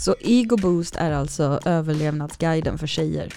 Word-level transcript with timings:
Så 0.00 0.14
Ego 0.20 0.56
Boost 0.56 0.96
är 0.96 1.10
alltså 1.10 1.60
överlevnadsguiden 1.64 2.78
för 2.78 2.86
tjejer. 2.86 3.32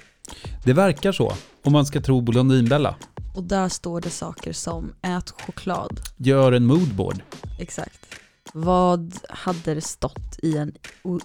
Det 0.63 0.73
verkar 0.73 1.11
så, 1.11 1.33
om 1.63 1.73
man 1.73 1.85
ska 1.85 2.01
tro 2.01 2.21
Blondinbella. 2.21 2.95
Och 3.35 3.43
där 3.43 3.69
står 3.69 4.01
det 4.01 4.09
saker 4.09 4.53
som 4.53 4.93
ät 5.01 5.29
choklad. 5.29 5.99
Gör 6.17 6.51
en 6.51 6.65
moodboard. 6.65 7.21
Exakt. 7.59 8.15
Vad 8.53 9.13
hade 9.29 9.73
det 9.75 9.81
stått 9.81 10.39
i 10.43 10.57
en 10.57 10.71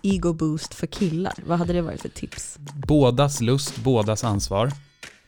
Ego 0.02 0.32
Boost 0.32 0.74
för 0.74 0.86
killar? 0.86 1.34
Vad 1.46 1.58
hade 1.58 1.72
det 1.72 1.82
varit 1.82 2.02
för 2.02 2.08
tips? 2.08 2.58
Bådas 2.86 3.40
lust, 3.40 3.76
bådas 3.76 4.24
ansvar. 4.24 4.72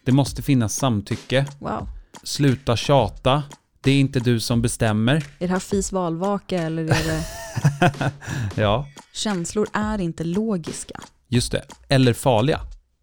Det 0.05 0.13
måste 0.13 0.43
finnas 0.43 0.77
samtycke. 0.77 1.47
Wow. 1.59 1.89
Sluta 2.23 2.77
tjata. 2.77 3.43
Det 3.81 3.91
är 3.91 4.01
inte 4.01 4.21
du 4.21 4.41
som 4.41 4.63
bestämmer. 4.63 5.17
Är 5.17 5.23
det 5.39 5.47
här 5.47 5.59
fis 5.59 5.93
valvaka 5.93 6.63
eller 6.63 6.83
är 6.83 6.87
det... 6.87 7.40
ja, 8.57 8.87
Känslor 9.13 9.69
är 9.73 10.01
inte 10.01 10.25
logiska. 10.25 11.01
just 11.29 11.53
det. 11.53 11.65
Eller 11.89 12.13
farliga. 12.13 12.61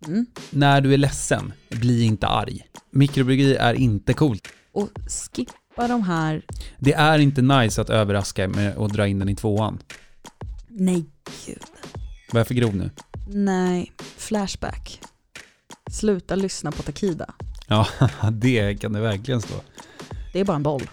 Mm. 0.07 0.25
När 0.49 0.81
du 0.81 0.93
är 0.93 0.97
ledsen, 0.97 1.53
bli 1.69 2.03
inte 2.03 2.27
arg. 2.27 2.67
Mikrobryggeri 2.91 3.55
är 3.55 3.73
inte 3.73 4.13
coolt. 4.13 4.47
Och 4.71 4.89
skippa 5.07 5.87
de 5.87 6.03
här, 6.03 6.41
Det 6.79 6.93
är 6.93 7.19
inte 7.19 7.41
nice 7.41 7.81
att 7.81 7.89
överraska 7.89 8.47
med 8.47 8.77
att 8.77 8.93
dra 8.93 9.07
in 9.07 9.19
den 9.19 9.29
i 9.29 9.35
tvåan. 9.35 9.79
nej 10.67 11.05
gud, 11.45 11.61
Var 12.31 12.39
jag 12.39 12.47
för 12.47 12.53
grov 12.53 12.75
nu? 12.75 12.89
nej, 13.29 13.91
flashback. 14.17 15.01
Sluta 15.91 16.35
lyssna 16.35 16.71
på 16.71 16.81
Takida. 16.83 17.33
Ja, 17.67 17.87
det 18.31 18.81
kan 18.81 18.93
det 18.93 18.99
verkligen 18.99 19.41
stå. 19.41 19.55
Det 20.33 20.39
är 20.39 20.45
bara 20.45 20.55
en 20.55 20.63
boll 20.63 20.89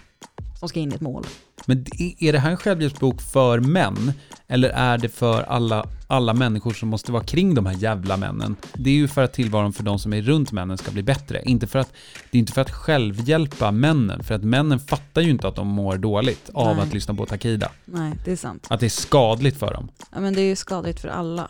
som 0.59 0.69
ska 0.69 0.79
in 0.79 0.91
i 0.91 0.95
ett 0.95 1.01
mål. 1.01 1.25
Men 1.65 1.85
är 2.19 2.33
det 2.33 2.39
här 2.39 2.51
en 2.51 2.57
självhjälpsbok 2.57 3.21
för 3.21 3.59
män? 3.59 4.13
Eller 4.47 4.69
är 4.69 4.97
det 4.97 5.09
för 5.09 5.43
alla, 5.43 5.85
alla 6.07 6.33
människor 6.33 6.73
som 6.73 6.89
måste 6.89 7.11
vara 7.11 7.23
kring 7.23 7.55
de 7.55 7.65
här 7.65 7.73
jävla 7.73 8.17
männen? 8.17 8.55
Det 8.73 8.89
är 8.89 8.93
ju 8.93 9.07
för 9.07 9.23
att 9.23 9.33
tillvaron 9.33 9.73
för 9.73 9.83
de 9.83 9.99
som 9.99 10.13
är 10.13 10.21
runt 10.21 10.51
männen 10.51 10.77
ska 10.77 10.91
bli 10.91 11.03
bättre. 11.03 11.41
Inte 11.45 11.67
för 11.67 11.79
att, 11.79 11.93
det 12.31 12.37
är 12.37 12.39
inte 12.39 12.53
för 12.53 12.61
att 12.61 12.71
självhjälpa 12.71 13.71
männen, 13.71 14.23
för 14.23 14.35
att 14.35 14.43
männen 14.43 14.79
fattar 14.79 15.21
ju 15.21 15.29
inte 15.29 15.47
att 15.47 15.55
de 15.55 15.67
mår 15.67 15.97
dåligt 15.97 16.49
av 16.53 16.75
Nej. 16.75 16.85
att 16.85 16.93
lyssna 16.93 17.13
på 17.13 17.25
Takida. 17.25 17.71
Nej, 17.85 18.13
det 18.25 18.31
är 18.31 18.35
sant. 18.35 18.67
Att 18.69 18.79
det 18.79 18.85
är 18.85 18.89
skadligt 18.89 19.59
för 19.59 19.73
dem. 19.73 19.89
Ja, 20.11 20.19
men 20.19 20.33
det 20.33 20.41
är 20.41 20.45
ju 20.45 20.55
skadligt 20.55 20.99
för 20.99 21.09
alla. 21.09 21.49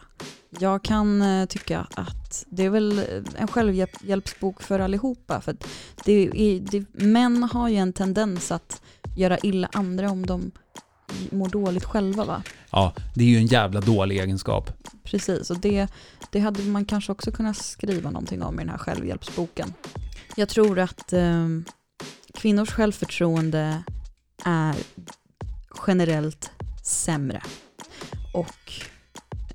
Jag 0.60 0.84
kan 0.84 1.22
eh, 1.22 1.46
tycka 1.46 1.88
att 1.94 2.46
det 2.50 2.64
är 2.64 2.70
väl 2.70 3.02
en 3.36 3.48
självhjälpsbok 3.48 4.62
för 4.62 4.80
allihopa. 4.80 5.42
För 5.42 5.56
det 6.06 6.14
är, 6.14 6.60
det, 6.60 6.86
män 7.04 7.44
har 7.44 7.70
ju 7.70 7.76
en 7.76 7.94
tendens 7.94 8.52
att 8.52 8.82
göra 9.16 9.38
illa 9.38 9.70
andra 9.74 10.12
om 10.12 10.26
de 10.26 10.52
mår 11.32 11.50
dåligt 11.50 11.84
själva 11.84 12.26
va? 12.26 12.44
Ja, 12.72 12.94
det 13.14 13.24
är 13.24 13.28
ju 13.28 13.38
en 13.38 13.48
jävla 13.48 13.82
dålig 13.82 14.20
egenskap. 14.20 14.72
Precis, 15.04 15.50
och 15.50 15.60
det, 15.60 15.88
det 16.32 16.40
hade 16.40 16.64
man 16.64 16.86
kanske 16.86 17.12
också 17.12 17.32
kunnat 17.32 17.58
skriva 17.58 18.12
någonting 18.12 18.44
om 18.44 18.60
i 18.60 18.64
den 18.64 18.70
här 18.70 18.78
självhjälpsboken. 18.78 19.74
Jag 20.36 20.50
tror 20.50 20.80
att 20.80 21.14
eh, 21.14 21.48
kvinnors 22.34 22.70
självförtroende 22.70 23.84
är 24.46 24.76
generellt 25.88 26.52
sämre. 26.84 27.42
Och 28.34 28.74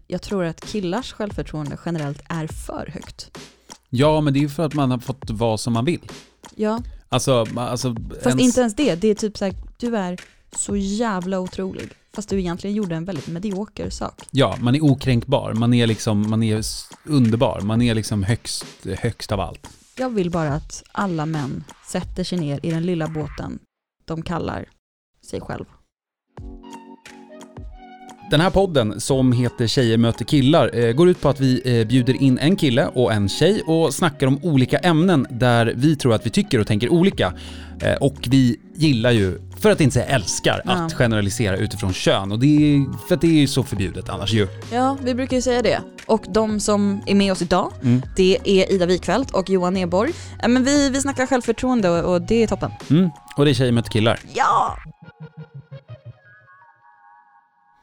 jag 0.06 0.22
tror 0.22 0.44
att 0.44 0.60
killars 0.60 1.12
självförtroende 1.12 1.78
generellt 1.84 2.22
är 2.28 2.46
för 2.46 2.90
högt. 2.94 3.38
Ja, 3.88 4.20
men 4.20 4.32
det 4.32 4.38
är 4.38 4.42
ju 4.42 4.48
för 4.48 4.66
att 4.66 4.74
man 4.74 4.90
har 4.90 4.98
fått 4.98 5.30
vara 5.30 5.58
som 5.58 5.72
man 5.72 5.84
vill. 5.84 6.10
Ja, 6.54 6.82
Alltså, 7.12 7.46
alltså 7.56 7.94
fast 8.14 8.26
ens- 8.26 8.42
inte 8.42 8.60
ens 8.60 8.74
det. 8.74 8.94
Det 8.94 9.08
är 9.08 9.14
typ 9.14 9.38
så 9.38 9.44
här, 9.44 9.54
du 9.76 9.96
är 9.96 10.20
så 10.56 10.76
jävla 10.76 11.40
otrolig. 11.40 11.88
Fast 12.12 12.28
du 12.28 12.38
egentligen 12.40 12.76
gjorde 12.76 12.94
en 12.94 13.04
väldigt 13.04 13.28
medioker 13.28 13.90
sak. 13.90 14.22
Ja, 14.30 14.56
man 14.60 14.74
är 14.74 14.84
okränkbar. 14.84 15.52
Man 15.54 15.74
är 15.74 15.86
liksom, 15.86 16.30
man 16.30 16.42
är 16.42 16.62
underbar. 17.04 17.60
Man 17.60 17.82
är 17.82 17.94
liksom 17.94 18.22
högst, 18.22 18.64
högst 18.98 19.32
av 19.32 19.40
allt. 19.40 19.66
Jag 19.96 20.10
vill 20.10 20.30
bara 20.30 20.52
att 20.52 20.82
alla 20.92 21.26
män 21.26 21.64
sätter 21.86 22.24
sig 22.24 22.38
ner 22.38 22.60
i 22.62 22.70
den 22.70 22.86
lilla 22.86 23.08
båten 23.08 23.58
de 24.04 24.22
kallar 24.22 24.64
sig 25.26 25.40
själv. 25.40 25.64
Den 28.30 28.40
här 28.40 28.50
podden 28.50 29.00
som 29.00 29.32
heter 29.32 29.66
Tjejer 29.66 29.98
möter 29.98 30.24
killar 30.24 30.70
eh, 30.78 30.92
går 30.92 31.08
ut 31.08 31.20
på 31.20 31.28
att 31.28 31.40
vi 31.40 31.80
eh, 31.80 31.86
bjuder 31.86 32.22
in 32.22 32.38
en 32.38 32.56
kille 32.56 32.86
och 32.86 33.12
en 33.12 33.28
tjej 33.28 33.62
och 33.66 33.94
snackar 33.94 34.26
om 34.26 34.38
olika 34.44 34.78
ämnen 34.78 35.26
där 35.30 35.72
vi 35.76 35.96
tror 35.96 36.14
att 36.14 36.26
vi 36.26 36.30
tycker 36.30 36.58
och 36.60 36.66
tänker 36.66 36.88
olika. 36.88 37.32
Eh, 37.82 37.94
och 37.94 38.16
vi 38.26 38.56
gillar 38.74 39.10
ju, 39.10 39.38
för 39.60 39.70
att 39.70 39.80
inte 39.80 39.94
säga 39.94 40.06
älskar, 40.06 40.62
Ja. 40.64 40.72
att 40.72 40.92
generalisera 40.92 41.56
utifrån 41.56 41.92
kön. 41.92 42.32
Och 42.32 42.38
det 42.38 42.46
är, 42.46 43.06
för 43.08 43.14
att 43.14 43.20
det 43.20 43.26
är 43.26 43.40
ju 43.40 43.46
så 43.46 43.62
förbjudet 43.62 44.08
annars 44.08 44.32
ju. 44.32 44.48
Ja, 44.72 44.96
vi 45.02 45.14
brukar 45.14 45.36
ju 45.36 45.42
säga 45.42 45.62
det. 45.62 45.80
Och 46.06 46.24
de 46.28 46.60
som 46.60 47.00
är 47.06 47.14
med 47.14 47.32
oss 47.32 47.42
idag, 47.42 47.72
Mm. 47.82 48.02
det 48.16 48.38
är 48.44 48.72
Ida 48.72 48.86
Wikfeldt 48.86 49.30
och 49.30 49.50
Johan 49.50 49.74
Neborg. 49.74 50.12
Ja, 50.42 50.48
men 50.48 50.64
vi, 50.64 50.90
vi 50.90 51.00
snackar 51.00 51.26
självförtroende 51.26 51.90
och, 51.90 52.12
och 52.14 52.22
det 52.22 52.42
är 52.42 52.46
toppen. 52.46 52.70
Mm. 52.90 53.10
Och 53.36 53.44
det 53.44 53.50
är 53.50 53.54
Tjejer 53.54 53.72
möter 53.72 53.90
killar. 53.90 54.18
Ja! 54.34 54.76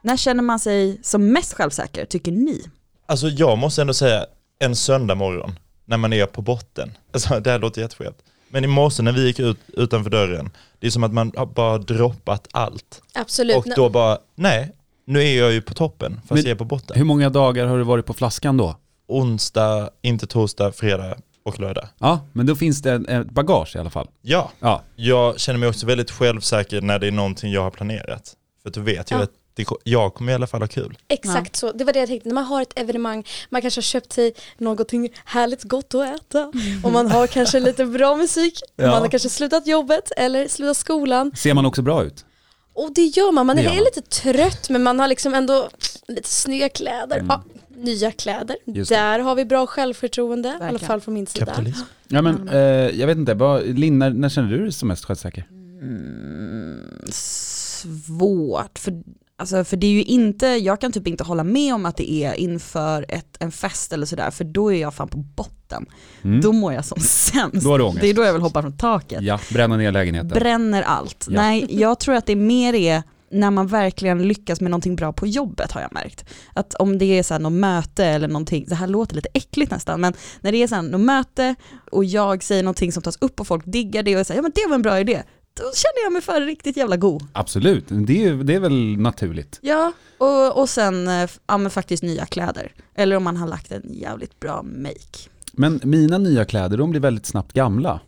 När 0.08 0.18
känner 0.18 0.44
man 0.44 0.60
sig 0.60 1.00
som 1.04 1.32
mest 1.34 1.54
självsäker, 1.54 2.06
tycker 2.06 2.32
ni? 2.32 2.62
Alltså 3.06 3.28
jag 3.28 3.58
måste 3.58 3.82
ändå 3.82 3.94
säga 3.94 4.26
en 4.60 4.76
söndag 4.76 5.16
morgon 5.16 5.60
när 5.86 5.98
man 5.98 6.14
är 6.14 6.26
på 6.26 6.42
botten. 6.42 6.92
Alltså 7.14 7.40
det 7.40 7.52
här 7.52 7.60
låter 7.60 7.82
jätteskevt. 7.82 8.16
Men 8.50 8.64
i 8.64 8.68
morse 8.68 9.04
när 9.04 9.12
vi 9.12 9.26
gick 9.26 9.40
ut 9.40 9.58
utanför 9.68 10.10
dörren, 10.10 10.50
det 10.80 10.88
är 10.88 10.92
som 10.92 11.04
att 11.04 11.14
man 11.14 11.32
har 11.38 11.46
bara 11.46 11.78
droppat 11.78 12.48
allt. 12.52 13.02
Absolut. 13.14 13.56
Och 13.58 13.66
då 13.76 13.90
bara, 13.90 14.18
nej, 14.36 14.72
nu 15.06 15.20
är 15.24 15.38
jag 15.40 15.52
ju 15.52 15.62
på 15.62 15.74
toppen 15.74 16.16
fast 16.16 16.30
Men- 16.32 16.38
jag 16.44 16.52
är 16.52 16.56
på 16.56 16.66
botten. 16.66 16.98
Hur 16.98 17.06
många 17.06 17.30
dagar 17.30 17.66
har 17.66 17.78
du 17.78 17.84
varit 17.84 18.06
på 18.06 18.14
flaskan 18.14 18.58
då? 18.58 18.76
Onsdag, 19.08 19.90
inte 20.02 20.28
torsdag, 20.28 20.72
fredag 20.72 21.16
och 21.44 21.60
lördag. 21.60 21.88
Ja, 22.00 22.20
men 22.34 22.46
då 22.46 22.56
finns 22.56 22.82
det 22.82 22.92
en- 22.92 23.06
ett 23.10 23.30
bagage 23.32 23.76
i 23.76 23.80
alla 23.80 23.90
fall. 23.90 24.08
Ja, 24.22 24.52
Ja, 24.60 24.82
jag 24.96 25.40
känner 25.40 25.60
mig 25.60 25.70
också 25.70 25.86
väldigt 25.86 26.12
självsäker 26.12 26.82
när 26.82 27.00
det 27.00 27.08
är 27.08 27.12
någonting 27.12 27.52
jag 27.52 27.62
har 27.62 27.72
planerat. 27.72 28.34
För 28.64 28.70
då 28.70 28.82
vet 28.82 29.12
jag 29.12 29.20
Ja. 29.20 29.24
att 29.24 29.32
det, 29.58 29.66
jag 29.84 30.14
kommer 30.14 30.32
i 30.32 30.36
alla 30.36 30.48
fall 30.48 30.62
ha 30.62 30.68
kul. 30.68 30.98
Exakt 31.08 31.56
så, 31.56 31.72
det 31.72 31.84
var 31.84 31.94
det 31.94 32.00
jag 32.00 32.08
tänkte. 32.08 32.30
När 32.30 32.34
man 32.34 32.44
har 32.44 32.62
ett 32.62 32.80
evenemang, 32.80 33.24
man 33.50 33.62
kanske 33.62 33.78
har 33.78 33.84
köpt 33.84 34.14
sig 34.14 34.34
någonting 34.58 35.10
härligt 35.26 35.64
gott 35.64 35.94
att 35.96 36.16
äta 36.22 36.52
och 36.84 36.92
man 36.92 37.12
har 37.12 37.28
kanske 37.28 37.60
lite 37.60 37.86
bra 37.86 38.16
musik, 38.16 38.60
Ja. 38.76 38.88
man 38.92 39.02
har 39.02 39.10
kanske 39.10 39.30
slutat 39.30 39.68
jobbet 39.68 40.12
eller 40.18 40.48
slutat 40.48 40.78
skolan 40.78 41.32
ser 41.36 41.54
man 41.54 41.66
också 41.66 41.82
bra 41.82 42.04
ut? 42.04 42.26
och 42.74 42.94
det 42.94 43.02
gör 43.06 43.32
man, 43.32 43.46
man 43.46 43.56
Det 43.56 43.62
är 43.62 43.70
man. 43.70 43.78
lite 43.78 44.02
trött 44.02 44.70
men 44.70 44.84
man 44.84 45.00
har 45.00 45.08
liksom 45.08 45.34
ändå 45.34 45.70
lite 46.08 46.30
snygga 46.30 46.70
kläder, 46.70 47.16
Mm. 47.20 47.28
ja, 47.30 47.44
nya 47.76 48.12
kläder. 48.12 48.58
Där 48.90 49.20
har 49.20 49.36
vi 49.36 49.46
bra 49.46 49.68
självförtroende, 49.68 50.50
i 50.50 50.52
alla 50.52 50.60
Verkligen. 50.60 50.88
fall 50.88 51.02
från 51.02 51.14
min 51.14 51.28
sida. 51.28 51.46
Kapitalism. 51.46 51.82
Ja 52.08 52.22
men, 52.22 52.50
eh, 52.50 52.58
jag 53.00 53.08
vet 53.08 53.18
inte, 53.18 53.62
Linn, 53.66 54.00
när, 54.00 54.10
när 54.10 54.30
känner 54.30 54.50
du 54.50 54.58
dig 54.64 54.72
som 54.72 54.88
mest 54.88 55.06
självsäker? 55.06 55.48
Mm, 55.82 57.02
svårt, 57.12 58.80
för, 58.80 58.94
alltså, 59.38 59.64
för 59.64 59.78
det 59.78 59.88
är 59.88 59.92
ju 59.92 60.04
inte, 60.04 60.48
jag 60.48 60.82
kan 60.82 60.92
typ 60.92 61.08
inte 61.08 61.24
hålla 61.24 61.44
med 61.44 61.74
om 61.74 61.86
att 61.86 61.98
det 61.98 62.12
är 62.12 62.34
inför 62.34 63.06
ett, 63.10 63.38
en 63.40 63.52
fest 63.52 63.94
eller 63.94 64.06
sådär, 64.06 64.32
för 64.32 64.44
då 64.44 64.74
är 64.74 64.82
jag 64.82 64.94
fan 64.94 65.08
på 65.08 65.18
botten. 65.18 65.86
Mm. 66.22 66.42
Då 66.42 66.52
mår 66.52 66.74
jag 66.74 66.86
som 66.86 67.00
sämst. 67.00 67.64
Då 67.64 67.70
har 67.70 67.78
du 67.78 67.84
ångest. 67.86 68.02
Det 68.02 68.10
är 68.10 68.14
då 68.14 68.24
jag 68.24 68.34
vill 68.34 68.42
hoppa 68.42 68.62
från 68.62 68.78
taket. 68.78 69.22
Ja, 69.22 69.40
bränna 69.54 69.78
ner 69.78 69.92
lägenheten. 69.92 70.30
Bränner 70.30 70.82
allt. 70.82 71.28
Ja. 71.30 71.42
Nej, 71.42 71.68
jag 71.70 72.00
tror 72.00 72.16
att 72.16 72.26
det 72.26 72.36
mer 72.36 72.74
är 72.74 73.04
när 73.32 73.52
man 73.52 73.68
verkligen 73.68 74.28
lyckas 74.28 74.62
med 74.62 74.72
någonting 74.72 74.96
bra 74.96 75.14
på 75.14 75.28
jobbet 75.28 75.72
har 75.72 75.82
jag 75.82 75.94
märkt. 75.94 76.26
Att 76.54 76.74
om 76.74 76.98
det 76.98 77.06
är 77.06 77.24
så 77.24 77.34
här 77.34 77.42
något 77.42 77.54
möte 77.54 78.06
eller 78.06 78.28
någonting, 78.28 78.66
det 78.68 78.76
här 78.76 78.88
låter 78.88 79.16
lite 79.16 79.30
äckligt 79.34 79.72
nästan, 79.72 80.02
men 80.02 80.14
när 80.42 80.52
det 80.52 80.64
är 80.64 80.68
så 80.68 80.76
här 80.76 80.82
något 80.82 81.02
möte 81.02 81.56
och 81.92 82.06
jag 82.06 82.44
säger 82.44 82.64
någonting 82.64 82.92
som 82.92 83.04
tas 83.04 83.18
upp 83.22 83.40
och 83.40 83.48
folk 83.48 83.64
diggar 83.66 84.04
det 84.04 84.18
och 84.18 84.28
säger 84.28 84.38
ja 84.38 84.42
men 84.42 84.52
det 84.56 84.68
var 84.68 84.76
en 84.76 84.82
bra 84.82 85.00
idé, 85.00 85.24
då 85.58 85.64
känner 85.64 86.04
jag 86.04 86.14
mig 86.14 86.22
för 86.22 86.42
riktigt 86.42 86.78
jävla 86.78 86.98
god. 86.98 87.24
Absolut, 87.34 87.86
det 87.88 88.26
är, 88.26 88.34
det 88.34 88.56
är 88.56 88.60
väl 88.60 88.98
naturligt. 88.98 89.60
Ja, 89.62 89.92
och, 90.18 90.62
och 90.62 90.70
sen 90.70 91.08
eh, 91.08 91.30
ja, 91.48 91.58
men 91.58 91.72
faktiskt 91.72 92.04
nya 92.04 92.26
kläder. 92.26 92.72
Eller 92.96 93.16
om 93.16 93.24
man 93.24 93.38
har 93.38 93.48
lagt 93.48 93.72
en 93.72 93.94
jävligt 93.94 94.40
bra 94.40 94.64
make. 94.64 95.30
Men 95.52 95.80
mina 95.84 96.18
nya 96.18 96.46
kläder, 96.46 96.78
de 96.78 96.90
blir 96.90 97.02
väldigt 97.02 97.26
snabbt 97.26 97.54
gamla. 97.54 98.00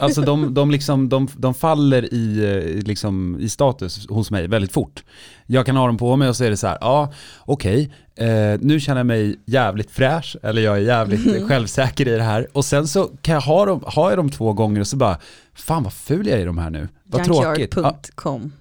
Alltså 0.00 0.20
de, 0.20 0.54
de, 0.54 0.70
liksom, 0.70 1.08
de, 1.08 1.28
de 1.36 1.54
faller 1.54 2.14
i, 2.14 2.44
eh, 2.44 2.86
liksom, 2.86 3.36
i 3.40 3.48
status 3.48 4.06
hos 4.08 4.30
mig 4.30 4.48
väldigt 4.48 4.72
fort. 4.72 5.04
Jag 5.52 5.66
kan 5.66 5.76
ha 5.76 5.86
dem 5.86 5.98
på 5.98 6.16
mig 6.16 6.28
och 6.28 6.36
så 6.36 6.44
är 6.44 6.50
det 6.50 6.56
så 6.56 6.66
här, 6.66 6.78
ja 6.80 7.12
okej, 7.38 7.92
eh, 8.16 8.26
nu 8.60 8.80
känner 8.80 8.98
jag 8.98 9.06
mig 9.06 9.38
jävligt 9.44 9.90
fräsch, 9.90 10.36
eller 10.42 10.62
jag 10.62 10.76
är 10.76 10.80
jävligt 10.80 11.36
eh, 11.36 11.46
självsäker 11.46 12.08
i 12.08 12.16
det 12.16 12.22
här. 12.22 12.48
Och 12.52 12.64
sen 12.64 12.88
så 12.88 13.10
kan 13.22 13.34
jag 13.34 13.40
ha 13.40 13.64
dem, 13.64 13.84
har 13.86 14.10
jag 14.10 14.18
dem 14.18 14.30
två 14.30 14.52
gånger 14.52 14.80
och 14.80 14.86
så 14.86 14.96
bara, 14.96 15.18
fan 15.54 15.82
vad 15.82 15.92
ful 15.92 16.26
jag 16.26 16.38
är 16.38 16.42
i 16.42 16.44
de 16.44 16.58
här 16.58 16.70
nu. 16.70 16.88
Vad 17.04 17.24
tråkigt. 17.24 17.72
Ja, 17.76 17.82
Junkyard.com. 17.82 18.52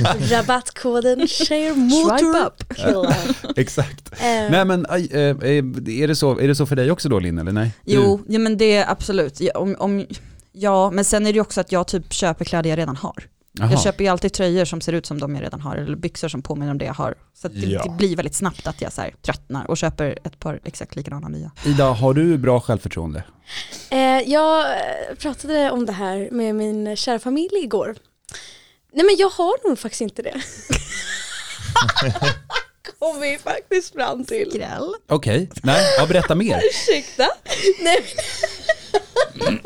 Rabattkoden 0.30 1.28
tjejer 1.28 1.74
Swipe 1.74 2.24
motor 2.24 2.46
up. 2.46 2.76
killar. 2.76 3.16
exakt. 3.56 4.12
Eh, 4.12 4.50
Nej 4.50 4.64
men, 4.64 4.86
eh, 4.86 4.94
eh, 4.94 5.36
är, 6.02 6.08
det 6.08 6.16
så, 6.16 6.38
är 6.38 6.48
det 6.48 6.54
så 6.54 6.66
för 6.66 6.76
dig 6.76 6.90
också 6.90 7.08
då 7.08 7.18
Linn, 7.18 7.38
eller 7.38 7.52
nej? 7.52 7.72
Jo, 7.84 8.20
ja, 8.28 8.38
men 8.38 8.56
det 8.56 8.76
är 8.76 8.90
absolut. 8.90 9.40
Ja, 9.40 9.52
om, 9.54 9.76
om, 9.78 10.06
ja, 10.52 10.90
men 10.90 11.04
sen 11.04 11.26
är 11.26 11.32
det 11.32 11.40
också 11.40 11.60
att 11.60 11.72
jag 11.72 11.86
typ 11.86 12.12
köper 12.12 12.44
kläder 12.44 12.70
jag 12.70 12.78
redan 12.78 12.96
har. 12.96 13.31
Jaha. 13.58 13.70
Jag 13.70 13.82
köper 13.82 14.04
ju 14.04 14.10
alltid 14.10 14.32
tröjor 14.32 14.64
som 14.64 14.80
ser 14.80 14.92
ut 14.92 15.06
som 15.06 15.20
de 15.20 15.34
jag 15.34 15.42
redan 15.44 15.60
har, 15.60 15.76
eller 15.76 15.96
byxor 15.96 16.28
som 16.28 16.42
påminner 16.42 16.70
om 16.72 16.78
det 16.78 16.84
jag 16.84 16.94
har. 16.94 17.14
Så 17.34 17.46
att 17.46 17.52
det, 17.54 17.60
Ja. 17.66 17.82
det 17.82 17.90
blir 17.90 18.16
väldigt 18.16 18.34
snabbt 18.34 18.66
att 18.66 18.80
jag 18.80 18.92
så 18.92 19.00
här, 19.00 19.14
tröttnar 19.22 19.70
och 19.70 19.76
köper 19.76 20.18
ett 20.24 20.38
par 20.38 20.60
exakt 20.64 20.96
likadana 20.96 21.28
nya. 21.28 21.50
Ida, 21.66 21.84
har 21.84 22.14
du 22.14 22.38
bra 22.38 22.60
självförtroende? 22.60 23.24
Eh, 23.90 23.98
jag 24.30 24.66
pratade 25.18 25.70
om 25.70 25.86
det 25.86 25.92
här 25.92 26.28
med 26.32 26.54
min 26.54 26.96
kära 26.96 27.18
familj 27.18 27.56
igår. 27.62 27.96
Nej 28.92 29.04
men 29.06 29.16
jag 29.18 29.28
har 29.30 29.68
nog 29.68 29.78
faktiskt 29.78 30.00
inte 30.00 30.22
det. 30.22 30.34
Kom 32.98 33.20
vi 33.20 33.38
faktiskt 33.38 33.92
fram 33.94 34.24
till. 34.24 34.50
Skräll. 34.50 34.94
Okej, 35.08 35.50
nej, 35.62 35.82
ja, 35.98 36.06
berätta 36.06 36.34
mer. 36.34 36.60
Ursäkta? 36.70 37.28
Nej. 37.82 38.04
Men- 39.34 39.60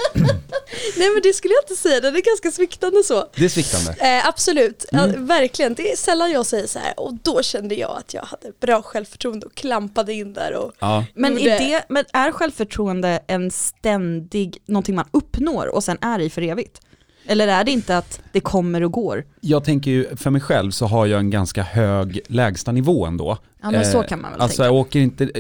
Nej 0.99 1.11
men 1.11 1.23
det 1.23 1.33
skulle 1.33 1.55
jag 1.55 1.63
inte 1.63 1.77
säga, 1.83 2.01
den 2.01 2.17
är 2.17 2.21
ganska 2.21 2.51
sviktande 2.51 3.03
så. 3.03 3.29
Det 3.37 3.45
är 3.45 3.49
sviktande. 3.49 3.93
Eh, 4.01 4.29
absolut, 4.29 4.85
ja, 4.93 5.05
Mm. 5.05 5.27
verkligen. 5.27 5.75
Det 5.75 5.93
är 5.93 5.97
sällan 5.97 6.31
jag 6.31 6.47
säger 6.47 6.67
så 6.67 6.79
här 6.79 7.01
och 7.01 7.15
då 7.23 7.43
kände 7.43 7.75
jag 7.75 7.97
att 7.99 8.15
jag 8.15 8.23
hade 8.23 8.53
bra 8.61 8.83
självförtroende 8.83 9.47
och 9.47 9.55
klampade 9.55 10.13
in 10.13 10.33
där 10.33 10.53
och 10.55 10.73
Ja. 10.79 11.05
Men, 11.15 11.39
är 11.39 11.59
det, 11.59 11.85
men 11.89 12.05
är 12.13 12.33
självförtroende 12.33 13.21
en 13.27 13.51
ständig, 13.51 14.59
någonting 14.67 14.95
man 14.95 15.09
uppnår 15.11 15.67
och 15.67 15.85
sen 15.85 15.99
är 16.01 16.19
i 16.21 16.31
för 16.31 16.43
evigt? 16.43 16.81
Eller 17.27 17.49
är 17.49 17.65
det 17.65 17.71
inte 17.71 17.99
att 17.99 18.21
det 18.33 18.41
kommer 18.41 18.83
och 18.83 18.93
går? 18.93 19.25
Jag 19.41 19.65
tänker 19.65 19.91
ju, 19.91 20.17
för 20.17 20.31
mig 20.31 20.41
själv 20.41 20.71
så 20.71 20.87
har 20.87 21.07
jag 21.07 21.21
en 21.21 21.31
ganska 21.31 21.63
hög 21.63 22.21
lägsta 22.27 22.73
nivå 22.73 23.07
ändå. 23.07 23.39
Ja 23.63 23.71
men 23.71 23.85
så 23.85 24.03
Eh, 24.03 24.07
kan 24.09 24.21
man 24.23 24.33
väl 24.33 24.41
Alltså 24.41 24.57
tänka. 24.57 24.67
jag 24.67 24.75
åker, 24.75 25.01
inte, 25.01 25.31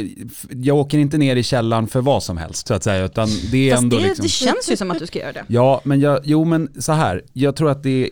jag 0.50 0.76
åker 0.76 0.98
inte 0.98 1.18
ner 1.18 1.36
i 1.36 1.42
källaren 1.42 1.86
för 1.86 2.00
vad 2.00 2.22
som 2.22 2.36
helst 2.36 2.66
så 2.66 2.74
att 2.74 2.82
säga, 2.82 3.04
utan 3.04 3.28
det 3.52 3.68
är 3.68 3.72
Fast 3.72 3.82
ändå 3.82 3.96
det, 3.96 4.02
liksom... 4.02 4.22
det 4.22 4.28
känns 4.28 4.70
ju 4.70 4.76
som 4.76 4.90
att 4.90 4.98
du 4.98 5.06
ska 5.06 5.18
göra 5.18 5.32
det. 5.32 5.44
Ja, 5.46 5.80
men 5.84 6.00
jag, 6.00 6.20
jo 6.24 6.44
men 6.44 6.82
så 6.82 6.92
här, 6.92 7.22
jag 7.32 7.56
tror 7.56 7.70
att 7.70 7.82
det 7.82 8.04
är, 8.04 8.10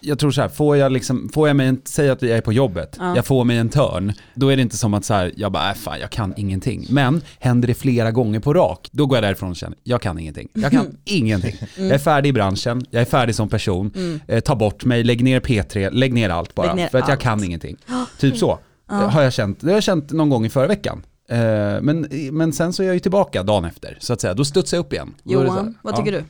jag 0.00 0.18
tror 0.18 0.30
så 0.30 0.40
här, 0.40 0.48
får 0.48 0.76
jag 0.76 0.92
liksom, 0.92 1.28
får 1.34 1.48
jag 1.48 1.56
mig 1.56 1.66
en, 1.66 1.80
säg 1.84 2.10
att 2.10 2.22
jag 2.22 2.30
är 2.36 2.40
på 2.40 2.52
jobbet, 2.52 2.96
Ja. 2.98 3.16
jag 3.16 3.26
får 3.26 3.44
mig 3.44 3.56
en 3.56 3.68
törn, 3.68 4.12
då 4.34 4.48
är 4.48 4.56
det 4.56 4.62
inte 4.62 4.76
som 4.76 4.94
att 4.94 5.04
så 5.04 5.14
här, 5.14 5.32
jag 5.36 5.52
bara, 5.52 5.68
äh, 5.70 5.74
fan 5.74 6.00
jag 6.00 6.10
kan 6.10 6.34
ingenting. 6.36 6.86
Men 6.90 7.22
händer 7.38 7.68
det 7.68 7.74
flera 7.74 8.10
gånger 8.10 8.40
på 8.40 8.54
rak, 8.54 8.88
då 8.92 9.06
går 9.06 9.16
jag 9.16 9.24
därifrån 9.24 9.50
och 9.50 9.56
känner, 9.56 9.78
jag 9.82 10.02
kan 10.02 10.18
ingenting. 10.18 10.48
Jag 10.54 10.70
kan 10.70 10.96
ingenting. 11.04 11.54
Mm. 11.76 11.88
Jag 11.88 11.94
är 11.94 11.98
färdig 11.98 12.28
i 12.30 12.32
branschen, 12.32 12.86
jag 12.90 13.00
är 13.00 13.06
färdig 13.06 13.34
som 13.34 13.48
person, 13.48 14.20
eh, 14.26 14.40
ta 14.40 14.54
bort 14.54 14.84
mig, 14.84 15.04
lägg 15.04 15.24
ner 15.24 15.40
P3, 15.40 15.90
lägg 15.90 16.12
ner 16.14 16.30
allt 16.30 16.54
bara, 16.54 16.74
ner 16.74 16.88
för 16.88 16.98
att 16.98 17.08
jag 17.08 17.12
allt. 17.14 17.22
kan 17.22 17.44
ingenting. 17.44 17.76
Typ 18.18 18.36
så, 18.36 18.58
har 18.86 19.22
jag 19.22 19.32
känt, 19.32 19.60
det 19.60 19.66
har 19.66 19.74
jag 19.74 19.82
känt 19.82 20.10
någon 20.10 20.28
gång 20.30 20.46
i 20.46 20.48
förra 20.48 20.66
veckan. 20.66 21.02
Eh, 21.28 21.38
men, 21.82 22.08
men 22.32 22.52
sen 22.52 22.72
så 22.72 22.82
är 22.82 22.86
jag 22.86 22.94
ju 22.94 23.00
tillbaka 23.00 23.42
dagen 23.42 23.64
efter, 23.64 23.98
så 24.00 24.12
att 24.12 24.20
säga, 24.20 24.34
då 24.34 24.44
studsar 24.44 24.76
jag 24.76 24.84
upp 24.86 24.92
igen. 24.92 25.14
Här, 25.24 25.32
Johan, 25.32 25.78
vad 25.82 25.94
ja. 25.94 25.98
tycker 25.98 26.12
du? 26.12 26.24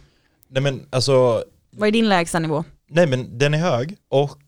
Nej 0.50 0.62
men 0.62 0.80
alltså, 0.90 1.44
Vad 1.76 1.86
är 1.88 1.92
din 1.92 2.08
lägsta 2.08 2.38
nivå? 2.38 2.64
Nej 2.90 3.06
men 3.06 3.38
den 3.38 3.54
är 3.54 3.58
hög 3.58 3.96
och 4.08 4.38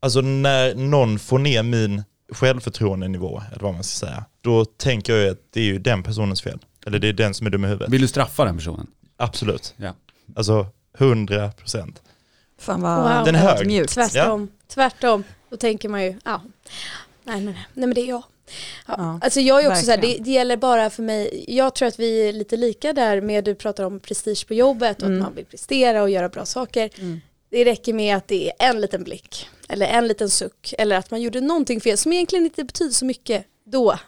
alltså 0.00 0.20
när 0.20 0.74
någon 0.74 1.18
får 1.18 1.38
ner 1.38 1.62
min 1.62 2.02
självförtroendenivå, 2.32 3.42
eller 3.52 3.62
vad 3.62 3.74
man 3.74 3.84
ska 3.84 4.06
säga, 4.06 4.24
då 4.40 4.64
tänker 4.64 5.12
jag 5.12 5.22
ju 5.24 5.30
att 5.30 5.38
det 5.50 5.60
är 5.60 5.64
ju 5.64 5.78
den 5.78 6.02
personens 6.02 6.42
fel. 6.42 6.58
Eller 6.86 6.98
det 6.98 7.08
är 7.08 7.12
den 7.12 7.34
som 7.34 7.46
är 7.46 7.50
dum 7.50 7.64
i 7.64 7.68
huvudet. 7.68 7.88
Vill 7.88 8.00
du 8.00 8.08
straffa 8.08 8.44
den 8.44 8.56
personen? 8.56 8.86
Absolut. 9.16 9.74
Ja. 9.76 9.94
Alltså 10.36 10.66
100 10.98 11.52
procent. 11.52 12.02
Fan 12.58 12.82
vad 12.82 13.16
Wow. 13.16 13.24
Den 13.24 13.34
är 13.34 13.38
hög. 13.38 13.60
ödmjukt. 13.60 13.92
tvärtom. 13.94 14.48
Tvärtom. 14.68 15.24
Då 15.50 15.56
tänker 15.56 15.88
man 15.88 16.02
ju, 16.04 16.18
ja. 16.24 16.40
Nej 17.24 17.40
nej 17.40 17.44
nej, 17.44 17.66
nej 17.74 17.86
men 17.86 17.94
det 17.94 18.00
är 18.00 18.08
jag. 18.08 18.22
Ja. 18.86 18.94
Ja, 18.98 19.18
alltså 19.22 19.40
jag 19.40 19.64
är 19.64 19.70
också 19.70 19.84
så 19.84 19.90
här, 19.90 19.96
det, 19.98 20.02
verkligen. 20.06 20.24
det 20.24 20.30
gäller 20.30 20.56
bara 20.56 20.90
för 20.90 21.02
mig, 21.02 21.44
jag 21.48 21.74
tror 21.74 21.88
att 21.88 21.98
vi 21.98 22.28
är 22.28 22.32
lite 22.32 22.56
lika 22.56 22.92
där 22.92 23.20
med, 23.20 23.44
du 23.44 23.54
pratar 23.54 23.84
om 23.84 24.00
prestige 24.00 24.46
på 24.48 24.54
jobbet 24.54 25.02
och 25.02 25.08
Mm. 25.08 25.20
att 25.20 25.26
man 25.28 25.34
vill 25.34 25.44
prestera 25.44 26.02
och 26.02 26.10
göra 26.10 26.28
bra 26.28 26.44
saker. 26.46 26.90
Mm. 26.98 27.20
Det 27.52 27.64
räcker 27.64 27.92
med 27.92 28.16
att 28.16 28.28
det 28.28 28.52
är 28.58 28.68
en 28.70 28.80
liten 28.80 29.04
blick 29.04 29.48
eller 29.68 29.86
en 29.86 30.08
liten 30.08 30.30
suck 30.30 30.74
eller 30.78 30.96
att 30.96 31.10
man 31.10 31.22
gjorde 31.22 31.40
någonting 31.40 31.80
fel 31.80 31.98
som 31.98 32.12
egentligen 32.12 32.44
inte 32.44 32.64
betyder 32.64 32.92
så 32.92 33.04
mycket 33.04 33.44
då. 33.64 33.98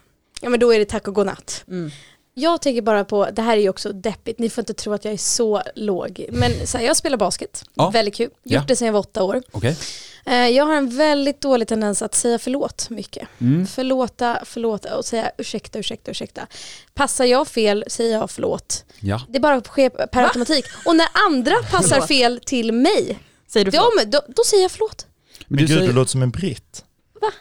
Ja 0.41 0.49
men 0.49 0.59
då 0.59 0.73
är 0.73 0.79
det 0.79 0.85
tack 0.85 1.07
och 1.07 1.15
godnatt. 1.15 1.63
Mm. 1.67 1.91
Jag 2.33 2.61
tänker 2.61 2.81
bara 2.81 3.05
på, 3.05 3.29
det 3.31 3.41
här 3.41 3.57
är 3.57 3.61
ju 3.61 3.69
också 3.69 3.91
deppigt, 3.93 4.39
ni 4.39 4.49
får 4.49 4.61
inte 4.61 4.73
tro 4.73 4.93
att 4.93 5.05
jag 5.05 5.13
är 5.13 5.17
så 5.17 5.61
låg. 5.75 6.25
Men 6.31 6.67
så 6.67 6.77
här, 6.77 6.85
jag 6.85 6.97
spelar 6.97 7.17
basket, 7.17 7.63
Ja. 7.73 7.89
väldigt 7.89 8.15
kul. 8.15 8.29
Gjort 8.29 8.35
Ja. 8.43 8.63
det 8.67 8.75
sedan 8.75 8.85
jag 8.85 8.93
var 8.93 8.99
åtta 8.99 9.23
år. 9.23 9.41
Okej. 9.51 9.77
Eh, 10.25 10.47
Jag 10.47 10.65
har 10.65 10.73
en 10.73 10.97
väldigt 10.97 11.41
dålig 11.41 11.67
tendens 11.67 12.01
att 12.01 12.15
säga 12.15 12.39
förlåt 12.39 12.89
mycket. 12.89 13.27
Mm. 13.41 13.67
Förlåta, 13.67 14.39
förlåta 14.45 14.97
och 14.97 15.05
säga 15.05 15.31
ursäkta, 15.37 15.79
ursäkta, 15.79 16.11
ursäkta. 16.11 16.47
Passar 16.93 17.25
jag 17.25 17.47
fel 17.47 17.83
säger 17.87 18.11
jag 18.17 18.31
förlåt. 18.31 18.85
Ja. 18.99 19.21
Det 19.29 19.39
bara 19.39 19.61
sker 19.61 19.89
per 19.89 20.23
automatik. 20.23 20.65
Och 20.85 20.95
när 20.95 21.07
andra 21.27 21.55
passar 21.71 21.89
Förlåt. 21.89 22.07
fel 22.07 22.39
till 22.45 22.71
mig, 22.71 23.19
Säger 23.47 23.65
du 23.65 23.71
förlåt? 23.71 23.93
de, 23.97 24.05
då, 24.05 24.21
då 24.35 24.43
säger 24.43 24.63
jag 24.63 24.71
förlåt. 24.71 25.07
Men, 25.47 25.57
du 25.57 25.65
gud, 25.65 25.77
säger- 25.77 25.87
du 25.87 25.93
låter 25.93 26.11
som 26.11 26.21
en 26.21 26.31
britt. 26.31 26.83
Va? 27.21 27.31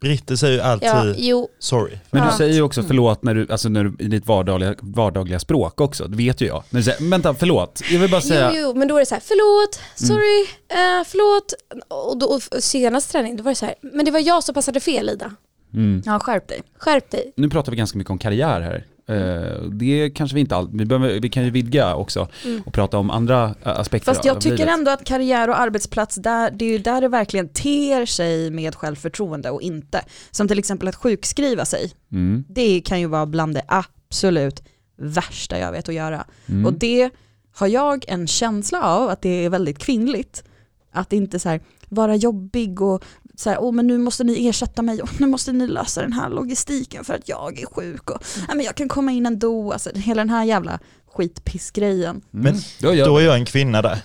Britter 0.00 0.36
säger 0.36 0.54
ju 0.54 0.60
alltid 0.60 0.88
Ja, 0.88 1.14
jo, 1.16 1.48
sorry. 1.58 1.98
Men 2.10 2.26
du 2.26 2.32
säger 2.32 2.54
ju 2.54 2.62
också 2.62 2.82
förlåt 2.82 3.22
när 3.22 3.34
du, 3.34 3.46
alltså 3.50 3.68
när 3.68 3.84
du, 3.84 4.04
i 4.04 4.08
ditt 4.08 4.26
vardagliga, 4.26 4.74
vardagliga 4.80 5.38
språk 5.38 5.80
också, 5.80 6.06
det 6.08 6.16
vet 6.16 6.40
ju 6.40 6.46
jag. 6.46 6.62
När 6.70 6.80
du 6.80 6.84
säger, 6.84 7.10
vänta 7.10 7.34
förlåt, 7.34 7.82
jag 7.90 8.00
vill 8.00 8.10
bara 8.10 8.20
säga, 8.20 8.50
jo, 8.54 8.60
jo, 8.60 8.74
men 8.74 8.88
då 8.88 8.96
är 8.96 9.00
det 9.00 9.06
så 9.06 9.14
här, 9.14 9.22
förlåt, 9.26 9.80
sorry, 10.08 10.40
eh, 10.68 11.04
förlåt. 11.06 11.54
Och, 11.88 12.18
då, 12.18 12.26
och 12.26 12.62
senast 12.62 13.10
träning, 13.12 13.36
då 13.36 13.42
var 13.42 13.50
det 13.50 13.54
så 13.54 13.66
här, 13.66 13.74
men 13.80 14.04
det 14.04 14.10
var 14.10 14.20
jag 14.20 14.44
som 14.44 14.54
passade 14.54 14.80
fel 14.80 15.10
Ida. 15.10 15.34
mm. 15.74 16.02
Ja, 16.06 16.18
skärp 16.18 16.48
dig. 16.48 16.62
Skärp 16.78 17.10
dig. 17.10 17.32
nu 17.36 17.50
pratar 17.50 17.72
vi 17.72 17.78
ganska 17.78 17.98
mycket 17.98 18.10
om 18.10 18.18
karriär 18.18 18.60
här. 18.60 18.86
Eh, 19.08 19.62
det 19.72 20.10
kanske 20.10 20.34
vi 20.34 20.40
inte 20.40 20.56
all, 20.56 20.68
vi, 20.72 20.84
behöver, 20.84 21.20
vi 21.20 21.28
kan 21.28 21.44
ju 21.44 21.50
vidga 21.50 21.94
också 21.94 22.28
Mm. 22.44 22.62
och 22.66 22.72
prata 22.72 22.98
om 22.98 23.10
andra 23.10 23.54
eh, 23.62 23.78
aspekter 23.78 24.12
Fast 24.12 24.24
jag 24.24 24.40
tycker 24.40 24.66
ändå 24.66 24.90
att 24.90 25.04
karriär 25.04 25.48
och 25.48 25.60
arbetsplats, 25.60 26.16
där, 26.16 26.50
det 26.50 26.64
är 26.64 26.68
ju 26.68 26.78
där 26.78 27.00
det 27.00 27.08
verkligen 27.08 27.48
ter 27.48 28.06
sig 28.06 28.50
med 28.50 28.74
självförtroende 28.74 29.50
och 29.50 29.62
inte. 29.62 30.04
Som 30.30 30.48
till 30.48 30.58
exempel 30.58 30.88
att 30.88 30.96
sjukskriva 30.96 31.64
sig. 31.64 31.92
Mm. 32.12 32.44
Det 32.48 32.80
kan 32.80 33.00
ju 33.00 33.06
vara 33.06 33.26
bland 33.26 33.54
det 33.54 33.62
absolut 33.68 34.62
värsta 34.96 35.58
jag 35.58 35.72
vet 35.72 35.88
att 35.88 35.94
göra. 35.94 36.24
Mm. 36.46 36.66
Och 36.66 36.72
det 36.72 37.10
har 37.54 37.66
jag 37.66 38.04
en 38.08 38.26
känsla 38.26 38.82
av 38.82 39.08
att 39.08 39.22
det 39.22 39.44
är 39.44 39.50
väldigt 39.50 39.78
kvinnligt. 39.78 40.44
Att 40.92 41.12
inte 41.12 41.38
så 41.38 41.48
här 41.48 41.60
vara 41.88 42.16
jobbig 42.16 42.80
och 42.82 43.04
så 43.36 43.50
här, 43.50 43.58
åh 43.60 43.72
men 43.72 43.86
nu 43.86 43.98
måste 43.98 44.24
ni 44.24 44.48
ersätta 44.48 44.82
mig 44.82 45.02
och 45.02 45.20
nu 45.20 45.26
måste 45.26 45.52
ni 45.52 45.66
lösa 45.66 46.02
den 46.02 46.12
här 46.12 46.30
logistiken 46.30 47.04
för 47.04 47.14
att 47.14 47.28
jag 47.28 47.60
är 47.60 47.66
sjuk 47.66 48.10
och 48.10 48.24
nej, 48.48 48.56
men 48.56 48.66
jag 48.66 48.74
kan 48.74 48.88
komma 48.88 49.12
in 49.12 49.26
ändå. 49.26 49.72
Alltså, 49.72 49.90
hela 49.94 50.20
den 50.20 50.30
här 50.30 50.44
jävla 50.44 50.78
skitpissgrejen. 51.06 52.10
Mm. 52.10 52.22
Men 52.44 52.54
då, 52.80 52.94
gör 52.94 53.06
Då 53.06 53.18
är 53.18 53.24
jag 53.24 53.34
en 53.36 53.44
kvinna 53.44 53.82
där. 53.82 53.98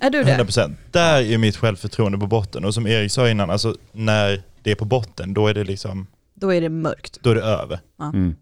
Är 0.00 0.10
du 0.10 0.24
det? 0.24 0.36
100%. 0.36 0.74
Där 0.90 1.22
är 1.22 1.38
mitt 1.38 1.56
självförtroende 1.56 2.18
på 2.18 2.26
botten. 2.26 2.64
Och 2.64 2.74
som 2.74 2.86
Erik 2.86 3.12
sa 3.12 3.28
innan, 3.28 3.50
alltså 3.50 3.76
när 3.92 4.42
det 4.62 4.70
är 4.70 4.74
på 4.74 4.84
botten, 4.84 5.34
då 5.34 5.46
är 5.46 5.54
det 5.54 5.64
liksom, 5.64 6.06
Då 6.34 6.52
är 6.52 6.60
det 6.60 6.68
mörkt. 6.68 7.18
då 7.22 7.30
är 7.30 7.34
det 7.34 7.42
över. 7.42 7.80
Mm. 8.00 8.34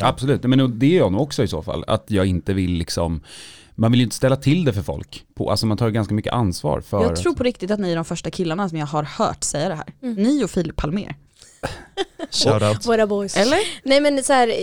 Absolut, 0.00 0.42
men 0.42 0.78
det 0.78 0.86
är 0.86 0.96
jag 0.96 1.12
nog 1.12 1.20
också 1.20 1.42
i 1.42 1.48
så 1.48 1.62
fall. 1.62 1.84
Att 1.86 2.04
jag 2.06 2.26
inte 2.26 2.54
vill 2.54 2.72
liksom, 2.72 3.20
man 3.78 3.90
vill 3.90 4.00
ju 4.00 4.04
inte 4.04 4.16
ställa 4.16 4.36
till 4.36 4.64
det 4.64 4.72
för 4.72 4.82
folk. 4.82 5.24
På, 5.34 5.50
alltså 5.50 5.66
man 5.66 5.78
tar 5.78 5.86
ju 5.86 5.92
ganska 5.92 6.14
mycket 6.14 6.32
ansvar 6.32 6.80
för... 6.80 7.02
Jag 7.02 7.16
tror 7.16 7.34
på 7.34 7.42
riktigt 7.42 7.70
att 7.70 7.80
ni 7.80 7.92
är 7.92 7.96
de 7.96 8.04
första 8.04 8.30
killarna 8.30 8.68
som 8.68 8.78
jag 8.78 8.86
har 8.86 9.02
hört 9.02 9.44
säga 9.44 9.68
det 9.68 9.74
här. 9.74 9.94
Mm. 10.02 10.14
Ni 10.14 10.44
och 10.44 10.50
Filip 10.50 10.76
Palmer. 10.76 11.16
Shoutout. 12.30 12.86
Våra 12.86 13.06
boys. 13.06 13.36
Eller? 13.36 13.58
Nej 13.82 14.00
men 14.00 14.24
så 14.24 14.32
här, 14.32 14.54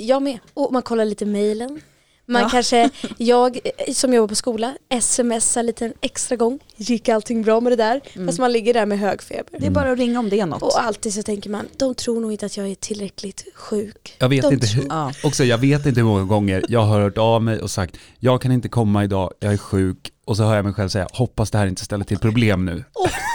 jag 0.00 0.22
med. 0.22 0.38
Och 0.54 0.72
man 0.72 0.82
kollar 0.82 1.04
lite 1.04 1.26
mejlen. 1.26 1.80
Man 2.26 2.42
Ja. 2.42 2.48
kanske, 2.48 2.90
jag 3.18 3.56
eh, 3.64 3.92
som 3.94 4.14
jobbar 4.14 4.28
på 4.28 4.34
skola, 4.34 4.74
smsar 5.00 5.62
lite 5.62 5.84
en 5.84 5.92
extra 6.00 6.36
gång. 6.36 6.58
Gick 6.76 7.08
allting 7.08 7.42
bra 7.42 7.60
med 7.60 7.72
det 7.72 7.76
där? 7.76 8.00
Mm. 8.14 8.26
Fast 8.28 8.38
man 8.38 8.52
ligger 8.52 8.74
där 8.74 8.86
med 8.86 8.98
hög 8.98 9.22
feber. 9.22 9.58
Det 9.58 9.66
är 9.66 9.70
bara 9.70 9.92
att 9.92 9.98
ringa 9.98 10.18
om 10.18 10.28
det 10.30 10.40
är 10.40 10.46
något. 10.46 10.62
Och 10.62 10.82
alltid 10.84 11.14
så 11.14 11.22
tänker 11.22 11.50
man, 11.50 11.68
de 11.76 11.94
tror 11.94 12.20
nog 12.20 12.32
inte 12.32 12.46
att 12.46 12.56
jag 12.56 12.68
är 12.68 12.74
tillräckligt 12.74 13.44
sjuk. 13.54 14.16
Jag 14.18 14.28
vet 14.28 14.42
De 14.42 14.52
inte 14.54 14.66
hur, 14.66 14.86
Ja. 14.88 15.12
också 15.24 15.44
jag 15.44 15.58
vet 15.58 15.86
inte 15.86 16.00
hur 16.00 16.06
många 16.06 16.24
gånger 16.24 16.64
jag 16.68 16.80
har 16.80 17.00
hört 17.00 17.18
av 17.18 17.42
mig 17.42 17.60
och 17.60 17.70
sagt 17.70 17.96
jag 18.18 18.40
kan 18.42 18.52
inte 18.52 18.68
komma 18.68 19.04
idag, 19.04 19.32
jag 19.40 19.52
är 19.52 19.56
sjuk 19.56 20.10
och 20.24 20.36
så 20.36 20.44
hör 20.44 20.56
jag 20.56 20.64
mig 20.64 20.74
själv 20.74 20.88
säga 20.88 21.08
hoppas 21.12 21.50
det 21.50 21.58
här 21.58 21.66
inte 21.66 21.84
ställer 21.84 22.04
till 22.04 22.18
problem 22.18 22.64
nu. 22.64 22.84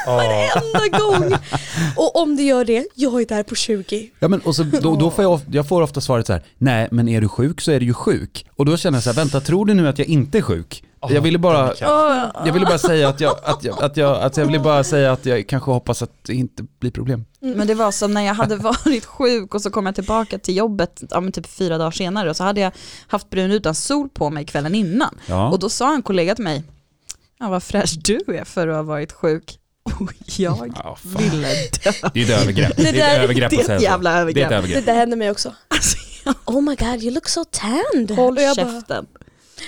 Ja. 0.05 0.23
Enda 0.55 0.97
gång! 0.99 1.37
Och 1.95 2.21
om 2.21 2.35
det 2.35 2.43
gör 2.43 2.65
det, 2.65 2.87
jag 2.95 3.21
är 3.21 3.25
där 3.25 3.43
på 3.43 3.55
20. 3.55 4.09
Ja 4.19 4.27
men 4.27 4.39
och 4.39 4.55
så, 4.55 4.63
då, 4.63 4.95
då 4.95 5.11
får 5.11 5.23
jag, 5.23 5.33
of- 5.33 5.43
jag 5.51 5.67
får 5.67 5.81
ofta 5.81 6.01
svaret 6.01 6.27
så 6.27 6.33
här, 6.33 6.43
nej 6.57 6.87
men 6.91 7.09
är 7.09 7.21
du 7.21 7.29
sjuk 7.29 7.61
så 7.61 7.71
är 7.71 7.79
du 7.79 7.85
ju 7.85 7.93
sjuk. 7.93 8.45
Och 8.55 8.65
då 8.65 8.77
känner 8.77 8.95
jag 8.97 9.03
så 9.03 9.09
här, 9.09 9.15
vänta 9.15 9.41
tror 9.41 9.65
du 9.65 9.73
nu 9.73 9.87
att 9.87 9.99
jag 9.99 10.07
inte 10.07 10.37
är 10.37 10.41
sjuk? 10.41 10.83
Jag 11.09 11.21
ville 11.21 11.37
bara, 11.37 11.73
jag 12.45 12.53
ville 12.53 12.65
bara 12.65 12.77
säga 12.77 13.09
att 13.09 13.19
jag, 13.19 13.35
att 13.43 13.63
jag, 13.63 13.83
att 13.83 13.97
jag, 13.97 14.21
att 14.21 14.37
jag 14.37 14.45
ville 14.45 14.59
bara 14.59 14.83
säga 14.83 15.11
att 15.11 15.25
jag 15.25 15.47
kanske 15.47 15.71
hoppas 15.71 16.01
att 16.01 16.11
det 16.21 16.33
inte 16.33 16.63
blir 16.79 16.91
problem. 16.91 17.25
Men 17.39 17.67
det 17.67 17.75
var 17.75 17.91
som 17.91 18.13
när 18.13 18.21
jag 18.21 18.33
hade 18.33 18.55
varit 18.55 19.05
sjuk 19.05 19.55
och 19.55 19.61
så 19.61 19.69
kom 19.69 19.85
jag 19.85 19.95
tillbaka 19.95 20.37
till 20.39 20.57
jobbet 20.57 21.03
ja, 21.09 21.19
men 21.19 21.31
typ 21.31 21.47
fyra 21.47 21.77
dagar 21.77 21.91
senare 21.91 22.29
och 22.29 22.35
så 22.35 22.43
hade 22.43 22.61
jag 22.61 22.71
haft 23.07 23.29
brun 23.29 23.51
utan 23.51 23.75
sol 23.75 24.09
på 24.09 24.29
mig 24.29 24.45
kvällen 24.45 24.75
innan. 24.75 25.15
Ja. 25.27 25.49
Och 25.49 25.59
då 25.59 25.69
sa 25.69 25.95
en 25.95 26.01
kollega 26.01 26.35
till 26.35 26.43
mig, 26.43 26.63
ja, 27.39 27.49
vad 27.49 27.63
fräsch 27.63 27.97
du 28.03 28.19
är 28.27 28.43
för 28.43 28.67
att 28.67 28.75
ha 28.75 28.83
varit 28.83 29.11
sjuk. 29.11 29.59
Och 29.99 30.13
jag 30.37 30.73
Ja, 30.83 30.97
ville 31.17 31.47
dö. 31.83 31.91
Det 32.13 32.19
är 32.21 32.23
ett 32.23 32.41
övergrepp. 32.41 32.77
Det 32.77 32.83
Det 32.91 32.99
är 33.01 33.15
ett 33.17 33.23
övergrepp 33.23 33.49
det 33.51 33.55
är 33.69 33.75
ett 33.75 33.81
jävla 33.81 34.11
Det 34.11 34.15
är 34.15 34.21
ett 34.21 34.27
övergrepp. 34.27 34.49
Det 34.49 34.55
övergrepp. 34.55 34.85
där 34.85 34.93
händer 34.95 35.17
mig 35.17 35.31
också. 35.31 35.53
Alltså, 35.67 35.97
Oh 36.45 36.61
my 36.61 36.75
god, 36.75 37.03
you 37.03 37.13
look 37.13 37.27
so 37.29 37.43
tanned. 37.51 38.11
håll 38.11 38.37
jag 38.41 38.55
bara, 38.57 38.71
käften. 38.71 39.05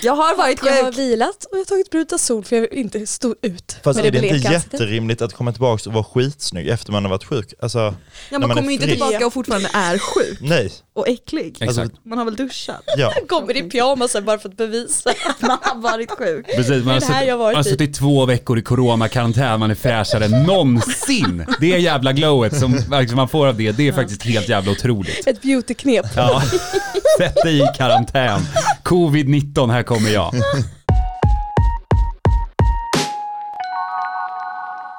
Jag 0.02 0.12
har 0.16 0.36
varit 0.36 0.58
Jag 0.64 0.72
har 0.72 0.84
sjuk. 0.92 0.98
vilat 0.98 1.44
och 1.44 1.50
jag 1.52 1.58
har 1.58 1.64
tagit 1.64 1.90
Brutasol 1.90 2.44
för 2.44 2.56
jag 2.56 2.60
vill 2.62 2.78
inte 2.78 3.06
stå 3.06 3.34
ut 3.42 3.76
Fast 3.84 3.96
med 3.96 4.06
är 4.06 4.10
det 4.10 4.20
det 4.20 4.26
inte 4.28 4.52
jätterimligt 4.52 5.22
att 5.22 5.32
komma 5.32 5.52
tillbaka 5.52 5.88
och 5.90 5.94
vara 5.94 6.04
skitsnygg 6.04 6.68
efter 6.68 6.92
man 6.92 7.04
har 7.04 7.10
varit 7.10 7.24
sjuk? 7.24 7.54
Alltså, 7.62 7.78
Ja, 7.78 7.94
när 8.30 8.38
man 8.38 8.48
man 8.48 8.56
kommer 8.56 8.68
ju 8.68 8.74
inte 8.74 8.86
tillbaka 8.86 9.26
och 9.26 9.32
fortfarande 9.32 9.68
är 9.72 9.98
sjuk 9.98 10.38
nej. 10.40 10.72
och 10.94 11.08
äcklig. 11.08 11.46
Exakt. 11.60 11.78
Alltså, 11.78 11.96
Man 12.02 12.18
har 12.18 12.24
väl 12.24 12.36
duschat? 12.36 12.82
ja. 12.96 13.12
Kommer 13.28 13.56
i 13.56 13.62
pyjamas 13.62 14.16
bara 14.22 14.38
för 14.38 14.48
att 14.48 14.56
bevisa. 14.56 15.12
Man 15.40 15.58
har 15.62 15.80
varit 15.80 16.10
sjuk. 16.10 16.46
Precis, 16.56 16.84
man 16.84 16.94
har, 16.94 17.00
suttit, 17.00 17.26
jag 17.26 17.38
varit 17.38 17.54
man 17.54 17.64
har 17.64 17.70
suttit 17.70 17.94
två 17.94 18.26
veckor 18.26 18.58
i 18.58 18.62
coronakarantän, 18.62 19.60
man 19.60 19.70
är 19.70 19.74
fräschare 19.74 20.24
än 20.24 20.42
någonsin. 20.42 21.46
Det 21.60 21.66
jävla 21.66 22.12
glowet 22.12 22.58
som 22.58 22.78
man 23.14 23.28
får 23.28 23.46
av 23.46 23.56
det, 23.56 23.72
det 23.72 23.88
är 23.88 23.92
faktiskt 23.92 24.22
helt 24.22 24.48
jävla 24.48 24.72
otroligt. 24.72 25.26
Ett 25.26 25.42
beautyknep. 25.42 26.06
Ja, 26.16 26.42
sätt 27.18 27.34
dig 27.44 27.58
i 27.58 27.66
karantän. 27.76 28.40
Covid-19, 28.84 29.70
här 29.72 29.81
kommer 29.82 30.10
jag. 30.10 30.32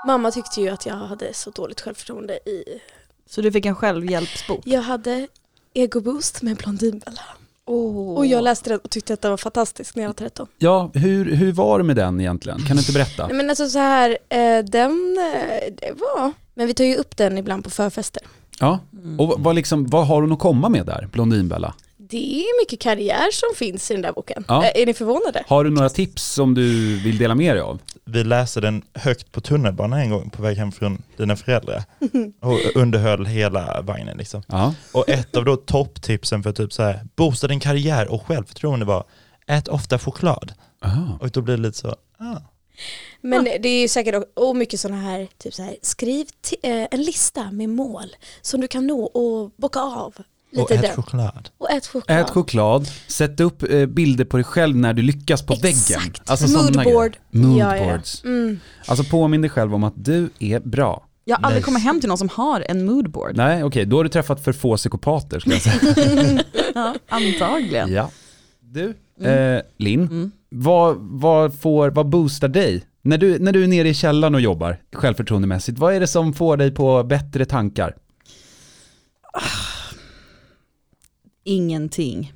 Mamma 0.07 0.31
tyckte 0.31 0.61
ju 0.61 0.69
att 0.69 0.85
jag 0.85 0.95
hade 0.95 1.33
så 1.33 1.49
dåligt 1.49 1.81
självförtroende 1.81 2.33
i... 2.33 2.63
Så 3.29 3.41
du 3.41 3.51
fick 3.51 3.65
en 3.65 3.75
självhjälpsbok? 3.75 4.61
Jag 4.65 4.81
hade 4.81 5.27
egoboost 5.73 6.41
med 6.41 6.57
Blondinbella. 6.57 7.21
Oh. 7.65 8.15
Och 8.17 8.25
jag 8.25 8.43
läste 8.43 8.69
den 8.69 8.79
och 8.79 8.89
tyckte 8.89 9.13
att 9.13 9.21
den 9.21 9.31
var 9.31 9.37
fantastisk 9.37 9.95
när 9.95 10.03
jag 10.03 10.09
var 10.09 10.13
13. 10.13 10.47
Ja, 10.57 10.91
hur, 10.93 11.35
hur 11.35 11.51
var 11.51 11.77
det 11.77 11.83
med 11.83 11.95
den 11.95 12.19
egentligen? 12.21 12.59
Kan 12.65 12.75
du 12.75 12.81
inte 12.81 12.91
berätta? 12.93 13.27
Nej 13.27 13.35
men 13.35 13.49
alltså 13.49 13.69
så 13.69 13.79
här, 13.79 14.09
eh, 14.29 14.59
den, 14.65 15.17
eh, 15.33 15.73
det 15.77 15.91
var... 15.99 16.31
Men 16.53 16.67
vi 16.67 16.73
tar 16.73 16.83
ju 16.83 16.95
upp 16.95 17.17
den 17.17 17.37
ibland 17.37 17.63
på 17.63 17.69
förfester. 17.69 18.23
Ja, 18.59 18.79
Mm. 19.03 19.19
och 19.19 19.35
vad, 19.37 19.55
liksom, 19.55 19.85
vad 19.87 20.07
har 20.07 20.21
hon 20.21 20.31
att 20.31 20.39
komma 20.39 20.69
med 20.69 20.85
där, 20.85 21.09
Blondinbella? 21.11 21.73
Det 22.13 22.39
är 22.39 22.61
mycket 22.61 22.79
karriär 22.79 23.31
som 23.31 23.49
finns 23.55 23.91
i 23.91 23.93
den 23.93 24.01
där 24.01 24.11
boken. 24.11 24.45
Ja. 24.47 24.65
Är 24.65 24.85
ni 24.85 24.93
förvånade? 24.93 25.43
Har 25.47 25.63
du 25.63 25.69
några 25.69 25.89
tips 25.89 26.23
som 26.23 26.53
du 26.53 26.97
vill 26.99 27.17
dela 27.17 27.35
med 27.35 27.55
dig 27.55 27.61
av? 27.61 27.79
Vi 28.05 28.23
läste 28.23 28.61
den 28.61 28.81
högt 28.93 29.31
på 29.31 29.41
tunnelbanan 29.41 29.99
en 29.99 30.09
gång 30.09 30.29
på 30.29 30.41
väg 30.41 30.57
hem 30.57 30.71
från 30.71 31.03
dina 31.17 31.35
föräldrar. 31.35 31.83
Och 32.41 32.59
underhöll 32.75 33.25
hela 33.25 33.81
vagnen 33.81 34.17
liksom. 34.17 34.43
Ja. 34.47 34.73
Och 34.91 35.09
ett 35.09 35.37
av 35.37 35.45
då 35.45 35.55
topptipsen 35.55 36.43
för 36.43 36.51
typ 36.51 36.73
så 36.73 36.83
här, 36.83 36.99
boosta 37.15 37.47
din 37.47 37.59
karriär 37.59 38.11
och 38.11 38.27
självförtroende 38.27 38.85
var 38.85 39.03
ät 39.47 39.67
ofta 39.67 39.99
choklad. 39.99 40.53
Aha. 40.85 41.17
Och 41.21 41.29
då 41.29 41.41
blir 41.41 41.57
det 41.57 41.63
lite 41.63 41.77
så, 41.77 41.95
ah. 42.17 42.37
Men 43.21 43.43
det 43.43 43.69
är 43.69 43.81
ju 43.81 43.87
säkert 43.87 44.23
och, 44.33 44.55
mycket 44.55 44.79
sådana 44.79 45.01
här, 45.01 45.27
typ 45.37 45.53
så 45.53 45.63
här, 45.63 45.75
skriv 45.81 46.27
eh, 46.63 46.87
en 46.91 47.01
lista 47.01 47.51
med 47.51 47.69
mål 47.69 48.15
som 48.41 48.61
du 48.61 48.67
kan 48.67 48.87
nå 48.87 49.03
och 49.03 49.51
bocka 49.57 49.79
av. 49.79 50.13
Och 50.61 50.71
ät 50.71 50.81
den. 50.81 50.95
choklad. 50.95 51.49
Och 51.57 51.71
ät 51.71 51.87
choklad. 51.87 52.19
Ät 52.19 52.29
choklad, 52.29 52.87
sätt 53.07 53.39
upp 53.39 53.63
eh, 53.73 53.85
bilder 53.85 54.25
på 54.25 54.37
dig 54.37 54.43
själv 54.43 54.75
när 54.75 54.93
du 54.93 55.01
lyckas 55.01 55.41
på 55.45 55.55
väggen. 55.55 55.69
Exakt. 55.77 56.29
Alltså 56.29 56.47
sådana 56.47 56.83
Moodboard. 56.83 57.17
grejer. 57.31 57.57
Ja, 57.59 57.77
ja. 57.77 57.83
Moodboards. 57.83 58.23
Mm. 58.23 58.59
Alltså 58.85 59.03
påminn 59.03 59.41
dig 59.41 59.49
själv 59.49 59.75
om 59.75 59.83
att 59.83 59.93
du 59.95 60.29
är 60.39 60.59
bra. 60.59 61.07
Jag 61.25 61.37
har 61.37 61.43
aldrig 61.43 61.61
Nej. 61.61 61.65
kommit 61.65 61.83
hem 61.83 61.99
till 61.99 62.09
någon 62.09 62.17
som 62.17 62.29
har 62.29 62.65
en 62.69 62.85
moodboard. 62.85 63.35
Nej, 63.37 63.63
okej, 63.63 63.85
då 63.85 63.97
har 63.97 64.03
du 64.03 64.09
träffat 64.09 64.43
för 64.43 64.53
få 64.53 64.77
psykopater 64.77 65.39
skulle 65.39 65.55
jag 65.55 65.61
säga. 65.63 66.39
Ja, 66.75 66.95
antagligen. 67.09 67.93
ja. 67.93 68.09
Du, 68.61 68.93
eh, 69.29 69.61
Linn, 69.77 70.01
Mm. 70.01 70.31
vad, 70.49 70.95
vad, 70.99 71.59
får, 71.59 71.89
vad 71.89 72.09
boostar 72.09 72.47
dig? 72.47 72.83
När 73.01 73.17
du, 73.17 73.39
när 73.39 73.51
du 73.51 73.63
är 73.63 73.67
nere 73.67 73.89
i 73.89 73.93
källaren 73.93 74.35
och 74.35 74.41
jobbar 74.41 74.77
självförtroendemässigt, 74.93 75.79
vad 75.79 75.93
är 75.93 75.99
det 75.99 76.07
som 76.07 76.33
får 76.33 76.57
dig 76.57 76.71
på 76.71 77.03
bättre 77.03 77.45
tankar? 77.45 77.95
Ingenting. 81.43 82.33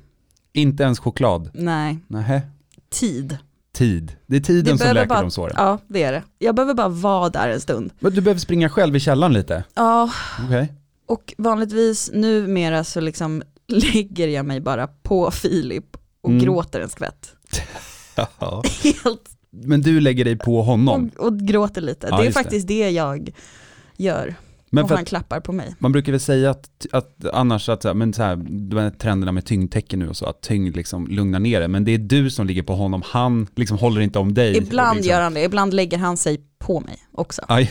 Inte 0.52 0.82
ens 0.82 0.98
choklad? 0.98 1.50
Nej, 1.54 1.98
Nähä. 2.08 2.42
tid. 2.90 3.38
Tid. 3.72 4.16
Det 4.26 4.36
är 4.36 4.40
tiden 4.40 4.66
som 4.78 4.84
behöver 4.84 4.94
läker 5.00 5.08
bara, 5.08 5.20
de 5.22 5.30
såren. 5.30 5.54
Ja, 5.56 5.78
det 5.88 6.02
är 6.02 6.12
det. 6.12 6.22
Jag 6.38 6.54
behöver 6.54 6.74
bara 6.74 6.88
vara 6.88 7.28
där 7.28 7.48
en 7.48 7.60
stund. 7.60 7.92
Men 8.00 8.12
du 8.12 8.20
behöver 8.20 8.40
springa 8.40 8.68
själv 8.68 8.96
i 8.96 9.00
källaren 9.00 9.32
lite? 9.32 9.64
Ja, 9.74 10.10
Okej. 10.46 10.72
och 11.06 11.34
vanligtvis 11.38 12.10
numera 12.14 12.84
så 12.84 13.00
liksom 13.00 13.42
lägger 13.68 14.28
jag 14.28 14.46
mig 14.46 14.60
bara 14.60 14.86
på 14.86 15.30
Filip 15.30 15.96
och 16.20 16.30
Mm. 16.30 16.42
gråter 16.44 16.80
en 16.80 16.88
skvätt. 16.88 17.32
Ja. 18.38 18.62
Helt 18.82 19.30
Men 19.50 19.80
du 19.80 20.00
lägger 20.00 20.24
dig 20.24 20.36
på 20.38 20.62
honom? 20.62 21.10
och, 21.16 21.26
och 21.26 21.38
gråter 21.38 21.80
lite. 21.80 22.06
Ja, 22.10 22.16
det 22.16 22.22
är 22.22 22.24
just 22.24 22.36
det. 22.38 22.42
faktiskt 22.42 22.68
det. 22.68 22.90
jag 22.90 23.30
gör. 23.96 24.34
Men 24.70 24.84
och 24.84 24.90
han 24.90 24.98
att, 24.98 25.08
klappar 25.08 25.40
på 25.40 25.52
mig. 25.52 25.74
man 25.78 25.92
brukar 25.92 26.12
väl 26.12 26.20
säga 26.20 26.50
att, 26.50 26.86
att 26.92 27.24
annars 27.32 27.68
att, 27.68 27.96
men 27.96 28.12
så 28.12 28.22
här, 28.22 28.36
de 28.70 28.76
här 28.78 28.90
trenderna 28.90 29.32
med 29.32 29.44
tyngdtecken 29.44 29.98
nu 29.98 30.08
och 30.08 30.16
så, 30.16 30.26
att 30.26 30.40
tyngd 30.40 30.76
liksom 30.76 31.06
lugnar 31.06 31.40
ner 31.40 31.60
det. 31.60 31.68
Men 31.68 31.84
det 31.84 31.94
är 31.94 31.98
du 31.98 32.30
som 32.30 32.46
ligger 32.46 32.62
på 32.62 32.74
honom, 32.74 33.02
han 33.06 33.46
liksom 33.56 33.78
håller 33.78 34.00
inte 34.00 34.18
om 34.18 34.34
dig. 34.34 34.56
Ibland 34.56 34.96
liksom, 34.96 35.10
gör 35.10 35.20
han 35.20 35.34
det, 35.34 35.42
ibland 35.42 35.74
lägger 35.74 35.98
han 35.98 36.16
sig 36.16 36.40
på 36.58 36.80
mig 36.80 36.96
också. 37.12 37.42
Ja, 37.48 37.66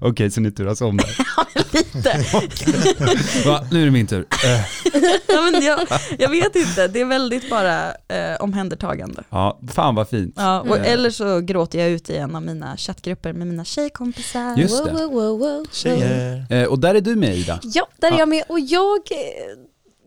Okej, 0.00 0.30
så 0.30 0.40
ni 0.40 0.50
turas 0.52 0.80
om 0.80 0.96
där. 0.96 1.16
Lite. 1.72 2.24
Va, 3.48 3.66
nu 3.72 3.80
är 3.80 3.84
det 3.84 3.90
min 3.90 4.06
tur. 4.06 4.26
Eh, 4.44 4.60
ja, 5.28 5.42
men 5.52 5.62
jag, 5.64 5.80
jag 6.18 6.28
vet 6.28 6.56
inte, 6.56 6.88
det 6.88 7.00
är 7.00 7.04
väldigt 7.04 7.50
bara 7.50 7.88
eh, 7.90 8.36
omhändertagande. 8.40 9.22
Ja, 9.30 9.60
fan 9.72 9.94
vad 9.94 10.08
fint. 10.08 10.34
Ja, 10.36 10.60
och, 10.60 10.76
Mm. 10.76 10.92
eller 10.92 11.10
så 11.10 11.40
gråter 11.40 11.78
jag 11.78 11.88
ut 11.90 12.10
i 12.10 12.16
en 12.16 12.36
av 12.36 12.42
mina 12.42 12.76
chattgrupper 12.76 13.32
med 13.32 13.46
mina 13.46 13.64
tjejkompisar. 13.64 14.56
Just 14.56 14.84
det. 14.84 14.92
Wow, 14.92 15.00
wow, 15.00 15.12
wow, 15.12 15.38
wow. 15.38 15.66
Tjejer. 15.72 16.46
Eh, 16.50 16.64
och 16.64 16.78
där 16.78 16.94
är 16.94 17.00
du 17.00 17.16
med 17.16 17.36
Ida. 17.36 17.60
Ja, 17.62 17.88
där 17.96 18.08
är 18.08 18.12
Ja. 18.12 18.18
jag 18.18 18.28
med 18.28 18.44
och 18.48 18.60
jag 18.60 18.96
eh, 19.10 19.18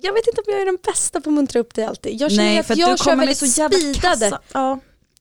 jag 0.02 0.14
vet 0.14 0.28
inte 0.28 0.42
om 0.42 0.54
jag 0.54 0.62
är 0.62 0.66
den 0.66 0.78
bästa 0.86 1.22
på 1.22 1.30
att 1.30 1.34
muntra 1.34 1.60
upp 1.60 1.74
dig 1.76 1.86
alltid. 1.86 2.22
Jag 2.22 2.32
känner 2.32 2.44
Nej, 2.44 2.60
att 2.60 2.66
för 2.66 2.74
att 2.74 2.80
jag 2.80 2.94
du 2.94 2.98
kör 3.04 3.16
väldigt 3.16 3.38
så 3.38 3.46
speedade. 3.46 4.40
Ja. 4.54 4.80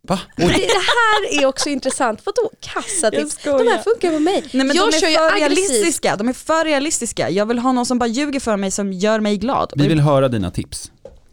Va? 0.08 0.20
Det, 0.36 0.42
här 0.44 1.40
är 1.42 1.46
också 1.46 1.68
intressant. 1.68 2.20
Vadå 2.26 2.50
kassa 2.60 2.86
Jag 3.02 3.12
tips? 3.12 3.32
skojar. 3.40 3.58
De 3.58 3.68
här 3.70 3.82
funkar 3.82 4.10
på 4.12 4.18
mig. 4.18 4.44
Nej 4.52 4.66
men 4.66 4.76
jag 4.76 4.92
de 4.92 4.98
kör 4.98 5.06
är 5.06 5.10
ju 5.10 5.16
för 5.16 5.36
realistiska, 5.36 6.16
de 6.16 6.28
är 6.28 6.32
för 6.32 6.64
realistiska. 6.64 7.30
Jag 7.30 7.46
vill 7.46 7.58
ha 7.58 7.72
någon 7.72 7.86
som 7.86 7.98
bara 7.98 8.06
ljuger 8.06 8.40
för 8.40 8.56
mig 8.56 8.70
som 8.70 8.92
gör 8.92 9.20
mig 9.20 9.36
glad. 9.36 9.72
Vi 9.76 9.88
vill 9.88 10.00
höra 10.00 10.28
dina 10.28 10.50
tips. 10.50 10.90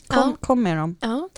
kom, 0.07 0.19
Ja. 0.19 0.37
kom 0.47 0.63
med 0.63 0.77
dem. 0.77 0.95
Ja. 1.01 1.29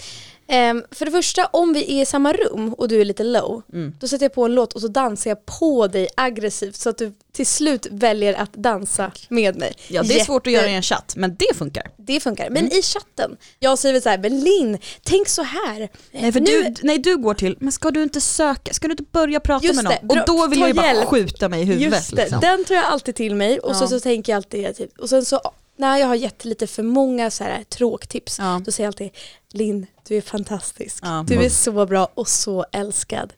Ehm, 0.50 0.84
för 0.92 1.06
det 1.06 1.12
första, 1.12 1.46
om 1.46 1.74
vi 1.74 1.98
är 1.98 2.02
i 2.02 2.06
samma 2.06 2.34
rum 2.34 2.74
och 2.74 2.88
du 2.88 3.02
är 3.02 3.06
lite 3.06 3.24
low, 3.24 3.62
Mm. 3.74 3.94
då 4.00 4.08
sätter 4.08 4.26
jag 4.26 4.34
på 4.34 4.46
en 4.46 4.56
låt 4.56 4.74
och 4.74 4.82
så 4.82 4.88
dansar 4.88 5.30
jag 5.32 5.46
på 5.46 5.88
dig 5.88 6.08
aggressivt 6.16 6.76
så 6.76 6.90
att 6.90 6.98
du 6.98 7.14
till 7.34 7.46
slut 7.48 7.88
väljer 7.92 8.34
att 8.34 8.54
dansa 8.54 9.12
med 9.30 9.56
mig. 9.58 9.74
Ja 9.88 10.02
det 10.04 10.08
är 10.08 10.14
Jätte- 10.14 10.26
svårt 10.26 10.48
att 10.48 10.54
göra 10.54 10.70
i 10.70 10.74
en 10.76 10.82
chatt, 10.82 11.14
men 11.16 11.36
det 11.40 11.56
funkar. 11.58 11.92
Det 11.98 12.20
funkar. 12.20 12.50
Men 12.50 12.66
Mm. 12.66 12.78
i 12.78 12.82
chatten, 12.82 13.38
jag 13.60 13.80
säger 13.80 13.94
väl 13.94 14.02
så 14.02 14.10
här, 14.10 14.18
men 14.18 14.40
Linn, 14.40 14.78
tänk 15.04 15.30
så 15.30 15.42
här. 15.44 15.90
Nej 16.12 16.32
för 16.32 16.40
Nu- 16.40 16.46
du, 16.64 16.74
nej, 16.84 16.98
du 16.98 17.18
går 17.18 17.34
till, 17.34 17.58
men 17.60 17.72
ska 17.72 17.92
du 17.92 18.04
inte 18.04 18.22
söka, 18.22 18.74
ska 18.74 18.88
du 18.88 18.92
inte 18.92 19.04
börja 19.12 19.40
prata 19.40 19.66
Just 19.66 19.76
med 19.76 19.84
någon? 19.84 19.94
det, 20.02 20.08
bra- 20.08 20.22
och 20.22 20.28
då 20.28 20.48
vill 20.48 20.60
jag 20.60 20.68
ju 20.68 20.74
bara 20.74 20.88
hjälp. 20.88 21.06
skjuta 21.08 21.50
mig 21.50 21.62
i 21.62 21.66
huvudet. 21.66 21.94
Just 21.94 22.16
det, 22.16 22.22
liksom. 22.22 22.40
den 22.40 22.66
tar 22.66 22.76
jag 22.76 22.86
alltid 22.86 23.16
till 23.16 23.36
mig 23.36 23.60
och 23.60 23.76
så, 23.76 23.84
Ja. 23.84 23.88
så 23.88 24.00
tänker 24.00 24.32
jag 24.32 24.38
alltid, 24.38 24.76
typ, 24.76 25.00
och 25.00 25.10
sen 25.10 25.26
så 25.26 25.42
när 25.78 25.98
jag 25.98 26.08
har 26.08 26.16
gett 26.16 26.46
lite 26.46 26.68
för 26.68 26.84
många 26.84 27.32
så 27.32 27.44
här 27.44 27.64
tråktips, 27.64 28.40
Ja. 28.40 28.62
då 28.66 28.72
säger 28.72 28.86
jag 28.88 28.90
alltid 28.92 29.10
Linn, 29.54 29.86
du 30.08 30.18
är 30.18 30.22
fantastisk. 30.22 31.00
Ja. 31.02 31.26
Du 31.28 31.36
är 31.36 31.50
så 31.50 31.86
bra 31.86 32.08
och 32.14 32.28
så 32.28 32.66
älskad. 32.72 33.34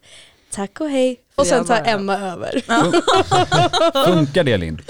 Tack 0.52 0.82
och 0.82 0.90
hej. 0.90 1.20
Och 1.36 1.48
sen 1.48 1.66
tar 1.66 1.82
Emma 1.86 2.18
över. 2.18 2.62
Funkar 4.06 4.44
det 4.44 4.58
Linn? 4.58 4.82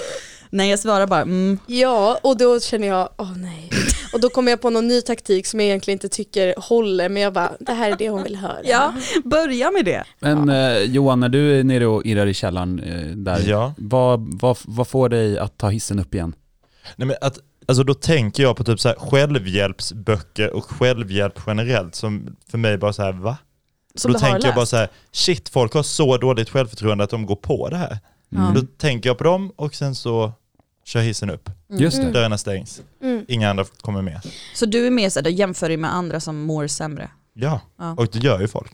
Nej 0.51 0.69
jag 0.69 0.79
svarar 0.79 1.07
bara, 1.07 1.21
mm, 1.21 1.59
Ja, 1.67 2.19
och 2.23 2.37
då 2.37 2.59
känner 2.59 2.87
jag, 2.87 3.09
åh 3.17 3.37
nej. 3.37 3.69
Och 4.13 4.19
då 4.21 4.29
kommer 4.29 4.51
jag 4.51 4.61
på 4.61 4.69
någon 4.69 4.87
ny 4.87 5.01
taktik 5.01 5.47
som 5.47 5.59
jag 5.59 5.67
egentligen 5.67 5.95
inte 5.95 6.09
tycker 6.09 6.53
håller, 6.57 7.09
men 7.09 7.21
jag 7.21 7.33
bara, 7.33 7.51
det 7.59 7.73
här 7.73 7.91
är 7.91 7.95
det 7.97 8.09
hon 8.09 8.23
vill 8.23 8.35
höra. 8.35 8.59
ja, 8.63 8.93
börja 9.23 9.71
med 9.71 9.85
det. 9.85 10.03
Men 10.19 10.49
eh, 10.49 10.77
Johan, 10.77 11.19
när 11.19 11.29
du 11.29 11.59
är 11.59 11.63
nere 11.63 11.85
och 11.87 12.05
irrar 12.05 12.27
i 12.27 12.33
källaren 12.33 12.79
eh, 12.79 13.15
där, 13.15 13.43
Ja. 13.47 13.73
vad, 13.77 14.39
vad, 14.41 14.57
vad 14.65 14.87
får 14.87 15.09
dig 15.09 15.37
att 15.39 15.57
ta 15.57 15.69
hissen 15.69 15.99
upp 15.99 16.13
igen? 16.15 16.35
Nej, 16.95 17.07
men 17.07 17.15
att, 17.21 17.39
alltså 17.67 17.83
då 17.83 17.93
tänker 17.93 18.43
jag 18.43 18.57
på 18.57 18.63
typ 18.63 18.79
så 18.79 18.87
här 18.89 18.95
självhjälpsböcker 18.95 20.49
och 20.55 20.65
självhjälp 20.65 21.39
generellt 21.47 21.95
som 21.95 22.35
för 22.51 22.57
mig 22.57 22.77
bara 22.77 22.93
så 22.93 23.01
här 23.03 23.11
va? 23.11 23.37
Som 23.95 24.13
då 24.13 24.19
tänker 24.19 24.47
jag 24.47 24.55
bara 24.55 24.65
så 24.65 24.77
här, 24.77 24.89
shit 25.11 25.49
folk 25.49 25.73
har 25.73 25.83
så 25.83 26.17
dåligt 26.17 26.49
självförtroende 26.49 27.03
att 27.03 27.09
de 27.09 27.25
går 27.25 27.35
på 27.35 27.69
det 27.69 27.77
här. 27.77 27.97
Ja. 28.29 28.51
Då 28.55 28.61
tänker 28.77 29.09
jag 29.09 29.17
på 29.17 29.23
dem 29.23 29.51
och 29.55 29.75
sen 29.75 29.95
så 29.95 30.31
kör 30.85 31.01
hissen 31.01 31.29
upp. 31.29 31.49
Just 31.69 31.97
det. 32.01 32.11
Dörrarna 32.11 32.37
stängs. 32.37 32.81
Mm. 33.01 33.25
Inga 33.27 33.49
andra 33.49 33.65
kommer 33.81 34.01
med. 34.01 34.21
Så 34.55 34.65
du 34.65 34.87
är 34.87 34.91
mer 34.91 35.09
såhär, 35.09 35.23
du 35.23 35.29
jämför 35.31 35.67
dig 35.67 35.77
med 35.77 35.93
andra 35.93 36.19
som 36.19 36.41
mår 36.41 36.67
sämre? 36.67 37.11
Ja, 37.33 37.61
Ja. 37.79 37.91
och 37.97 38.07
det 38.11 38.19
gör 38.19 38.39
ju 38.39 38.47
folk. 38.47 38.71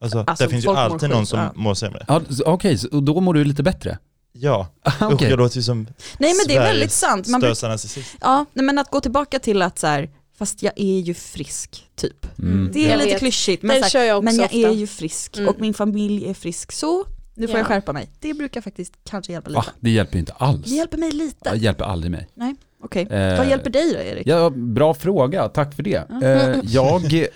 Alltså, 0.00 0.24
Alltså, 0.26 0.44
det 0.44 0.50
finns 0.50 0.64
ju 0.64 0.70
alltid 0.70 1.10
någon 1.10 1.26
som 1.26 1.38
ja. 1.40 1.52
mår 1.54 1.74
sämre. 1.74 2.04
Ja, 2.08 2.20
Okej, 2.46 2.78
så- 2.78 2.88
och 2.88 3.02
då 3.02 3.20
mår 3.20 3.34
du 3.34 3.44
lite 3.44 3.62
bättre? 3.62 3.98
Ja, 4.32 4.68
Ah, 4.82 5.12
usch 5.12 5.22
jag 5.22 5.38
låter 5.38 5.56
ju 5.56 5.62
som 5.62 5.86
Nej 6.18 6.34
men 6.34 6.46
det 6.48 6.54
är 6.56 6.60
väldigt 6.62 6.92
sant. 6.92 7.28
Man 7.28 7.40
största 7.40 7.68
narcissist. 7.68 8.16
ja, 8.20 8.44
nej, 8.52 8.64
men 8.64 8.78
att 8.78 8.90
gå 8.90 9.00
tillbaka 9.00 9.38
till 9.38 9.62
att 9.62 9.78
så 9.78 9.86
här, 9.86 10.10
fast 10.38 10.62
jag 10.62 10.72
är 10.76 10.98
ju 11.00 11.14
frisk, 11.14 11.86
typ. 11.96 12.38
Mm. 12.38 12.70
Det 12.72 12.84
är 12.86 12.90
Jag 12.90 12.98
lite 12.98 13.10
vet. 13.10 13.18
klyschigt, 13.18 13.62
men, 13.62 13.82
här, 13.82 14.04
jag 14.04 14.24
men 14.24 14.36
jag 14.36 14.44
ofta. 14.44 14.56
är 14.56 14.70
ju 14.72 14.86
frisk 14.86 15.36
Mm. 15.36 15.48
och 15.48 15.60
min 15.60 15.74
familj 15.74 16.30
är 16.30 16.34
frisk, 16.34 16.72
så 16.72 17.04
nu 17.34 17.46
får 17.46 17.54
Ja. 17.54 17.58
jag 17.58 17.66
skärpa 17.66 17.92
mig. 17.92 18.08
Det 18.20 18.34
brukar 18.34 18.60
faktiskt 18.60 18.92
kanske 19.04 19.32
hjälpa 19.32 19.50
lite. 19.50 19.56
Va? 19.60 19.64
Det 19.80 19.90
hjälper 19.90 20.12
ju 20.14 20.20
inte 20.20 20.32
alls. 20.32 20.64
Det 20.64 20.74
hjälper 20.74 20.98
mig 20.98 21.10
lite. 21.12 21.50
Det 21.50 21.56
hjälper 21.58 21.84
aldrig 21.84 22.10
mig. 22.10 22.28
Nej, 22.34 22.54
okej. 22.84 23.02
Eh, 23.10 23.38
Vad 23.38 23.48
hjälper 23.48 23.70
dig 23.70 23.92
då 23.92 23.98
Erik? 23.98 24.26
Ja, 24.26 24.50
bra 24.50 24.94
fråga, 24.94 25.48
tack 25.48 25.74
för 25.74 25.82
det. 25.82 26.10
Eh, 26.22 26.60
jag, 26.64 27.28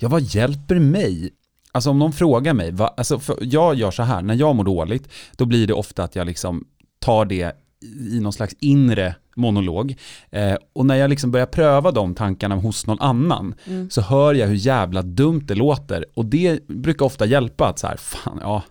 Ja, 0.00 0.08
vad 0.08 0.22
hjälper 0.22 0.78
mig? 0.78 1.30
Alltså 1.78 1.90
om 1.90 1.98
någon 1.98 2.12
frågar 2.12 2.54
mig, 2.54 2.70
va, 2.72 2.94
alltså 2.96 3.20
jag 3.40 3.74
gör 3.74 3.90
så 3.90 4.02
här, 4.02 4.22
när 4.22 4.34
jag 4.34 4.56
mår 4.56 4.64
dåligt, 4.64 5.08
då 5.36 5.44
blir 5.46 5.66
det 5.66 5.72
ofta 5.74 6.02
att 6.04 6.16
jag 6.16 6.26
liksom 6.26 6.64
tar 7.00 7.24
det 7.24 7.56
i 8.12 8.20
någon 8.20 8.32
slags 8.32 8.54
inre 8.60 9.14
monolog. 9.36 9.96
Eh, 10.30 10.54
och 10.72 10.86
när 10.86 10.94
jag 10.94 11.10
liksom 11.10 11.30
börjar 11.30 11.46
pröva 11.46 11.90
de 11.90 12.14
tankarna 12.14 12.54
hos 12.54 12.86
någon 12.86 13.00
annan 13.00 13.54
Mm. 13.66 13.90
så 13.90 14.00
hör 14.00 14.34
jag 14.34 14.46
hur 14.46 14.54
jävla 14.54 15.02
dumt 15.02 15.40
det 15.44 15.54
låter. 15.54 16.04
Och 16.14 16.24
det 16.26 16.66
brukar 16.66 17.06
ofta 17.06 17.26
hjälpa 17.26 17.68
att 17.68 17.78
så 17.78 17.86
här, 17.86 17.96
fan, 17.96 18.38
ja, 18.40 18.62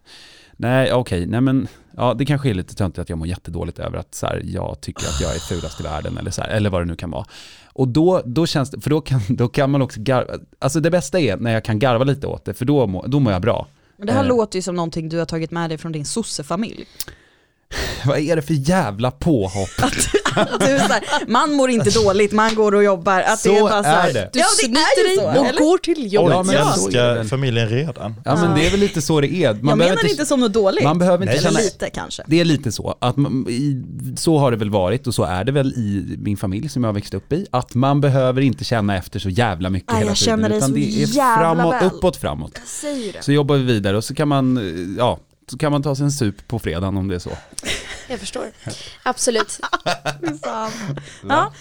nej, 0.57 0.93
okej, 0.93 1.25
nej 1.25 1.41
men, 1.41 1.67
ja, 1.97 2.13
det 2.13 2.25
kanske 2.25 2.49
är 2.49 2.53
lite 2.53 2.75
töntigt 2.75 2.99
att 2.99 3.09
jag 3.09 3.17
mår 3.17 3.27
jättedåligt 3.27 3.79
över 3.79 3.97
att 3.97 4.15
så 4.15 4.25
här, 4.25 4.41
jag 4.45 4.81
tycker 4.81 5.07
att 5.07 5.21
jag 5.21 5.35
är 5.35 5.39
fulast 5.39 5.79
i 5.79 5.83
världen 5.83 6.17
eller 6.17 6.31
så 6.31 6.41
här, 6.41 6.49
eller 6.49 6.69
vad 6.69 6.81
det 6.81 6.85
nu 6.85 6.95
kan 6.95 7.11
vara. 7.11 7.25
Och 7.73 7.87
då, 7.87 8.21
då 8.25 8.45
känns 8.45 8.71
det, 8.71 8.81
för 8.81 8.89
då 8.89 9.01
kan, 9.01 9.21
då 9.29 9.47
kan 9.47 9.71
man 9.71 9.81
också 9.81 9.99
garva, 10.01 10.33
alltså 10.59 10.79
det 10.79 10.91
bästa 10.91 11.19
är 11.19 11.37
när 11.37 11.51
jag 11.53 11.63
kan 11.63 11.79
garva 11.79 12.03
lite 12.03 12.27
åt 12.27 12.45
det, 12.45 12.53
för 12.53 12.65
då, 12.65 12.87
må, 12.87 13.07
då 13.07 13.19
mår 13.19 13.33
jag 13.33 13.41
bra. 13.41 13.67
Men 13.97 14.07
det 14.07 14.13
här 14.13 14.23
Eh. 14.23 14.27
låter 14.27 14.57
ju 14.59 14.61
som 14.63 14.75
någonting 14.75 15.09
du 15.09 15.17
har 15.17 15.25
tagit 15.25 15.51
med 15.51 15.69
dig 15.69 15.77
från 15.77 15.91
din 15.91 16.05
sossefamilj. 16.05 16.85
Vad 18.05 18.17
är 18.19 18.35
det 18.35 18.41
för 18.41 18.53
jävla 18.53 19.11
påhopp? 19.11 19.69
Att 19.81 19.93
här, 20.89 21.29
man 21.31 21.53
mår 21.53 21.69
inte 21.69 21.89
dåligt, 21.89 22.31
man 22.31 22.55
går 22.55 22.75
och 22.75 22.83
jobbar. 22.83 23.19
Att 23.21 23.43
det 23.43 23.49
Så 23.49 23.55
är, 23.55 23.61
bara 23.61 23.83
så 23.83 23.89
här, 23.89 24.09
är 24.09 24.13
det. 24.13 24.29
Du 24.33 24.39
Ja, 24.39 24.45
det 24.61 24.65
är 24.67 25.09
ju 25.09 25.15
så, 25.15 25.39
och 25.39 25.47
eller? 25.47 25.59
går 25.59 25.77
till 25.77 26.13
jobbet. 26.13 26.33
Ja, 26.35 26.43
men 26.43 26.55
det 26.55 26.61
älskar 26.61 27.23
familjen 27.23 27.69
redan. 27.69 28.15
Ja 28.25 28.35
men 28.35 28.55
det 28.55 28.67
är 28.67 28.71
väl 28.71 28.79
lite 28.79 29.01
så 29.01 29.21
det 29.21 29.27
är. 29.27 29.53
Man 29.53 29.69
jag 29.69 29.77
behöver 29.77 29.95
menar 29.95 30.09
inte 30.09 30.25
som 30.25 30.39
något 30.39 30.53
dåligt. 30.53 30.83
man 30.83 30.99
behöver 30.99 31.29
inte 31.29 31.43
känna, 31.43 31.59
lite 31.59 31.89
kanske. 31.89 32.23
det 32.27 32.39
är 32.39 32.45
lite 32.45 32.71
så, 32.71 32.95
att 32.99 33.17
man, 33.17 33.45
i, 33.49 33.83
så 34.17 34.37
har 34.37 34.51
det 34.51 34.57
väl 34.57 34.69
varit 34.69 35.07
och 35.07 35.15
så 35.15 35.23
är 35.23 35.43
det 35.43 35.51
väl 35.51 35.73
i 35.73 36.17
min 36.21 36.37
familj 36.37 36.69
som 36.69 36.83
jag 36.83 36.87
har 36.87 36.93
växt 36.93 37.13
upp 37.13 37.33
i, 37.33 37.45
att 37.51 37.75
man 37.75 38.01
behöver 38.01 38.41
inte 38.41 38.63
känna 38.63 38.97
efter 38.97 39.19
så 39.19 39.29
jävla 39.29 39.69
mycket 39.69 39.91
Nej, 39.91 39.99
hela 39.99 40.11
jag 40.11 40.17
tiden, 40.17 40.37
känner 40.37 40.49
dig 40.49 40.57
utan 40.57 40.69
så 40.69 40.75
det 40.75 40.81
är 41.03 41.15
jävla 41.15 41.37
framåt, 41.55 41.73
väl. 41.75 41.85
uppåt, 41.85 42.17
framåt. 42.17 42.51
Jag 42.53 42.67
säger 42.67 43.13
det. 43.13 43.23
Så 43.23 43.31
jobbar 43.31 43.55
vi 43.55 43.63
vidare 43.63 43.97
och 43.97 44.03
så 44.03 44.15
kan 44.15 44.27
man, 44.27 44.57
eh, 44.57 44.63
ja, 44.97 45.19
så 45.51 45.57
kan 45.57 45.71
man 45.71 45.83
ta 45.83 45.95
sig 45.95 46.03
en 46.03 46.11
sup 46.11 46.47
på 46.47 46.59
fredagen 46.59 46.97
om 46.97 47.07
det 47.07 47.15
är 47.15 47.19
så. 47.19 47.31
Jag 48.07 48.19
förstår. 48.19 48.51
Absolut. 49.03 49.59
Ja, 50.43 50.69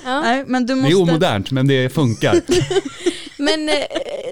Ja. 0.05 0.21
nej, 0.21 0.45
men 0.47 0.67
du 0.67 0.75
Det 0.75 0.81
måste... 0.81 0.93
är 0.97 1.03
omodernt 1.03 1.51
men 1.51 1.69
det 1.69 1.89
funkar. 1.93 2.41
Men 3.39 3.69
eh, 3.69 3.75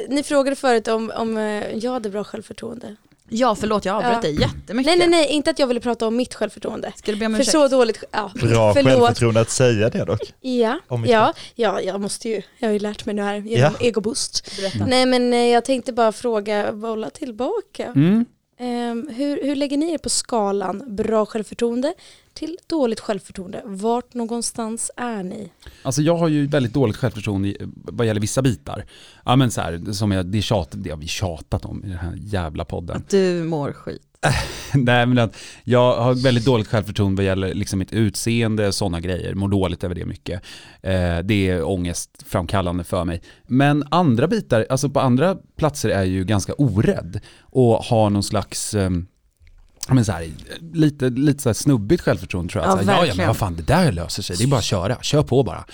ni 0.09 0.23
frågade 0.23 0.57
förut 0.57 0.89
om, 0.89 1.13
om 1.17 1.37
eh, 1.37 1.77
jag 1.77 1.93
hade 1.93 2.11
bra 2.11 2.25
självförtroende. 2.25 2.97
Ja, 3.29 3.55
förlåt 3.55 3.85
jag 3.85 3.97
avbröt 3.97 4.13
Ja. 4.15 4.21
dig 4.21 4.41
jättemycket. 4.41 4.87
Nej, 4.87 4.99
nej, 4.99 5.09
nej, 5.09 5.29
inte 5.29 5.51
att 5.51 5.59
jag 5.59 5.67
ville 5.67 5.81
prata 5.81 6.07
om 6.07 6.17
mitt 6.17 6.35
självförtroende. 6.35 6.93
Ska 6.97 7.13
du 7.13 7.19
be 7.19 7.27
om 7.27 7.33
För 7.33 7.41
ursäkt? 7.41 7.53
så 7.53 7.69
dåligt, 7.69 8.05
ja. 8.11 8.31
Bra 8.35 8.75
Förlåt. 8.75 8.87
självförtroende 8.87 9.41
att 9.41 9.51
säga 9.51 9.91
det 9.91 10.05
dock. 10.05 10.21
Ja, 10.41 10.79
ja, 11.07 11.33
ja, 11.55 11.81
jag 11.81 12.01
måste 12.01 12.29
ju, 12.29 12.43
jag 12.59 12.69
har 12.69 12.73
ju 12.73 12.79
lärt 12.79 13.07
mig 13.07 13.15
nu 13.15 13.23
här 13.23 13.35
genom 13.37 13.75
Ja. 13.81 13.87
egoboost. 13.87 14.57
Berätta. 14.57 14.87
Nej 14.87 15.07
men 15.07 15.33
eh, 15.33 15.39
jag 15.47 15.65
tänkte 15.65 15.93
bara 15.93 16.13
fråga, 16.13 16.73
bolla 16.73 17.11
tillbaka. 17.11 17.85
Mm. 17.87 18.25
Ehm, 18.57 19.09
hur, 19.15 19.45
hur 19.45 19.57
lägger 19.57 19.77
ni 19.77 19.93
er 19.93 19.99
på 19.99 20.09
skalan 20.09 20.97
bra 20.97 21.27
självförtroende 21.27 21.95
till 22.33 22.59
dåligt 22.67 23.01
självförtroende? 23.01 23.63
Vart 23.65 24.15
någonstans 24.15 24.91
är 24.97 25.23
ni? 25.23 25.53
Alltså 25.83 26.03
jag 26.03 26.17
har 26.17 26.29
ju 26.29 26.47
väldigt 26.47 26.73
dåligt 26.73 26.97
självförtroende 26.97 27.57
vad 27.75 28.07
gäller 28.07 28.21
vissa 28.21 28.43
bitar. 28.43 28.85
Ja 29.25 29.37
men 29.37 29.51
så 29.51 29.61
här, 29.61 29.93
som 29.93 30.13
jag, 30.13 30.27
det, 30.27 30.39
är 30.39 30.43
tjat, 30.43 30.69
det 30.73 30.91
har 30.91 30.97
vi 30.97 31.07
tjatat 31.07 31.65
om 31.65 31.85
i 31.85 31.89
den 31.89 31.99
här 31.99 32.15
jävla 32.17 32.65
podden. 32.65 32.97
Att 32.97 33.09
du 33.09 33.45
mår 33.45 33.73
skit. 33.73 34.03
Nej 34.75 35.07
men 35.07 35.19
att 35.19 35.37
jag 35.65 35.97
har 35.97 36.15
väldigt 36.15 36.45
dåligt 36.45 36.69
självförtroende 36.69 37.21
vad 37.21 37.27
gäller 37.27 37.55
liksom 37.55 37.79
mitt 37.79 37.93
utseende, 37.93 38.73
sådana 38.73 39.01
grejer, 39.01 39.35
mår 39.35 39.49
dåligt 39.49 39.85
över 39.85 39.95
det 39.95 40.07
mycket. 40.07 40.43
Eh, 40.83 41.19
det 41.19 41.49
är 41.49 41.69
ångestframkallande 41.69 42.85
för 42.85 43.05
mig. 43.05 43.23
Men 43.47 43.85
andra 43.91 44.27
bitar, 44.27 44.67
alltså 44.71 44.91
på 44.91 45.01
andra 45.01 45.37
platser 45.57 45.89
är 45.89 45.95
jag 45.95 46.07
ju 46.07 46.25
ganska 46.25 46.53
orädd 46.53 47.21
och 47.41 47.77
har 47.77 48.11
någon 48.11 48.23
slags 48.23 48.75
Ja, 49.89 49.95
men 49.95 50.05
så 50.05 50.13
här, 50.13 50.31
lite, 50.73 51.11
lite 51.11 51.43
så 51.43 51.49
här 51.49 51.55
snubbigt 51.55 52.03
självförtroende 52.03 52.53
tror 52.53 52.65
jag. 52.65 52.73
Ja, 52.73 52.79
så 52.85 52.91
här, 52.91 52.99
ja, 52.99 53.07
ja, 53.07 53.15
men 53.15 53.27
vad 53.27 53.37
fan, 53.37 53.57
det 53.57 53.63
där 53.63 53.93
löser 53.93 54.23
sig. 54.23 54.37
Det 54.37 54.45
är 54.45 54.49
bara 54.49 54.59
att 54.59 54.65
köra. 54.65 55.03
Kör 55.03 55.23
på 55.23 55.43
bara. 55.43 55.65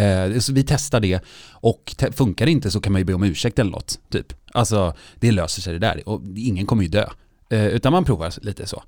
Eh, 0.00 0.38
så 0.38 0.52
vi 0.52 0.62
testar 0.62 1.00
det 1.00 1.20
och 1.50 1.94
te- 1.96 2.12
funkar 2.12 2.46
det 2.46 2.52
inte 2.52 2.70
så 2.70 2.80
kan 2.80 2.92
man 2.92 3.00
ju 3.00 3.04
be 3.04 3.14
om 3.14 3.22
ursäkt 3.22 3.58
eller 3.58 3.70
något. 3.70 3.98
Typ. 4.10 4.26
Alltså, 4.52 4.94
det 5.20 5.32
löser 5.32 5.62
sig 5.62 5.72
det 5.72 5.78
där. 5.78 6.08
Och 6.08 6.22
ingen 6.36 6.66
kommer 6.66 6.82
ju 6.82 6.88
dö. 6.88 7.08
Eh, 7.50 7.66
utan 7.66 7.92
man 7.92 8.04
provar 8.04 8.32
lite 8.44 8.66
så. 8.66 8.82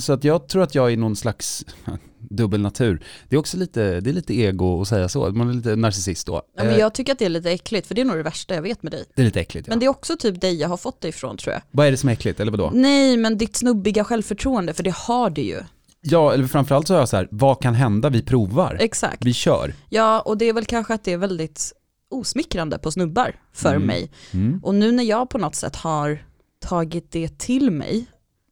Så 0.00 0.12
att 0.12 0.24
jag 0.24 0.48
tror 0.48 0.62
att 0.62 0.74
jag 0.74 0.92
är 0.92 0.96
någon 0.96 1.16
slags 1.16 1.64
dubbel 2.18 2.60
natur. 2.60 3.02
Det 3.28 3.36
är 3.36 3.40
också 3.40 3.56
lite, 3.56 4.00
det 4.00 4.10
är 4.10 4.14
lite 4.14 4.34
ego 4.34 4.82
att 4.82 4.88
säga 4.88 5.08
så. 5.08 5.30
Man 5.30 5.48
är 5.50 5.54
lite 5.54 5.76
narcissist 5.76 6.26
då. 6.26 6.42
Ja, 6.56 6.64
men 6.64 6.72
Eh, 6.72 6.78
jag 6.78 6.94
tycker 6.94 7.12
att 7.12 7.18
det 7.18 7.24
är 7.24 7.28
lite 7.28 7.50
äckligt, 7.50 7.86
för 7.86 7.94
det 7.94 8.00
är 8.00 8.04
nog 8.04 8.16
det 8.16 8.22
värsta 8.22 8.54
jag 8.54 8.62
vet 8.62 8.82
med 8.82 8.92
dig. 8.92 9.04
Det 9.14 9.22
är 9.22 9.26
lite 9.26 9.40
äckligt 9.40 9.66
ja. 9.68 9.72
Men 9.72 9.78
det 9.80 9.86
är 9.86 9.90
också 9.90 10.16
typ 10.16 10.40
dig 10.40 10.54
jag 10.54 10.68
har 10.68 10.76
fått 10.76 11.00
det 11.00 11.08
ifrån 11.08 11.36
tror 11.36 11.52
jag. 11.52 11.62
Vad 11.70 11.86
är 11.86 11.90
det 11.90 11.96
som 11.96 12.08
är 12.08 12.12
äckligt, 12.12 12.40
eller 12.40 12.50
vadå? 12.52 12.70
Nej, 12.74 13.16
men 13.16 13.38
ditt 13.38 13.56
snubbiga 13.56 14.04
självförtroende, 14.04 14.74
för 14.74 14.82
det 14.82 14.94
har 14.94 15.30
du 15.30 15.42
ju. 15.42 15.60
Ja, 16.00 16.32
eller 16.32 16.46
framförallt 16.46 16.86
så 16.86 16.94
har 16.94 16.98
jag 16.98 17.08
så 17.08 17.16
här, 17.16 17.28
vad 17.30 17.60
kan 17.62 17.74
hända? 17.74 18.10
Vi 18.10 18.22
provar. 18.22 18.76
Exakt. 18.80 19.24
Vi 19.24 19.32
kör. 19.32 19.74
Ja, 19.88 20.20
och 20.20 20.38
det 20.38 20.44
är 20.48 20.52
väl 20.52 20.64
kanske 20.64 20.94
att 20.94 21.04
det 21.04 21.12
är 21.12 21.16
väldigt 21.16 21.72
osmickrande 22.10 22.78
på 22.78 22.90
snubbar 22.90 23.36
för 23.52 23.74
Mm. 23.74 23.86
mig. 23.86 24.10
Mm. 24.32 24.60
Och 24.62 24.74
nu 24.74 24.92
när 24.92 25.04
jag 25.04 25.30
på 25.30 25.38
något 25.38 25.54
sätt 25.54 25.76
har 25.76 26.24
tagit 26.62 27.12
det 27.12 27.38
till 27.38 27.70
mig, 27.70 28.06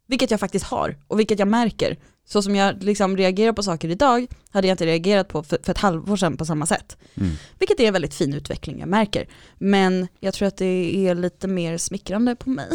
vilket 0.07 0.31
jag 0.31 0.41
faktiskt 0.41 0.65
har 0.65 0.97
och 1.07 1.19
vilket 1.19 1.39
jag 1.39 1.49
märker, 1.49 1.97
så 2.29 2.43
som 2.43 2.57
jag 2.57 2.83
liksom 2.83 3.17
reagerar 3.17 3.53
på 3.53 3.63
saker 3.63 3.89
idag 3.89 4.27
hade 4.51 4.67
jag 4.69 4.75
inte 4.75 4.87
reagerat 4.87 5.29
på 5.29 5.43
för, 5.43 5.59
för 5.63 5.73
ett 5.73 5.79
halvår 5.79 6.17
sedan 6.17 6.37
på 6.37 6.45
samma 6.45 6.67
sätt. 6.67 6.97
Mm. 7.15 7.33
Vilket 7.59 7.81
är 7.81 7.85
en 7.85 7.93
väldigt 7.93 8.15
fin 8.15 8.35
utveckling 8.35 8.81
jag 8.81 8.89
märker. 8.89 9.29
Men 9.59 10.09
jag 10.21 10.35
tror 10.35 10.49
att 10.49 10.57
det 10.57 11.07
är 11.09 11.15
lite 11.15 11.49
mer 11.49 11.79
smickrande 11.79 12.37
på 12.37 12.51
mig. 12.51 12.69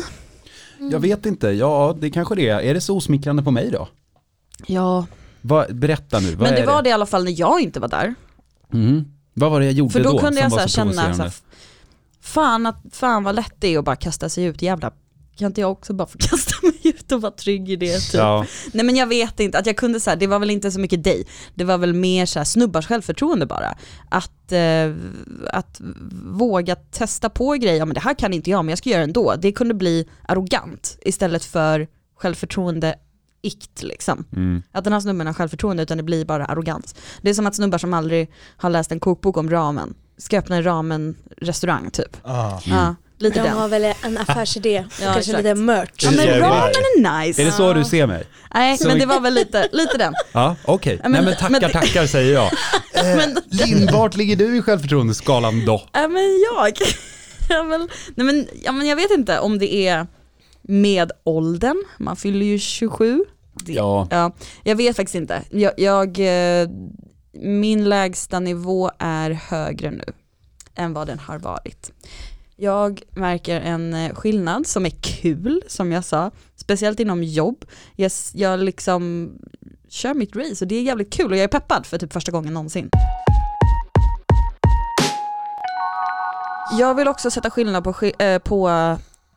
Jag 0.92 1.00
vet 1.00 1.26
inte, 1.26 1.48
ja 1.48 1.98
det 2.00 2.10
kanske 2.10 2.36
det 2.36 2.50
är. 2.50 2.60
Är 2.60 2.74
det 2.74 2.82
så 2.82 2.98
osmickrande 2.98 3.44
på 3.44 3.52
mig 3.52 3.72
då? 3.72 3.88
Ja, 4.68 5.06
Vad, 5.42 5.76
berätta 5.76 6.20
nu, 6.20 6.36
vad 6.36 6.48
men 6.48 6.56
det 6.56 6.62
är 6.62 6.66
var 6.66 6.82
det 6.84 6.90
i 6.90 6.92
alla 6.92 7.06
fall 7.06 7.24
när 7.24 7.40
jag 7.40 7.62
inte 7.62 7.80
var 7.80 7.88
där. 7.88 8.16
Mm. 8.74 9.06
Vad 9.34 9.52
var 9.52 9.60
det 9.60 9.66
jag 9.66 9.74
gjorde 9.74 9.92
För 9.92 10.04
då, 10.04 10.12
då, 10.12 10.20
kunde 10.20 10.42
jag 10.42 10.52
så 10.52 10.60
här 10.60 10.68
så 10.68 10.76
känna, 10.76 11.14
så 11.14 11.22
här, 11.22 11.34
fan, 12.22 12.66
att, 12.66 12.78
fan 12.92 13.24
vad 13.24 13.36
lätt 13.36 13.56
det 13.60 13.68
är 13.68 13.80
att 13.80 13.86
bara 13.86 13.96
kasta 13.96 14.30
sig 14.30 14.44
ut, 14.44 14.62
jävla 14.62 14.92
kan 15.36 15.46
inte 15.46 15.62
jag 15.62 15.72
också 15.72 15.94
bara 15.94 16.08
få 16.08 16.18
kasta 16.20 16.52
mig 16.62 16.80
ut 16.84 17.12
och 17.12 17.22
vara 17.22 17.32
trygg 17.32 17.70
i 17.70 17.76
det 17.76 18.00
typ? 18.00 18.14
Ja, 18.14 18.46
Nej 18.74 18.86
men 18.86 18.96
jag 18.96 19.08
vet 19.08 19.40
inte, 19.40 19.60
att 19.60 19.66
jag 19.66 19.78
kunde 19.78 20.00
så 20.00 20.10
här, 20.10 20.18
det 20.18 20.28
var 20.28 20.40
väl 20.40 20.50
inte 20.50 20.72
så 20.72 20.80
mycket 20.80 21.04
dig, 21.04 21.28
det 21.56 21.64
var 21.64 21.78
väl 21.78 21.94
mer 21.94 22.26
så 22.26 22.40
här 22.40 22.44
snubbars 22.44 22.88
självförtroende 22.88 23.46
bara. 23.46 23.76
Att, 24.10 24.52
eh, 24.52 24.94
att 25.50 25.82
våga 26.24 26.76
testa 26.76 27.30
på 27.30 27.52
grejer, 27.52 27.78
ja 27.78 27.86
men 27.86 27.94
det 27.94 28.00
här 28.00 28.14
kan 28.14 28.34
inte 28.34 28.50
jag 28.50 28.66
men 28.66 28.70
jag 28.70 28.78
ska 28.78 28.90
göra 28.90 29.00
det 29.00 29.04
ändå. 29.04 29.36
Det 29.36 29.52
kunde 29.52 29.74
bli 29.74 30.10
arrogant 30.28 30.98
istället 31.02 31.46
för 31.46 31.88
självförtroende 32.16 32.96
ikt 33.42 33.84
liksom. 33.84 34.26
mm. 34.36 34.64
Att 34.72 34.84
den 34.84 34.94
här 34.94 35.00
snubben 35.00 35.28
har 35.28 35.34
självförtroende 35.34 35.84
utan 35.84 35.98
det 35.98 36.04
blir 36.04 36.26
bara 36.26 36.46
arrogans. 36.46 36.96
Det 37.22 37.30
är 37.30 37.34
som 37.34 37.48
att 37.48 37.56
snubbar 37.56 37.78
som 37.78 37.94
aldrig 37.94 38.32
har 38.58 38.70
läst 38.70 38.92
en 38.92 39.00
kokbok 39.00 39.38
om 39.38 39.50
ramen 39.50 39.94
ska 40.18 40.38
öppna 40.38 40.56
en 40.56 40.64
ramen-restaurang 40.64 41.90
typ. 41.92 42.18
Ah. 42.24 42.60
Ja, 42.66 42.96
lite 43.18 43.40
De 43.40 43.44
den. 43.44 43.58
har 43.58 43.68
väl 43.68 43.94
en 44.04 44.18
affärsidé, 44.28 44.80
och 44.80 44.86
kanske 45.00 45.20
exakt. 45.20 45.38
lite 45.38 45.56
merch. 45.56 45.90
Ja 46.04 46.12
men 46.12 46.28
ramen 46.40 46.70
är 46.70 47.20
nice. 47.26 47.42
Är 47.42 47.46
det 47.46 47.52
så 47.52 47.74
du 47.74 47.84
ser 47.86 48.08
mig? 48.08 48.24
Nej 48.54 48.78
Så 48.78 48.88
men 48.88 49.00
det 49.00 49.06
var 49.06 49.20
väl 49.20 49.34
lite, 49.34 49.70
lite 49.72 49.98
den. 49.98 50.14
Ja, 50.34 50.56
okej. 50.66 51.00
Men- 51.04 51.12
Nej 51.12 51.22
men 51.22 51.36
tackar, 51.36 51.50
men 51.62 51.72
tackar 51.72 52.06
säger 52.08 52.34
jag. 52.34 52.52
Eh, 52.94 53.16
Men- 53.16 53.38
Linn, 53.50 53.90
vart 53.94 54.16
ligger 54.16 54.36
du 54.36 54.58
i 54.58 54.62
självförtroendeskalan 54.62 55.66
då? 55.66 55.82
Ja 55.94 56.08
men 56.08 56.40
jag, 56.54 56.72
ja, 57.50 57.64
men, 57.64 57.90
nej, 58.16 58.26
men, 58.26 58.48
ja, 58.64 58.72
men 58.72 58.88
jag 58.88 58.96
vet 58.96 59.12
inte 59.12 59.40
om 59.40 59.60
det 59.60 59.74
är 59.88 60.08
med 60.62 61.12
åldern, 61.24 61.84
man 62.00 62.16
fyller 62.16 62.46
ju 62.46 62.60
27. 62.60 63.26
Det, 63.54 63.74
Ja. 63.74 64.08
ja, 64.12 64.32
jag 64.64 64.76
vet 64.76 64.96
faktiskt 64.96 65.16
inte. 65.16 65.42
Jag, 65.52 65.72
jag, 65.78 66.20
eh, 66.62 66.68
min 67.34 67.90
lägsta 67.90 68.40
nivå 68.40 68.92
är 69.00 69.32
högre 69.32 69.92
nu 69.92 70.04
än 70.76 70.94
vad 70.94 71.08
den 71.08 71.20
har 71.20 71.40
varit. 71.40 71.92
Jag 72.58 73.02
märker 73.16 73.62
en 73.62 73.94
eh, 73.94 74.14
skillnad 74.14 74.68
som 74.68 74.86
är 74.86 74.90
kul, 75.02 75.62
som 75.68 75.92
jag 75.92 76.04
sa, 76.06 76.32
speciellt 76.56 77.00
inom 77.00 77.24
jobb. 77.24 77.66
Jag, 77.96 78.12
jag 78.34 78.60
liksom 78.60 79.32
kör 79.90 80.14
mitt 80.14 80.36
race 80.36 80.66
och 80.66 80.68
det 80.68 80.76
är 80.76 80.82
jävligt 80.82 81.14
kul 81.14 81.32
och 81.32 81.38
jag 81.38 81.44
är 81.44 81.48
peppad 81.48 81.86
för 81.86 81.98
typ 81.98 82.14
första 82.14 82.32
gången 82.32 82.54
någonsin. 82.54 82.90
Jag 86.80 86.96
vill 86.96 87.08
också 87.08 87.32
sätta 87.32 87.50
skillnad 87.50 87.84
på, 87.84 88.06
eh, 88.20 88.40
på 88.40 88.70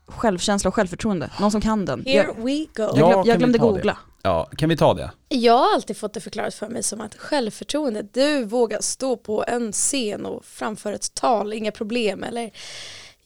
självkänsla 0.06 0.68
och 0.68 0.74
självförtroende. 0.74 1.30
Någon 1.40 1.50
som 1.50 1.60
kan 1.60 1.84
den. 1.84 2.04
Here 2.06 2.14
Jag, 2.16 2.44
we 2.44 2.66
go. 2.74 2.82
jag, 2.82 2.98
Ja, 2.98 3.08
glöm, 3.12 3.22
jag 3.26 3.38
glömde 3.38 3.58
det? 3.58 3.62
googla. 3.62 3.98
Ja, 4.22 4.48
kan 4.56 4.68
vi 4.68 4.76
ta 4.76 4.94
det? 4.94 5.10
Jag 5.28 5.58
har 5.58 5.74
alltid 5.74 5.96
fått 5.96 6.14
det 6.14 6.20
förklarat 6.20 6.54
för 6.54 6.68
mig 6.68 6.82
som 6.82 7.00
att 7.00 7.14
självförtroende, 7.14 8.02
du 8.12 8.44
vågar 8.44 8.80
stå 8.80 9.16
på 9.16 9.44
en 9.48 9.72
scen 9.72 10.26
och 10.26 10.44
framföra 10.44 10.94
ett 10.94 11.14
tal, 11.14 11.52
inga 11.52 11.70
problem 11.72 12.24
eller 12.24 12.50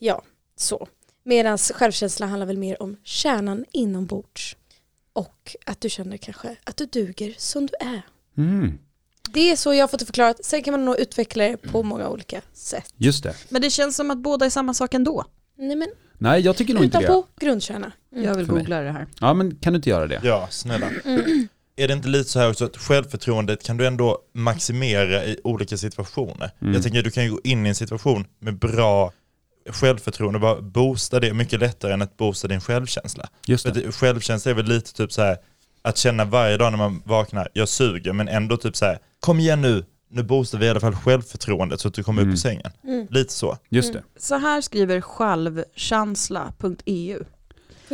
ja, 0.02 0.22
så. 0.56 0.88
Medan 1.24 1.58
självkänsla 1.58 2.26
handlar 2.26 2.46
väl 2.46 2.58
mer 2.58 2.82
om 2.82 2.96
kärnan 3.04 3.64
inombords. 3.72 4.56
Och 5.12 5.56
att 5.66 5.80
du 5.80 5.90
känner 5.90 6.16
kanske 6.16 6.56
att 6.64 6.76
du 6.76 6.86
duger 6.86 7.34
som 7.38 7.66
du 7.66 7.74
är. 7.86 8.02
Mm. 8.38 8.78
Det 9.32 9.50
är 9.50 9.56
så 9.56 9.74
jag 9.74 9.82
har 9.82 9.88
fått 9.88 10.00
det 10.00 10.06
förklarat. 10.06 10.44
Sen 10.44 10.62
kan 10.62 10.72
man 10.72 10.84
nog 10.84 10.98
utveckla 11.00 11.44
det 11.44 11.56
på 11.56 11.82
många 11.82 12.08
olika 12.08 12.40
sätt. 12.52 12.94
Just 12.96 13.22
det. 13.22 13.34
Men 13.48 13.62
det 13.62 13.70
känns 13.70 13.96
som 13.96 14.10
att 14.10 14.18
båda 14.18 14.46
är 14.46 14.50
samma 14.50 14.74
sak 14.74 14.94
ändå. 14.94 15.24
Nej 15.58 15.76
men 15.76 15.88
Nej, 16.18 16.40
jag 16.40 16.56
tycker 16.56 16.74
nog 16.74 16.84
inte 16.84 16.98
det. 16.98 17.04
utanpå 17.04 17.26
grundkärna. 17.40 17.92
Mm. 18.12 18.24
Jag 18.24 18.34
vill 18.34 18.46
För 18.46 18.52
mig. 18.52 18.62
googla 18.62 18.80
det 18.80 18.90
här. 18.92 19.06
Ja, 19.20 19.34
men 19.34 19.56
kan 19.56 19.72
du 19.72 19.76
inte 19.76 19.90
göra 19.90 20.06
det? 20.06 20.20
Ja, 20.24 20.46
snälla. 20.50 20.90
Mm. 21.04 21.48
Är 21.76 21.88
det 21.88 21.94
inte 21.94 22.08
lite 22.08 22.30
så 22.30 22.38
här 22.38 22.50
också 22.50 22.64
att 22.64 22.76
självförtroendet 22.76 23.62
kan 23.62 23.76
du 23.76 23.86
ändå 23.86 24.18
maximera 24.34 25.24
i 25.24 25.40
olika 25.44 25.76
situationer? 25.76 26.50
Mm. 26.60 26.74
Jag 26.74 26.82
tänker 26.82 27.02
du 27.02 27.10
kan 27.10 27.24
ju 27.24 27.30
gå 27.30 27.40
in 27.44 27.66
i 27.66 27.68
en 27.68 27.74
situation 27.74 28.26
med 28.38 28.58
bra 28.58 29.12
självförtroende 29.66 30.38
bara 30.38 30.60
boosta 30.60 31.20
det 31.20 31.34
mycket 31.34 31.60
lättare 31.60 31.92
än 31.92 32.02
att 32.02 32.16
boosta 32.16 32.48
din 32.48 32.60
självkänsla. 32.60 33.28
Just 33.46 33.66
För 33.68 33.74
det. 33.74 33.92
självkänsla 33.92 34.50
är 34.50 34.54
väl 34.54 34.64
lite 34.66 34.92
typ 34.92 35.12
så 35.12 35.22
här 35.22 35.36
att 35.82 35.98
känna 35.98 36.24
varje 36.24 36.56
dag 36.56 36.72
när 36.72 36.78
man 36.78 37.02
vaknar, 37.06 37.48
jag 37.52 37.68
suger, 37.68 38.12
men 38.12 38.28
ändå 38.28 38.56
typ 38.56 38.76
så 38.76 38.84
här, 38.84 38.98
kom 39.20 39.40
igen 39.40 39.60
nu, 39.62 39.84
nu 40.10 40.22
boostar 40.22 40.58
vi 40.58 40.66
i 40.66 40.68
alla 40.68 40.80
fall 40.80 40.94
självförtroendet 40.96 41.80
så 41.80 41.88
att 41.88 41.94
du 41.94 42.02
kommer 42.02 42.22
upp 42.22 42.24
Mm. 42.24 42.32
ur 42.32 42.36
sängen. 42.38 42.72
Mm. 42.84 43.06
Lite 43.10 43.32
så. 43.32 43.58
Just 43.68 43.92
det. 43.92 44.02
Så 44.18 44.36
här 44.38 44.60
skriver 44.60 45.00
självkänsla.eu. 45.00 47.18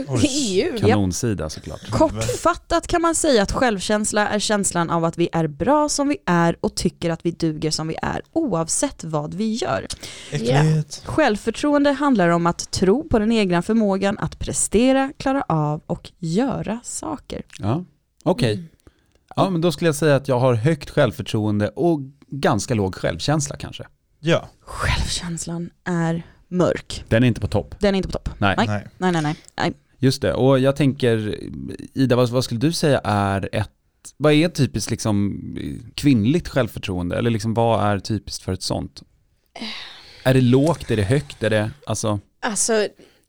EU. 0.22 0.78
Kanonsida 0.78 1.50
såklart. 1.50 1.90
Kortfattat 1.90 2.86
kan 2.86 3.02
man 3.02 3.14
säga 3.14 3.42
att 3.42 3.52
självkänsla 3.52 4.28
är 4.28 4.38
känslan 4.38 4.90
av 4.90 5.04
att 5.04 5.18
vi 5.18 5.28
är 5.32 5.46
bra 5.46 5.88
som 5.88 6.08
vi 6.08 6.16
är 6.26 6.56
och 6.60 6.74
tycker 6.74 7.10
att 7.10 7.26
vi 7.26 7.30
duger 7.30 7.70
som 7.70 7.88
vi 7.88 7.96
är 8.02 8.22
oavsett 8.32 9.04
vad 9.04 9.34
vi 9.34 9.54
gör. 9.54 9.86
Äckligt. 10.30 11.02
Självförtroende 11.04 11.90
handlar 11.92 12.28
om 12.28 12.46
att 12.46 12.70
tro 12.70 13.08
på 13.08 13.18
den 13.18 13.32
egna 13.32 13.62
förmågan 13.62 14.18
att 14.18 14.38
prestera, 14.38 15.12
klara 15.16 15.42
av 15.48 15.80
och 15.86 16.10
göra 16.18 16.80
saker. 16.84 17.42
Ja, 17.58 17.84
okej. 18.24 18.54
Mm. 18.54 18.68
Ja, 19.36 19.50
men 19.50 19.60
då 19.60 19.72
skulle 19.72 19.88
jag 19.88 19.94
säga 19.94 20.16
att 20.16 20.28
jag 20.28 20.38
har 20.38 20.54
högt 20.54 20.90
självförtroende 20.90 21.68
och 21.68 22.00
ganska 22.26 22.74
låg 22.74 22.94
självkänsla 22.94 23.56
kanske. 23.56 23.84
Ja, 24.20 24.48
Självkänslan 24.60 25.70
är 25.84 26.22
mörk. 26.48 27.04
Den 27.08 27.24
är 27.24 27.28
inte 27.28 27.40
på 27.40 27.46
topp. 27.46 27.74
Den 27.78 27.94
är 27.94 27.96
inte 27.96 28.08
på 28.08 28.18
topp. 28.18 28.30
Nej. 28.38 28.54
Nej. 28.56 28.66
nej. 28.66 28.88
Nej, 28.98 29.12
nej, 29.12 29.36
nej. 29.56 29.74
Just 29.98 30.22
det, 30.22 30.32
och 30.34 30.58
jag 30.58 30.76
tänker, 30.76 31.38
Ida, 31.94 32.16
vad, 32.16 32.28
vad 32.28 32.44
skulle 32.44 32.60
du 32.60 32.72
säga 32.72 33.00
är 33.04 33.48
ett, 33.52 33.70
vad 34.16 34.32
är 34.32 34.48
typiskt 34.48 34.90
liksom 34.90 35.40
kvinnligt 35.94 36.48
självförtroende? 36.48 37.16
Eller 37.18 37.30
liksom 37.30 37.54
vad 37.54 37.84
är 37.92 37.98
typiskt 37.98 38.44
för 38.44 38.52
ett 38.52 38.62
sånt? 38.62 39.02
Är 40.24 40.34
det 40.34 40.40
lågt, 40.40 40.90
är 40.90 40.96
det 40.96 41.02
högt, 41.02 41.42
är 41.42 41.50
det, 41.50 41.70
alltså, 41.86 42.20
Alltså, 42.40 42.72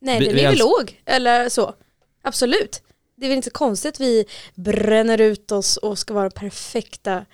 nej 0.01 0.19
Vi- 0.19 0.25
den 0.25 0.35
vi 0.35 0.41
är 0.41 0.49
väl 0.49 0.59
låg, 0.59 1.01
eller 1.05 1.49
så. 1.49 1.73
Absolut. 2.21 2.81
Det 3.17 3.25
är 3.25 3.29
väl 3.29 3.35
inte 3.37 3.49
så 3.49 3.53
konstigt 3.53 3.95
att 3.95 3.99
vi 3.99 4.25
bränner 4.55 5.21
ut 5.21 5.51
oss 5.51 5.77
och 5.77 5.97
ska 5.99 6.13
vara 6.13 6.29
perfekta 6.29 7.25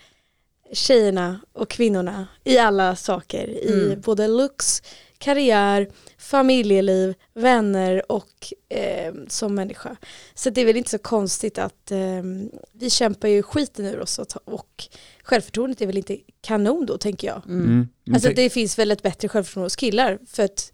tjejerna 0.73 1.39
och 1.53 1.69
kvinnorna 1.69 2.27
i 2.43 2.57
alla 2.57 2.95
saker. 2.95 3.47
I 3.47 3.83
Mm. 3.85 4.01
både 4.01 4.27
looks, 4.27 4.83
karriär, 5.17 5.87
familjeliv, 6.17 7.13
vänner 7.33 8.11
och 8.11 8.53
eh, 8.69 9.13
som 9.27 9.55
människa. 9.55 9.95
Så 10.33 10.49
det 10.49 10.61
är 10.61 10.65
väl 10.65 10.77
inte 10.77 10.89
så 10.89 10.97
konstigt 10.97 11.57
att 11.57 11.91
eh, 11.91 12.23
vi 12.71 12.89
kämpar 12.89 13.27
ju 13.27 13.43
skiten 13.43 13.85
ur 13.85 13.99
oss 13.99 14.19
och, 14.19 14.27
och 14.45 14.83
självförtroendet 15.23 15.81
är 15.81 15.85
väl 15.85 15.97
inte 15.97 16.17
kanon 16.41 16.85
då 16.85 16.97
tänker 16.97 17.27
jag. 17.27 17.41
Mm. 17.45 17.65
mm. 17.65 17.87
Alltså 18.13 18.29
det 18.35 18.49
finns 18.49 18.79
väl 18.79 18.91
ett 18.91 19.01
bättre 19.03 19.27
självförtroende 19.27 19.65
hos 19.65 19.75
killar 19.75 20.19
för 20.27 20.43
att 20.43 20.71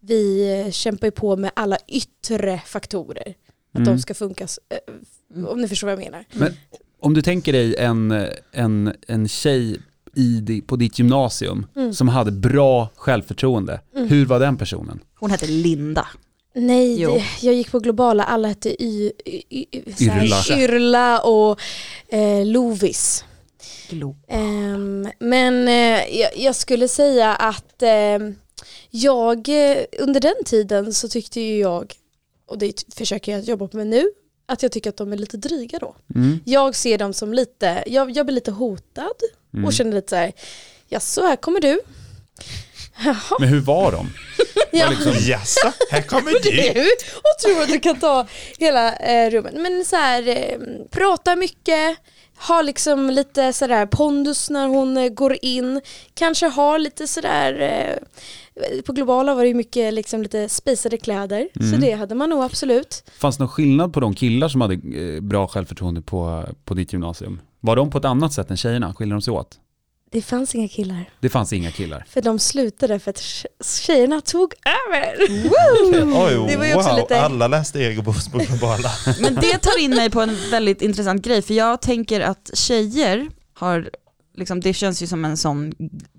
vi 0.00 0.52
eh, 0.60 0.70
kämpar 0.70 1.06
ju 1.06 1.10
på 1.10 1.36
med 1.36 1.50
alla 1.56 1.78
yttre 1.88 2.62
faktorer. 2.66 3.34
Att 3.74 3.78
Mm. 3.78 3.84
de 3.96 3.98
ska 4.02 4.14
funka, 4.14 4.44
eh, 4.44 5.46
om 5.46 5.60
ni 5.60 5.68
förstår 5.68 5.86
vad 5.86 5.92
jag 5.92 6.04
menar. 6.04 6.24
Men 6.32 6.52
om 7.00 7.14
du 7.14 7.22
tänker 7.22 7.52
dig 7.52 7.76
en, 7.76 8.28
en, 8.52 8.94
en 9.06 9.28
tjej 9.28 9.80
i, 10.16 10.62
på 10.66 10.76
ditt 10.76 10.98
gymnasium 10.98 11.66
Mm. 11.76 11.94
som 11.94 12.08
hade 12.08 12.30
bra 12.32 12.88
självförtroende, 12.96 13.80
Mm. 13.96 14.08
hur 14.08 14.26
var 14.26 14.40
den 14.40 14.56
personen? 14.58 15.00
Hon 15.18 15.30
heter 15.30 15.46
Linda. 15.48 16.06
Nej, 16.54 17.00
Jo. 17.00 17.14
det, 17.14 17.24
jag 17.46 17.54
gick 17.54 17.70
på 17.70 17.78
globala, 17.80 18.24
alla 18.24 18.48
hette 18.48 18.82
y, 18.84 19.12
y, 19.24 19.42
y, 19.48 19.66
Yrla. 20.00 20.42
Yrla 20.58 21.20
och 21.20 21.60
eh, 22.08 22.46
Lovis. 22.46 23.24
Ehm, 24.28 25.08
men 25.18 25.68
eh, 25.68 26.18
jag, 26.20 26.30
jag 26.36 26.56
skulle 26.56 26.88
säga 26.88 27.34
att 27.34 27.82
ehm, 27.82 28.34
jag, 28.90 29.48
eh, 29.48 29.76
under 30.00 30.20
den 30.20 30.44
tiden 30.44 30.94
så 30.94 31.08
tyckte 31.08 31.40
ju 31.40 31.58
jag, 31.58 31.94
och 32.46 32.58
det 32.58 32.84
försöker 32.94 33.32
jag 33.32 33.42
jobba 33.44 33.68
med 33.72 33.86
nu, 33.86 34.04
att 34.52 34.62
jag 34.62 34.72
tycker 34.72 34.90
att 34.90 34.96
de 34.96 35.12
är 35.12 35.16
lite 35.16 35.36
dryga 35.36 35.78
då. 35.78 35.96
Mm. 36.14 36.40
Jag 36.44 36.74
ser 36.74 36.98
dem 36.98 37.12
som 37.14 37.32
lite, 37.32 37.82
jag, 37.86 38.10
jag 38.10 38.26
blir 38.26 38.34
lite 38.34 38.50
hotad 38.50 39.12
Mm. 39.54 39.64
och 39.64 39.72
känner 39.72 39.92
lite 39.92 40.08
så 40.10 40.16
här, 40.16 40.32
ja 40.88 41.00
så 41.00 41.26
här 41.26 41.36
kommer 41.36 41.60
du. 41.60 41.80
Jaha, 43.04 43.36
Men 43.40 43.48
hur 43.48 43.60
var 43.60 43.92
de? 43.92 44.10
ja. 44.72 44.90
liksom- 44.90 45.14
Jaså, 45.20 45.72
här 45.90 46.02
kommer 46.02 46.30
du. 46.42 46.72
du 46.80 46.90
och 47.14 47.38
tror 47.44 47.62
att 47.62 47.68
du 47.68 47.78
kan 47.80 48.00
ta 48.00 48.26
hela 48.58 48.96
eh, 48.96 49.30
rummet. 49.30 49.54
Men 49.54 49.84
så 49.84 49.96
här, 49.96 50.28
eh, 50.28 50.58
prata 50.90 51.36
mycket, 51.36 51.96
ha 52.48 52.62
liksom 52.62 53.10
lite 53.10 53.52
sådär 53.52 53.86
pondus 53.86 54.50
när 54.50 54.66
hon 54.68 54.96
eh, 54.96 55.08
går 55.08 55.36
in, 55.42 55.80
kanske 56.14 56.46
ha 56.46 56.76
lite 56.78 57.06
sådär 57.06 57.60
eh, 57.60 58.82
på 58.82 58.92
globala 58.92 59.34
var 59.34 59.42
det 59.42 59.48
ju 59.48 59.54
mycket 59.54 59.94
liksom 59.94 60.22
lite 60.22 60.48
spejsade 60.48 60.98
kläder, 60.98 61.48
så 61.54 61.62
Mm. 61.62 61.80
det 61.80 61.92
hade 61.92 62.14
man 62.14 62.30
nog 62.30 62.42
absolut. 62.44 63.04
Fanns 63.18 63.36
det 63.36 63.42
någon 63.42 63.48
skillnad 63.48 63.92
på 63.92 64.00
de 64.00 64.14
killar 64.14 64.48
som 64.48 64.60
hade 64.60 64.74
eh, 64.74 65.20
bra 65.20 65.48
självförtroende 65.48 66.02
på, 66.02 66.44
på 66.64 66.74
ditt 66.74 66.92
gymnasium? 66.92 67.40
Var 67.60 67.76
de 67.76 67.90
på 67.90 67.98
ett 67.98 68.04
annat 68.04 68.32
sätt 68.32 68.50
än 68.50 68.56
tjejerna? 68.56 68.94
Skiljer 68.94 69.14
de 69.14 69.22
sig 69.22 69.32
åt? 69.32 69.58
Det 70.12 70.22
fanns 70.22 70.54
inga 70.54 70.68
killar, 70.68 71.10
Det 71.20 71.28
fanns 71.28 71.52
inga 71.52 71.70
killar. 71.70 72.04
för 72.08 72.22
de 72.22 72.38
slutade 72.38 72.98
för 72.98 73.10
att 73.10 73.16
tje- 73.20 73.46
tjejerna 73.80 74.20
tog 74.20 74.54
över. 74.88 75.16
Oj, 76.26 76.46
Det 76.48 76.56
var 76.56 76.66
ju 76.66 76.74
också 76.74 76.88
wow, 76.88 76.96
lite- 76.98 77.20
alla 77.20 77.48
läste 77.48 77.78
Egobos 77.80 78.28
på 78.28 78.38
globala. 78.38 78.90
Men 79.20 79.34
det 79.34 79.58
tar 79.58 79.78
in 79.80 79.90
mig 79.90 80.10
på 80.10 80.20
en 80.20 80.36
väldigt 80.50 80.82
intressant 80.82 81.22
grej, 81.24 81.42
för 81.42 81.54
jag 81.54 81.82
tänker 81.82 82.20
att 82.20 82.50
tjejer 82.54 83.28
har, 83.54 83.90
liksom, 84.36 84.60
det 84.60 84.72
känns 84.74 85.02
ju 85.02 85.06
som 85.06 85.24
en 85.24 85.36
sån 85.36 85.72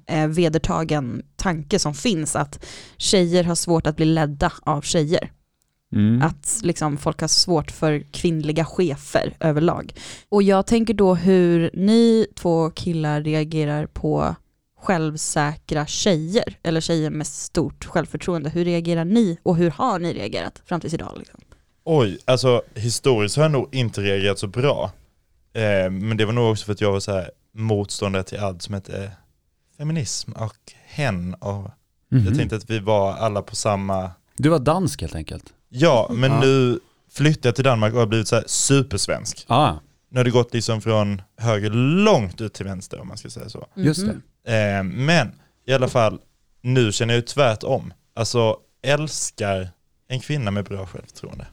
eh, 0.09 0.27
vedertagen 0.27 1.21
tanke 1.35 1.79
som 1.79 1.93
finns, 1.93 2.35
att 2.35 2.65
tjejer 2.97 3.43
har 3.43 3.55
svårt 3.55 3.87
att 3.87 3.95
bli 3.95 4.05
ledda 4.05 4.51
av 4.61 4.81
tjejer. 4.81 5.31
Mm. 5.93 6.21
Att 6.21 6.59
liksom, 6.63 6.97
folk 6.97 7.21
har 7.21 7.27
svårt 7.27 7.71
för 7.71 8.03
kvinnliga 8.11 8.65
chefer 8.65 9.33
överlag. 9.39 9.93
Och 10.29 10.43
jag 10.43 10.67
tänker 10.67 10.93
då 10.93 11.15
hur 11.15 11.69
ni 11.73 12.27
två 12.35 12.69
killar 12.69 13.21
reagerar 13.21 13.85
på 13.85 14.35
självsäkra 14.81 15.85
tjejer, 15.85 16.57
eller 16.63 16.81
tjejer 16.81 17.09
med 17.09 17.27
stort 17.27 17.85
självförtroende. 17.85 18.49
Hur 18.49 18.65
reagerar 18.65 19.05
ni 19.05 19.37
och 19.43 19.55
hur 19.55 19.69
har 19.69 19.99
ni 19.99 20.13
reagerat 20.13 20.61
fram 20.65 20.81
tills 20.81 20.93
idag? 20.93 21.13
Liksom? 21.17 21.39
Oj, 21.83 22.17
alltså 22.25 22.61
historiskt 22.75 23.35
har 23.35 23.43
jag 23.43 23.51
nog 23.51 23.75
inte 23.75 24.01
reagerat 24.01 24.39
så 24.39 24.47
bra. 24.47 24.91
Eh, 25.53 25.91
men 25.91 26.17
det 26.17 26.25
var 26.25 26.33
nog 26.33 26.51
också 26.51 26.65
för 26.65 26.73
att 26.73 26.81
jag 26.81 26.91
var 26.91 26.99
så 26.99 27.11
här 27.11 27.31
motståndare 27.53 28.23
till 28.23 28.39
allt 28.39 28.61
som 28.61 28.73
hette 28.73 29.11
feminism 29.77 30.31
och 30.31 30.57
hen. 30.85 31.33
Och 31.33 31.71
Mhm. 32.13 32.25
Jag 32.25 32.35
tänkte 32.35 32.55
att 32.55 32.69
vi 32.69 32.79
var 32.79 33.13
alla 33.13 33.41
på 33.41 33.55
samma... 33.55 34.11
Du 34.37 34.49
var 34.49 34.59
dansk 34.59 35.01
helt 35.01 35.15
enkelt? 35.15 35.53
Ja, 35.75 36.07
men 36.11 36.31
Ja. 36.31 36.39
nu 36.39 36.79
flyttade 37.11 37.47
jag 37.47 37.55
till 37.55 37.63
Danmark 37.63 37.93
och 37.93 37.99
har 37.99 38.07
blivit 38.07 38.27
så 38.27 38.35
här 38.35 38.43
supersvensk. 38.47 39.45
Ah, 39.47 39.73
Nu 40.09 40.19
har 40.19 40.23
det 40.23 40.31
gått 40.31 40.53
liksom 40.53 40.81
från 40.81 41.21
höger 41.37 41.69
långt 42.03 42.41
ut 42.41 42.53
till 42.53 42.65
vänster 42.65 42.99
om 43.01 43.07
man 43.07 43.17
ska 43.17 43.29
säga 43.29 43.49
så. 43.49 43.67
just 43.75 44.03
Mhm. 44.03 44.21
det. 44.45 44.53
Eh, 44.77 44.83
men 44.83 45.31
i 45.67 45.73
alla 45.73 45.87
fall, 45.87 46.19
nu 46.61 46.91
känner 46.91 47.13
jag 47.13 47.19
ju 47.19 47.25
tvärtom. 47.25 47.93
Alltså 48.15 48.57
älskar 48.83 49.69
en 50.07 50.19
kvinna 50.19 50.51
med 50.51 50.65
bra 50.65 50.85
självförtroende. 50.85 51.47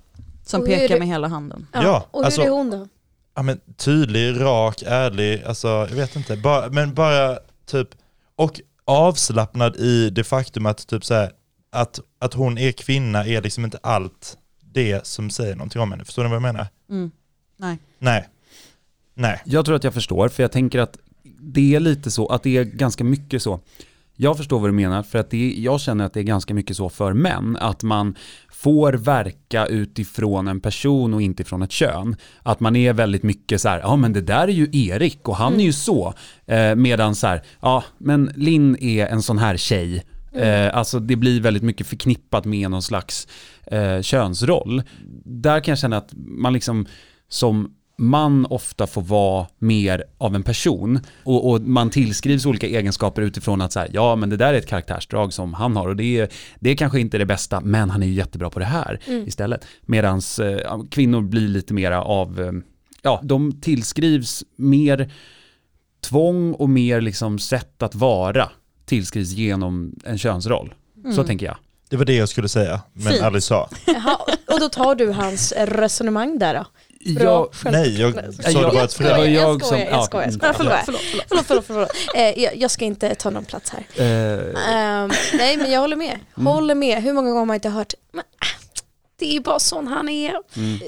Som 0.46 0.64
pekar 0.64 0.98
med 0.98 1.09
hela 1.09 1.28
handen. 1.28 1.66
Ja, 1.72 2.06
och 2.11 2.18
hur 2.20 2.24
alltså- 2.24 2.42
är 2.42 2.48
hon 2.50 2.70
då? 2.70 2.88
ja, 3.37 3.42
men 3.42 3.61
tydlig, 3.76 4.40
rak, 4.40 4.83
ärlig, 4.87 5.42
alltså 5.44 5.68
jag 5.68 5.96
vet 5.96 6.16
inte, 6.16 6.37
bara, 6.37 6.68
men 6.70 6.94
bara 6.94 7.38
typ, 7.66 7.88
och 8.37 8.61
avslappnad 8.85 9.76
i 9.76 10.11
det 10.11 10.24
faktum 10.24 10.66
att 10.66 10.87
typ 10.87 11.04
så 11.04 11.14
här, 11.14 11.30
att, 11.70 12.00
att 12.18 12.35
hon 12.35 12.59
är 12.59 12.72
kvinna 12.72 13.26
är 13.26 13.42
liksom 13.42 13.64
inte 13.64 13.78
allt 13.83 14.38
det 14.72 15.06
som 15.06 15.30
säger 15.30 15.56
någonting 15.56 15.83
om 15.83 15.90
henne. 15.90 16.04
Förstår 16.04 16.22
ni 16.22 16.28
vad 16.28 16.37
jag 16.37 16.42
menar? 16.42 16.66
Mm. 16.90 17.11
Nej. 17.56 17.78
Nej. 17.98 18.28
Nej. 19.14 19.42
Jag 19.44 19.64
tror 19.64 19.76
att 19.76 19.85
jag 19.85 19.94
förstår, 19.94 20.28
för 20.28 20.42
jag 20.42 20.52
tänker 20.52 20.78
att 20.78 20.98
det 21.40 21.74
är 21.74 21.80
lite 21.80 22.11
så, 22.11 22.26
att 22.26 22.42
det 22.42 22.56
är 22.56 22.64
ganska 22.64 23.04
mycket 23.04 23.42
så. 23.42 23.61
Jag 24.16 24.37
förstår 24.37 24.61
vad 24.61 24.68
du 24.68 24.74
menar, 24.74 25.02
för 25.02 25.18
att 25.18 25.30
det 25.30 25.37
är, 25.37 25.61
jag 25.61 25.80
känner 25.80 26.04
att 26.04 26.12
det 26.12 26.20
är 26.20 26.24
ganska 26.24 26.54
mycket 26.54 26.76
så 26.76 26.88
för 26.88 27.12
män, 27.12 27.56
att 27.61 27.83
man 27.83 28.14
får 28.50 28.92
verka 28.92 29.66
utifrån 29.66 30.48
en 30.48 30.61
person 30.61 31.14
och 31.14 31.22
inte 31.22 31.44
från 31.44 31.62
ett 31.62 31.72
kön. 31.72 32.16
Att 32.42 32.61
man 32.61 32.76
är 32.76 32.92
väldigt 32.92 33.22
mycket 33.22 33.61
så 33.61 33.68
här, 33.68 33.78
ja 33.78 33.96
men 33.96 34.12
det 34.12 34.20
där 34.20 34.48
är 34.48 34.52
ju 34.52 34.68
Erik 34.72 35.28
och 35.28 35.37
han 35.37 35.61
är 35.61 35.64
ju 35.64 35.72
så. 35.72 36.14
Eh, 36.46 36.74
medan 36.74 37.14
så 37.14 37.26
här, 37.26 37.42
ja 37.61 37.85
men 37.98 38.33
Linn 38.35 38.76
är 38.80 39.06
en 39.06 39.22
sån 39.22 39.38
här 39.38 39.56
tjej. 39.56 40.04
Eh, 40.33 40.77
alltså 40.77 41.01
det 41.01 41.16
blir 41.16 41.40
väldigt 41.40 41.62
mycket 41.62 41.87
förknippat 41.87 42.45
med 42.45 42.71
någon 42.71 42.83
slags 42.83 43.29
eh, 43.66 44.01
könsroll. 44.03 44.83
Där 45.25 45.61
kan 45.61 45.73
jag 45.73 45.79
känna 45.79 45.97
att 45.97 46.11
man 46.14 46.53
liksom 46.53 46.87
som 47.29 47.75
man 48.01 48.47
ofta 48.47 48.87
får 48.87 49.03
vara 49.03 49.47
mer 49.59 50.05
av 50.19 50.35
en 50.35 50.43
person 50.43 51.01
och, 51.25 51.51
och 51.51 51.61
man 51.61 51.90
tillskrivs 51.90 52.47
olika 52.47 52.66
egenskaper 52.66 53.23
utifrån 53.23 53.61
att 53.61 53.73
så 53.73 53.81
här, 53.81 53.88
ja 53.93 54.16
men 54.16 54.31
det 54.31 54.37
där 54.37 54.55
är 54.55 54.59
ett 54.59 54.66
karaktärsdrag 54.66 55.33
som 55.33 55.55
han 55.55 55.77
har 55.77 55.88
och 55.88 55.97
det 55.97 56.19
är, 56.19 56.29
det 56.61 56.71
är 56.71 56.77
kanske 56.77 57.01
inte 57.01 57.19
det 57.19 57.27
bästa 57.27 57.61
men 57.61 57.90
han 57.90 58.03
är 58.03 58.07
ju 58.07 58.12
jättebra 58.12 58.51
på 58.51 58.59
det 58.59 58.64
här 58.64 59.01
istället. 59.09 59.66
Medan 59.83 60.21
eh, 60.43 60.83
kvinnor 60.90 61.21
blir 61.21 61.49
lite 61.49 61.75
mera 61.75 62.03
av, 62.03 62.40
eh, 62.40 62.53
ja 63.03 63.21
de 63.23 63.61
tillskrivs 63.61 64.45
mer 64.57 65.12
tvång 66.01 66.53
och 66.53 66.69
mer 66.69 67.01
liksom 67.01 67.38
sätt 67.38 67.83
att 67.83 67.95
vara 67.95 68.51
tillskrivs 68.90 69.31
genom 69.31 69.92
en 70.05 70.18
könsroll. 70.18 70.74
Så 71.16 71.24
tänker 71.24 71.46
jag. 71.46 71.57
Det 71.88 71.96
var 71.96 72.05
det 72.05 72.14
jag 72.16 72.29
skulle 72.29 72.48
säga, 72.48 72.81
men 72.92 73.12
Fint. 73.12 73.22
aldrig 73.24 73.42
sa. 73.42 73.68
Jaha, 73.87 74.16
och 74.53 74.61
då 74.61 74.68
tar 74.68 74.94
du 74.94 75.11
hans 75.12 75.53
resonemang 75.57 76.38
där 76.38 76.55
då? 76.55 76.66
Bra 77.14 77.48
Jag, 77.64 77.72
Nej, 77.72 78.00
jag 78.00 78.12
sa 78.14 78.42
det 78.42 78.50
jag- 78.53 78.72
bara 78.74 78.85
ett 78.85 78.98
det 78.98 79.05
var 79.05 79.14
frö. 79.16 79.26
jag 79.26 79.62
skojar, 79.64 79.85
ja, 79.85 79.90
jag 79.90 80.05
skojar. 80.05 80.24
mm, 80.26 80.38
jag 80.42 80.55
skojar. 80.55 80.74
ja. 80.81 80.85
Förlåt, 80.85 80.85
förlåt, 80.85 81.00
förlåt, 81.29 81.44
förlåt, 81.46 81.46
förlåt, 81.46 81.64
förlåt. 81.66 81.90
Eh, 82.14 82.42
jag, 82.42 82.57
jag 82.57 82.70
ska 82.70 82.85
inte 82.85 83.14
ta 83.14 83.31
någon 83.31 83.44
plats 83.44 83.70
här. 83.72 83.85
eh, 83.96 84.74
Ehm, 84.74 85.11
nej 85.38 85.57
men 85.57 85.70
jag 85.70 85.81
håller 85.81 85.96
med. 85.96 86.18
Håller 86.35 86.74
med. 86.74 87.03
Hur 87.03 87.12
många 87.12 87.29
gånger 87.29 87.38
har 87.38 87.46
man 87.46 87.55
inte 87.55 87.68
hört, 87.68 87.94
men, 88.12 88.20
äh, 88.20 88.61
det 89.18 89.37
är 89.37 89.40
bara 89.40 89.59
sån 89.59 89.87
han 89.87 90.09
är. 90.09 90.35
mm. 90.57 90.79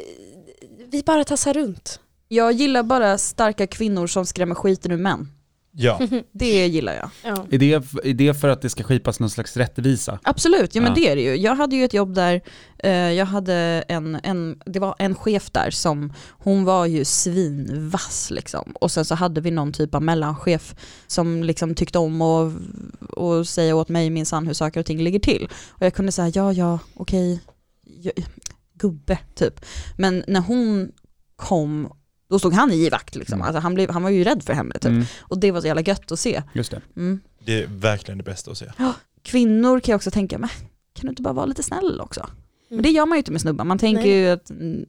Vi 0.91 1.03
bara 1.03 1.25
tassar 1.25 1.55
runt. 1.55 2.01
Jag 2.29 2.53
gillar 2.53 2.83
bara 2.83 3.19
starka 3.19 3.67
kvinnor 3.67 4.07
som 4.07 4.27
skrämmer 4.27 4.55
skiten 4.55 4.93
ur 4.93 4.97
män. 4.97 5.29
Ja, 5.75 6.01
Det 6.33 6.67
gillar 6.67 6.93
jag. 6.95 7.11
Ja. 7.25 7.47
Är 7.51 7.59
det, 7.59 7.73
är 8.05 8.15
det 8.15 8.35
för 8.35 8.49
att 8.49 8.63
det 8.63 8.71
ska 8.71 8.83
skipas 8.83 9.21
någon 9.21 9.31
slags 9.31 9.57
rättvisa? 9.57 10.19
Absolut, 10.23 10.75
ja 10.75 10.81
men 10.83 10.91
Ja. 10.91 10.95
det 10.95 11.09
är 11.11 11.17
det 11.17 11.23
ju. 11.23 11.35
Jag 11.37 11.55
hade 11.55 11.77
ju 11.77 11.85
ett 11.85 11.95
jobb 11.95 12.15
där, 12.15 12.41
eh, 12.79 12.93
jag 12.93 13.27
hade 13.27 13.55
en, 13.89 14.19
en, 14.23 14.61
det 14.67 14.79
var 14.81 14.95
en 14.99 15.15
chef 15.15 15.51
där 15.51 15.71
som, 15.71 16.13
hon 16.31 16.65
var 16.65 16.87
ju 16.87 17.05
svinvass 17.05 18.31
liksom. 18.31 18.73
Och 18.81 18.91
sen 18.91 19.05
så 19.05 19.15
hade 19.15 19.41
vi 19.41 19.51
någon 19.51 19.73
typ 19.73 19.95
av 19.95 20.03
mellanchef 20.03 20.75
som 21.07 21.43
liksom 21.45 21.75
tyckte 21.75 21.99
om 21.99 22.23
att 22.23 22.53
och 23.11 23.49
säga 23.49 23.77
åt 23.77 23.89
mig 23.89 24.11
minsann 24.11 24.47
hur 24.47 24.55
saker 24.55 24.81
och 24.81 24.87
ting 24.87 25.03
ligger 25.03 25.19
till. 25.19 25.49
Och 25.71 25.87
jag 25.87 25.95
kunde 25.95 26.13
säga 26.13 26.29
ja, 26.35 26.53
ja, 26.53 26.79
okej, 26.95 27.41
gubbe 28.75 29.19
typ. 29.35 29.61
Men 29.99 30.25
när 30.29 30.41
hon 30.41 30.93
kom, 31.37 31.93
då 32.33 32.38
stod 32.38 32.53
han 32.53 32.73
i 32.73 32.88
vakt 32.90 33.14
liksom. 33.16 33.35
Mm. 33.35 33.47
Alltså 33.47 33.61
han, 33.61 33.75
blev, 33.75 33.90
han 33.90 34.03
var 34.03 34.11
ju 34.11 34.25
rädd 34.25 34.42
för 34.42 34.53
henne 34.53 34.75
typ. 34.75 34.85
Mm, 34.85 35.05
Och 35.21 35.38
det 35.38 35.51
var 35.51 35.61
så 35.61 35.66
jävla 35.66 35.83
gött 35.83 36.12
att 36.12 36.21
se. 36.21 36.42
just 36.53 36.71
det. 36.71 36.81
Mm. 36.97 37.21
det 37.45 37.62
är 37.62 37.66
verkligen 37.66 38.18
det 38.18 38.25
bästa 38.25 38.51
att 38.51 38.59
se. 38.59 38.66
kvinnor 39.23 39.81
kan 39.81 39.92
jag 39.92 39.97
också 39.97 40.11
tänka, 40.11 40.38
men 40.38 40.49
kan 40.95 41.07
du 41.07 41.09
inte 41.09 41.23
bara 41.23 41.35
vara 41.35 41.47
lite 41.47 41.62
snäll 41.62 42.01
också? 42.01 42.27
Men 42.68 42.83
det 42.83 42.88
gör 42.90 43.07
man 43.07 43.16
ju 43.16 43.18
inte 43.18 43.33
med 43.33 43.40
snubbar, 43.40 43.64
man 43.64 43.79
tänker 43.79 44.03
Nej. 44.03 44.11
ju 44.21 44.29
att 44.29 44.51
mm, 44.51 44.85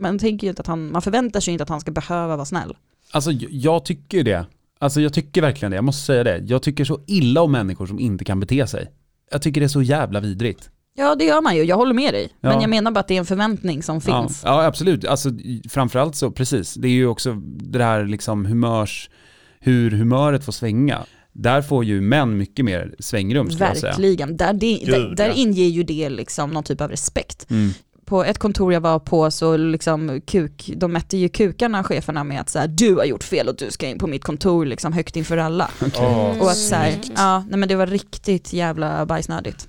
man 0.00 0.18
tänker 0.18 0.46
ju 0.46 0.48
inte 0.50 0.60
att 0.60 0.66
han, 0.66 0.92
man 0.92 1.02
förväntar 1.02 1.40
sig 1.40 1.52
inte 1.52 1.62
att 1.62 1.68
han 1.68 1.80
ska 1.80 1.90
behöva 1.90 2.36
vara 2.36 2.46
snäll. 2.46 2.76
Alltså 3.10 3.30
jag- 3.32 3.50
jag 3.52 3.84
tycker 3.84 4.24
det. 4.24 4.46
Alltså 4.78 5.00
jag 5.00 5.12
tycker 5.12 5.40
verkligen 5.42 5.70
det, 5.70 5.74
jag 5.74 5.84
måste 5.84 6.04
säga 6.04 6.24
det. 6.24 6.38
Jag 6.46 6.62
tycker 6.62 6.84
så 6.84 7.00
illa 7.06 7.42
om 7.42 7.52
människor 7.52 7.86
som 7.86 7.98
inte 8.00 8.24
kan 8.24 8.40
bete 8.40 8.66
sig. 8.66 8.90
Jag 9.30 9.42
tycker 9.42 9.60
det 9.60 9.64
är 9.66 9.68
så 9.68 9.82
jävla 9.82 10.20
vidrigt. 10.20 10.70
Ja 10.98 11.14
det 11.14 11.24
gör 11.24 11.40
man 11.40 11.56
ju, 11.56 11.62
jag 11.64 11.76
håller 11.76 11.94
med 11.94 12.14
dig. 12.14 12.28
Men 12.40 12.52
Ja. 12.52 12.60
jag 12.60 12.70
menar 12.70 12.90
bara 12.90 13.00
att 13.00 13.08
det 13.08 13.14
är 13.14 13.18
en 13.18 13.26
förväntning 13.26 13.82
som 13.82 14.00
Ja, 14.06 14.22
finns. 14.22 14.42
ja 14.44 14.64
absolut, 14.64 15.04
alltså 15.04 15.30
framförallt 15.70 16.16
så, 16.16 16.30
precis. 16.30 16.74
Det 16.74 16.88
är 16.88 16.92
ju 16.92 17.06
också 17.06 17.34
det 17.60 17.84
här 17.84 18.04
liksom 18.04 18.46
humörs, 18.46 19.10
hur 19.60 19.90
humöret 19.90 20.44
får 20.44 20.52
svänga. 20.52 20.98
Där 21.32 21.62
får 21.62 21.84
ju 21.84 22.00
män 22.00 22.36
mycket 22.36 22.64
mer 22.64 22.94
svängrum 22.98 23.50
skulle 23.50 23.66
jag 23.66 23.76
säga. 23.76 23.92
Verkligen, 23.92 24.36
där, 24.36 24.52
det, 24.52 24.78
där, 24.86 24.98
Gud, 25.08 25.16
där 25.16 25.26
ja. 25.28 25.32
inger 25.34 25.64
ju 25.64 25.82
det 25.82 26.08
liksom 26.08 26.50
någon 26.50 26.62
typ 26.64 26.80
av 26.80 26.90
respekt. 26.90 27.50
Mm. 27.50 27.70
På 28.04 28.24
ett 28.24 28.38
kontor 28.38 28.72
jag 28.72 28.80
var 28.80 28.98
på 28.98 29.30
så 29.30 29.56
liksom 29.56 30.20
kuk, 30.26 30.70
de 30.76 30.92
mätte 30.92 31.16
ju 31.16 31.28
kukarna 31.28 31.84
cheferna 31.84 32.24
med 32.24 32.40
att 32.40 32.48
så 32.50 32.58
här, 32.58 32.68
du 32.68 32.94
har 32.94 33.04
gjort 33.04 33.24
fel 33.24 33.48
och 33.48 33.56
du 33.56 33.70
ska 33.70 33.86
in 33.86 33.98
på 33.98 34.06
mitt 34.06 34.24
kontor 34.24 34.66
liksom 34.66 34.92
högt 34.92 35.16
inför 35.16 35.36
alla. 35.36 35.70
Åh, 35.98 36.38
Och 36.40 36.50
att 36.50 36.56
så 36.56 36.74
här, 36.74 36.94
ja, 37.16 37.44
nej 37.50 37.58
men 37.58 37.68
det 37.68 37.74
var 37.76 37.86
riktigt 37.86 38.52
jävla 38.52 39.06
bajsnödigt. 39.06 39.68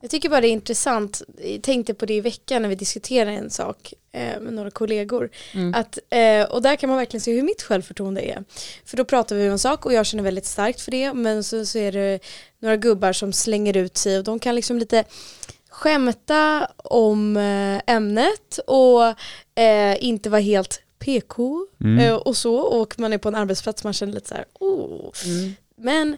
Jag 0.00 0.10
tycker 0.10 0.28
bara 0.28 0.40
det 0.40 0.48
är 0.48 0.52
intressant, 0.52 1.22
jag 1.44 1.62
tänkte 1.62 1.94
på 1.94 2.06
det 2.06 2.14
i 2.14 2.20
veckan 2.20 2.62
när 2.62 2.68
vi 2.68 2.74
diskuterade 2.74 3.30
en 3.30 3.50
sak 3.50 3.94
eh, 4.12 4.40
med 4.40 4.52
några 4.52 4.70
kollegor. 4.70 5.30
Mm. 5.54 5.74
Att, 5.74 5.98
eh, 6.10 6.42
och 6.42 6.62
där 6.62 6.76
kan 6.76 6.88
man 6.88 6.98
verkligen 6.98 7.20
se 7.20 7.32
hur 7.32 7.42
mitt 7.42 7.62
självförtroende 7.62 8.20
är. 8.20 8.44
För 8.84 8.96
då 8.96 9.04
pratar 9.04 9.36
vi 9.36 9.46
om 9.46 9.52
en 9.52 9.58
sak 9.58 9.86
och 9.86 9.92
jag 9.92 10.06
känner 10.06 10.24
väldigt 10.24 10.46
starkt 10.46 10.80
för 10.80 10.90
det. 10.90 11.12
Men 11.12 11.44
så, 11.44 11.66
så 11.66 11.78
är 11.78 11.92
det 11.92 12.18
några 12.58 12.76
gubbar 12.76 13.12
som 13.12 13.32
slänger 13.32 13.76
ut 13.76 13.96
sig 13.96 14.18
och 14.18 14.24
de 14.24 14.38
kan 14.38 14.54
liksom 14.54 14.78
lite 14.78 15.04
skämta 15.70 16.70
om 16.76 17.36
eh, 17.36 17.94
ämnet 17.94 18.58
och 18.66 19.04
eh, 19.62 20.04
inte 20.04 20.30
vara 20.30 20.40
helt 20.40 20.82
PK 20.98 21.66
Mm. 21.80 21.98
eh, 21.98 22.14
och 22.14 22.36
så. 22.36 22.56
Och 22.56 22.98
man 22.98 23.12
är 23.12 23.18
på 23.18 23.28
en 23.28 23.34
arbetsplats 23.34 23.84
man 23.84 23.92
känner 23.92 24.12
lite 24.12 24.28
så 24.28 24.34
här, 24.34 24.44
oh. 24.60 25.10
Mm. 25.26 25.54
Men 25.76 26.16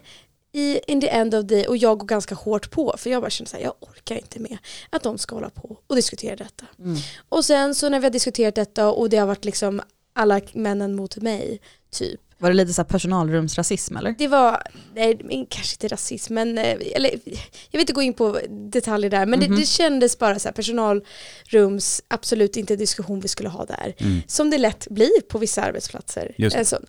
i 0.53 0.79
in 0.87 1.01
the 1.01 1.07
end 1.09 1.35
of 1.35 1.41
the 1.47 1.55
day, 1.55 1.65
och 1.67 1.77
jag 1.77 1.97
går 1.99 2.07
ganska 2.07 2.35
hårt 2.35 2.71
på, 2.71 2.95
för 2.97 3.09
jag 3.09 3.21
bara 3.21 3.29
känner 3.29 3.49
så 3.49 3.57
här, 3.57 3.63
jag 3.63 3.73
orkar 3.79 4.15
inte 4.15 4.39
med 4.39 4.57
att 4.89 5.03
de 5.03 5.17
ska 5.17 5.35
hålla 5.35 5.49
på 5.49 5.77
och 5.87 5.95
diskutera 5.95 6.35
detta. 6.35 6.65
Mm. 6.79 6.97
Och 7.29 7.45
sen 7.45 7.75
så 7.75 7.89
när 7.89 7.99
vi 7.99 8.05
har 8.05 8.11
diskuterat 8.11 8.55
detta 8.55 8.91
och 8.91 9.09
det 9.09 9.17
har 9.17 9.27
varit 9.27 9.45
liksom 9.45 9.81
alla 10.13 10.41
männen 10.53 10.95
mot 10.95 11.15
mig, 11.17 11.61
typ. 11.91 12.19
Var 12.37 12.49
det 12.49 12.55
lite 12.55 12.73
så 12.73 12.83
personalrumsrasism 12.83 13.97
eller? 13.97 14.15
Det 14.17 14.27
var, 14.27 14.63
nej 14.95 15.19
men 15.23 15.45
kanske 15.45 15.73
inte 15.75 15.87
rasism, 15.95 16.33
men 16.33 16.57
eh, 16.57 16.77
eller, 16.95 17.09
jag 17.25 17.71
vill 17.71 17.81
inte 17.81 17.93
gå 17.93 18.01
in 18.01 18.13
på 18.13 18.39
detaljer 18.49 19.09
där, 19.09 19.25
men 19.25 19.39
Mhm. 19.39 19.49
det, 19.51 19.55
det 19.61 19.65
kändes 19.65 20.19
bara 20.19 20.39
så 20.39 20.47
här 20.47 20.53
personalrums, 20.53 22.03
absolut 22.07 22.57
inte 22.57 22.75
diskussion 22.75 23.19
vi 23.19 23.27
skulle 23.27 23.49
ha 23.49 23.65
där. 23.65 23.95
Mm. 23.97 24.21
Som 24.27 24.49
det 24.49 24.57
lätt 24.57 24.87
blir 24.89 25.21
på 25.21 25.37
vissa 25.37 25.61
arbetsplatser. 25.61 26.31
Just. 26.37 26.55
En 26.55 26.65
sån. 26.65 26.85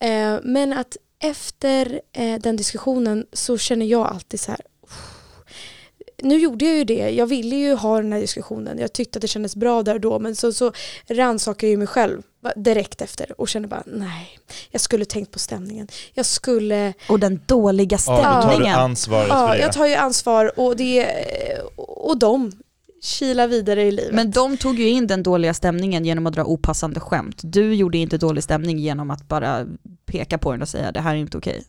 Eh, 0.00 0.38
men 0.42 0.72
att 0.72 0.96
efter 1.24 2.00
eh, 2.12 2.40
den 2.40 2.56
diskussionen 2.56 3.26
så 3.32 3.58
känner 3.58 3.86
jag 3.86 4.06
alltid 4.06 4.40
så 4.40 4.50
här, 4.50 4.60
nu 6.22 6.38
gjorde 6.38 6.64
jag 6.64 6.74
ju 6.76 6.84
det, 6.84 7.10
jag 7.10 7.26
ville 7.26 7.56
ju 7.56 7.74
ha 7.74 7.96
den 7.96 8.12
här 8.12 8.20
diskussionen, 8.20 8.78
jag 8.78 8.92
tyckte 8.92 9.16
att 9.16 9.20
det 9.22 9.28
kändes 9.28 9.56
bra 9.56 9.82
där 9.82 9.94
och 9.94 10.00
då, 10.00 10.18
men 10.18 10.36
så, 10.36 10.52
så 10.52 10.72
rannsakade 11.06 11.66
jag 11.66 11.70
ju 11.70 11.76
mig 11.76 11.86
själv 11.86 12.22
direkt 12.56 13.00
efter 13.02 13.40
och 13.40 13.48
kände 13.48 13.68
bara 13.68 13.82
nej, 13.86 14.38
jag 14.70 14.80
skulle 14.80 15.04
tänkt 15.04 15.30
på 15.30 15.38
stämningen, 15.38 15.88
jag 16.14 16.26
skulle, 16.26 16.92
Och 17.08 17.20
den 17.20 17.40
dåliga 17.46 17.98
Ja, 18.06 18.16
då 18.16 18.22
tar 18.22 18.36
du 18.42 18.48
stämningen. 18.48 18.78
ansvaret 18.78 19.28
ja, 19.28 19.46
för 19.48 19.54
det. 19.54 19.60
jag 19.60 19.72
tar 19.72 19.86
ju 19.86 19.94
ansvar 19.94 20.52
och 20.60 20.76
det, 20.76 21.06
och 21.76 22.18
de 22.18 22.52
kilar 23.04 23.48
vidare 23.48 23.82
i 23.82 23.90
livet. 23.92 24.14
Men 24.14 24.30
de 24.30 24.56
tog 24.56 24.78
ju 24.78 24.88
in 24.88 25.06
den 25.06 25.22
dåliga 25.22 25.54
stämningen 25.54 26.04
genom 26.04 26.26
att 26.26 26.34
dra 26.34 26.44
opassande 26.44 27.00
skämt. 27.00 27.40
Du 27.44 27.74
gjorde 27.74 27.98
inte 27.98 28.18
dålig 28.18 28.44
stämning 28.44 28.78
genom 28.78 29.10
att 29.10 29.28
bara 29.28 29.66
peka 30.06 30.38
på 30.38 30.52
den 30.52 30.62
och 30.62 30.68
säga 30.68 30.92
det 30.92 31.00
här 31.00 31.14
är 31.14 31.18
inte 31.18 31.38
okej. 31.38 31.64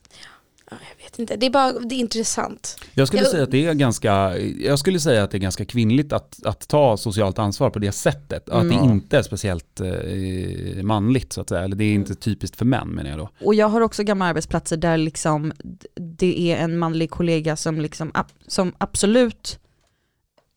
ja, 0.70 0.76
jag 0.98 1.04
vet 1.04 1.18
inte, 1.18 1.36
det 1.36 1.46
är 1.46 1.50
bara 1.50 1.72
det 1.72 1.94
är 1.94 1.98
intressant. 1.98 2.76
Jag 2.94 3.08
skulle 3.08 3.22
Jag- 3.22 3.30
säga 3.30 3.42
att 3.42 3.50
det 3.50 3.66
är 3.66 3.74
ganska, 3.74 4.38
jag 4.38 4.78
skulle 4.78 5.00
säga 5.00 5.22
att 5.24 5.30
det 5.30 5.36
är 5.36 5.40
ganska 5.40 5.64
kvinnligt 5.64 6.12
att, 6.12 6.46
att 6.46 6.68
ta 6.68 6.96
socialt 6.96 7.38
ansvar 7.38 7.70
på 7.70 7.78
det 7.78 7.92
sättet. 7.92 8.48
Att 8.48 8.68
det 8.68 8.74
Mm. 8.74 8.90
inte 8.90 9.18
är 9.18 9.22
speciellt 9.22 9.80
eh, 9.80 10.82
manligt 10.82 11.32
så 11.32 11.40
att 11.40 11.48
säga, 11.48 11.62
eller 11.64 11.76
det 11.76 11.84
är 11.84 11.94
inte 11.94 12.14
typiskt 12.14 12.56
för 12.56 12.64
män 12.64 12.88
menar 12.88 13.10
jag 13.10 13.18
då. 13.18 13.28
Och 13.44 13.54
jag 13.54 13.68
har 13.68 13.80
också 13.80 14.02
gamla 14.02 14.24
arbetsplatser 14.24 14.76
där 14.76 14.96
liksom 14.96 15.52
det 15.94 16.52
är 16.52 16.56
en 16.56 16.78
manlig 16.78 17.10
kollega 17.10 17.56
som, 17.56 17.80
liksom, 17.80 18.12
som 18.46 18.72
absolut 18.78 19.58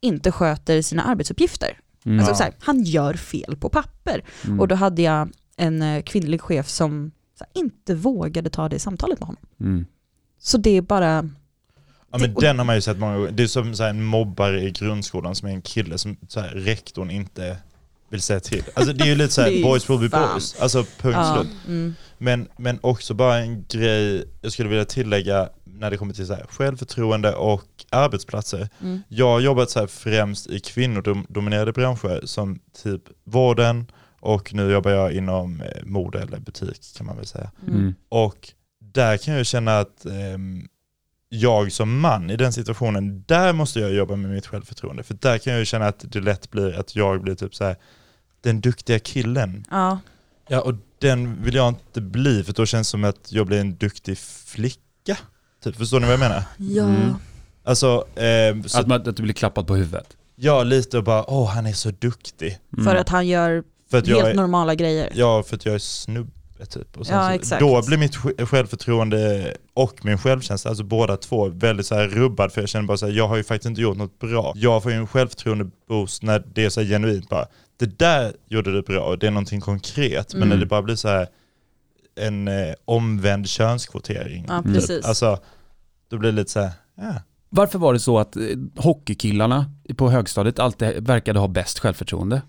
inte 0.01 0.31
sköter 0.31 0.81
sina 0.81 1.03
arbetsuppgifter. 1.03 1.79
Mm. 2.05 2.19
Alltså 2.19 2.35
så 2.35 2.43
här, 2.43 2.53
han 2.59 2.83
gör 2.83 3.13
fel 3.13 3.57
på 3.59 3.69
papper. 3.69 4.23
Mm. 4.45 4.59
Och 4.59 4.67
då 4.67 4.75
hade 4.75 5.01
jag 5.01 5.29
en 5.57 5.81
eh, 5.81 6.01
kvinnlig 6.03 6.41
chef 6.41 6.67
som 6.67 7.12
så 7.38 7.43
här, 7.43 7.62
inte 7.62 7.95
vågade 7.95 8.49
ta 8.49 8.69
det 8.69 8.79
samtalet 8.79 9.19
med 9.19 9.27
honom. 9.27 9.43
Mm. 9.59 9.85
Så 10.39 10.57
det 10.57 10.77
är 10.77 10.81
bara, 10.81 11.29
Ja, 12.12 12.17
men 12.17 12.33
den 12.33 12.57
har 12.57 12.65
man 12.65 12.75
ju 12.75 12.81
sett 12.81 12.97
många 12.97 13.17
gånger. 13.17 13.31
Det 13.31 13.43
är 13.43 13.47
som 13.47 13.75
så 13.75 13.83
här, 13.83 13.89
en 13.89 14.03
mobbare 14.03 14.62
i 14.62 14.71
grundskolan 14.71 15.35
som 15.35 15.47
är 15.47 15.51
en 15.51 15.62
kille 15.62 15.97
som 15.97 16.17
så 16.27 16.39
här, 16.39 16.49
rektorn 16.49 17.09
inte 17.12 17.57
vill 18.09 18.21
säga 18.21 18.39
till. 18.39 18.63
Alltså 18.73 18.93
det 18.93 19.03
är 19.03 19.07
ju 19.07 19.15
lite 19.15 19.33
så 19.33 19.41
här, 19.41 19.63
boys 19.63 19.89
will 19.89 19.99
be 19.99 20.09
boys. 20.09 20.55
Alltså 20.59 20.83
punkt 20.83 21.15
ja, 21.15 21.38
slut. 21.41 21.55
mm, 21.67 21.95
Men, 22.17 22.47
men 22.57 22.79
också 22.81 23.13
bara 23.13 23.38
en 23.38 23.65
grej 23.69 24.25
jag 24.41 24.51
skulle 24.51 24.69
vilja 24.69 24.85
tillägga 24.85 25.49
när 25.80 25.92
det 25.92 25.98
kommer 25.98 26.13
till 26.13 26.28
så 26.28 26.34
här, 26.34 26.46
självförtroende 26.50 27.36
och 27.36 27.65
arbetsplatser. 27.89 28.70
mm, 28.82 29.00
Jag 29.08 29.28
har 29.28 29.39
jobbat 29.39 29.70
så 29.70 29.80
här 29.80 29.88
främst 29.88 30.48
i 30.48 30.60
kvinnodominerade 30.60 31.72
branscher 31.74 32.26
som 32.26 32.60
typ 32.84 33.02
vården 33.24 33.92
och 34.22 34.54
nu 34.54 34.72
jobbar 34.72 34.92
jag 34.92 35.13
inom 35.13 35.62
eh, 35.62 35.86
mode 35.86 36.20
eller 36.22 36.39
butik 36.39 36.82
kan 36.98 37.06
man 37.06 37.15
väl 37.15 37.26
säga. 37.26 37.52
mm. 37.68 37.80
Mm. 37.80 37.96
Och 38.10 38.50
där 38.80 39.18
kan 39.18 39.34
jag 39.34 39.46
känna 39.46 39.80
att 39.80 40.06
ehm, 40.06 40.68
jag 41.30 41.72
som 41.72 42.00
man 42.00 42.30
i 42.30 42.36
den 42.36 42.54
situationen, 42.54 43.24
där 43.28 43.54
måste 43.54 43.80
jag 43.80 43.94
jobba 43.94 44.15
med 44.15 44.32
mitt 44.32 44.48
självförtroende. 44.48 45.04
För 45.04 45.13
där 45.13 45.38
kan 45.38 45.54
jag 45.54 45.60
ju 45.60 45.65
känna 45.65 45.88
att 45.88 46.06
det 46.12 46.20
lätt 46.20 46.52
blir 46.52 46.80
att 46.80 46.96
jag 46.96 47.22
blir 47.22 47.36
typ 47.36 47.56
så 47.56 47.63
här 47.63 47.76
den 48.42 48.62
duktiga 48.62 49.00
killen. 49.00 49.65
ja. 49.72 50.00
Ja, 50.52 50.62
och 50.62 50.74
den 51.00 51.44
vill 51.44 51.56
jag 51.56 51.70
inte 51.70 52.02
bli 52.02 52.44
för 52.44 52.54
då 52.54 52.65
känns 52.65 52.88
det 52.88 52.92
som 52.92 53.04
att 53.04 53.32
jag 53.32 53.48
blir 53.48 53.60
en 53.60 53.76
duktig 53.76 54.18
flicka. 54.18 55.18
Typ, 55.63 55.76
förstår 55.76 56.00
ni 56.00 56.06
vad 56.06 56.13
jag 56.13 56.19
menar? 56.19 56.43
ja. 56.58 56.84
Mm. 56.84 57.13
Alltså, 57.63 58.06
ehm, 58.15 58.63
så, 58.63 58.80
Att, 58.80 58.88
man, 58.88 59.08
att 59.10 59.15
du 59.15 59.24
blir 59.24 59.34
klappad 59.34 59.67
på 59.67 59.76
huvudet. 59.76 60.08
ja 60.36 60.63
lite 60.63 60.98
och 60.98 61.04
bara, 61.04 61.30
åh 61.30 61.50
han 61.50 61.65
är 61.65 61.74
så 61.74 61.91
duktig. 61.91 62.60
Mm. 62.74 62.86
För 62.86 62.95
att 62.95 63.10
han 63.10 63.28
gör 63.28 63.63
att 63.91 64.08
Helt 64.08 64.24
är, 64.26 64.34
normala 64.34 64.76
grejer. 64.76 65.12
ja, 65.15 65.43
för 65.43 65.56
att 65.56 65.65
jag 65.65 65.76
är 65.76 65.80
snubbe 65.80 66.32
typ. 66.69 66.98
Och 66.98 67.08
sen 67.08 67.15
Ja, 67.17 67.28
så, 67.28 67.34
exakt. 67.34 67.60
Då 67.60 67.82
blir 67.88 67.98
mitt 67.98 68.15
sj- 68.15 68.45
självförtroende 68.45 69.54
och 69.74 70.06
min 70.06 70.17
självkänsla, 70.17 70.69
alltså 70.69 70.84
båda 70.84 71.17
två, 71.17 71.50
väldigt 71.50 71.86
så 71.86 71.95
här 71.95 72.08
rubbad 72.08 72.52
för 72.52 72.62
jag 72.62 72.69
känner 72.69 72.88
bara 72.88 72.98
så 72.98 73.06
här, 73.06 73.13
jag 73.13 73.28
har 73.28 73.38
ju 73.38 73.43
faktiskt 73.43 73.65
inte 73.69 73.82
gjort 73.82 73.98
något 73.98 74.19
bra. 74.19 74.54
Jag 74.56 74.84
får 74.84 74.91
ju 74.91 74.98
en 74.98 75.08
självförtroende-boost 75.08 76.24
när 76.24 76.43
det 76.54 76.65
är 76.65 76.69
så 76.69 76.82
här 76.82 76.88
genuint 76.88 77.30
bara, 77.30 77.45
det 77.78 78.00
där 78.00 78.34
gjorde 78.50 78.72
du 78.74 78.82
bra 78.82 79.02
och 79.04 79.17
det 79.19 79.28
är 79.28 79.32
någonting 79.32 79.62
konkret. 79.62 80.34
Men 80.34 80.43
Mm. 80.43 80.50
när 80.50 80.58
det 80.58 80.65
bara 80.65 80.82
blir 80.82 80.95
så 80.95 81.08
här 81.08 81.28
en 82.19 82.47
eh, 82.47 82.73
omvänd 82.86 83.49
könskvotering. 83.49 84.45
Ja, 84.47 84.63
typ. 84.63 84.73
precis. 84.73 85.05
Alltså, 85.05 85.39
då 86.10 86.17
blir 86.17 86.32
det 86.32 86.36
lite 86.36 86.51
så 86.51 86.60
här, 86.60 86.71
ja. 86.95 87.13
Varför 87.49 87.79
var 87.79 87.93
det 87.93 87.99
så 87.99 88.19
att 88.19 88.36
eh, 88.36 88.43
hockeykillarna 88.75 89.71
på 89.97 90.10
högstadiet 90.10 90.60
alltid 90.60 91.08
verkade 91.08 91.39
ha 91.39 91.47
bäst 91.47 91.79
självförtroende? 91.79 92.41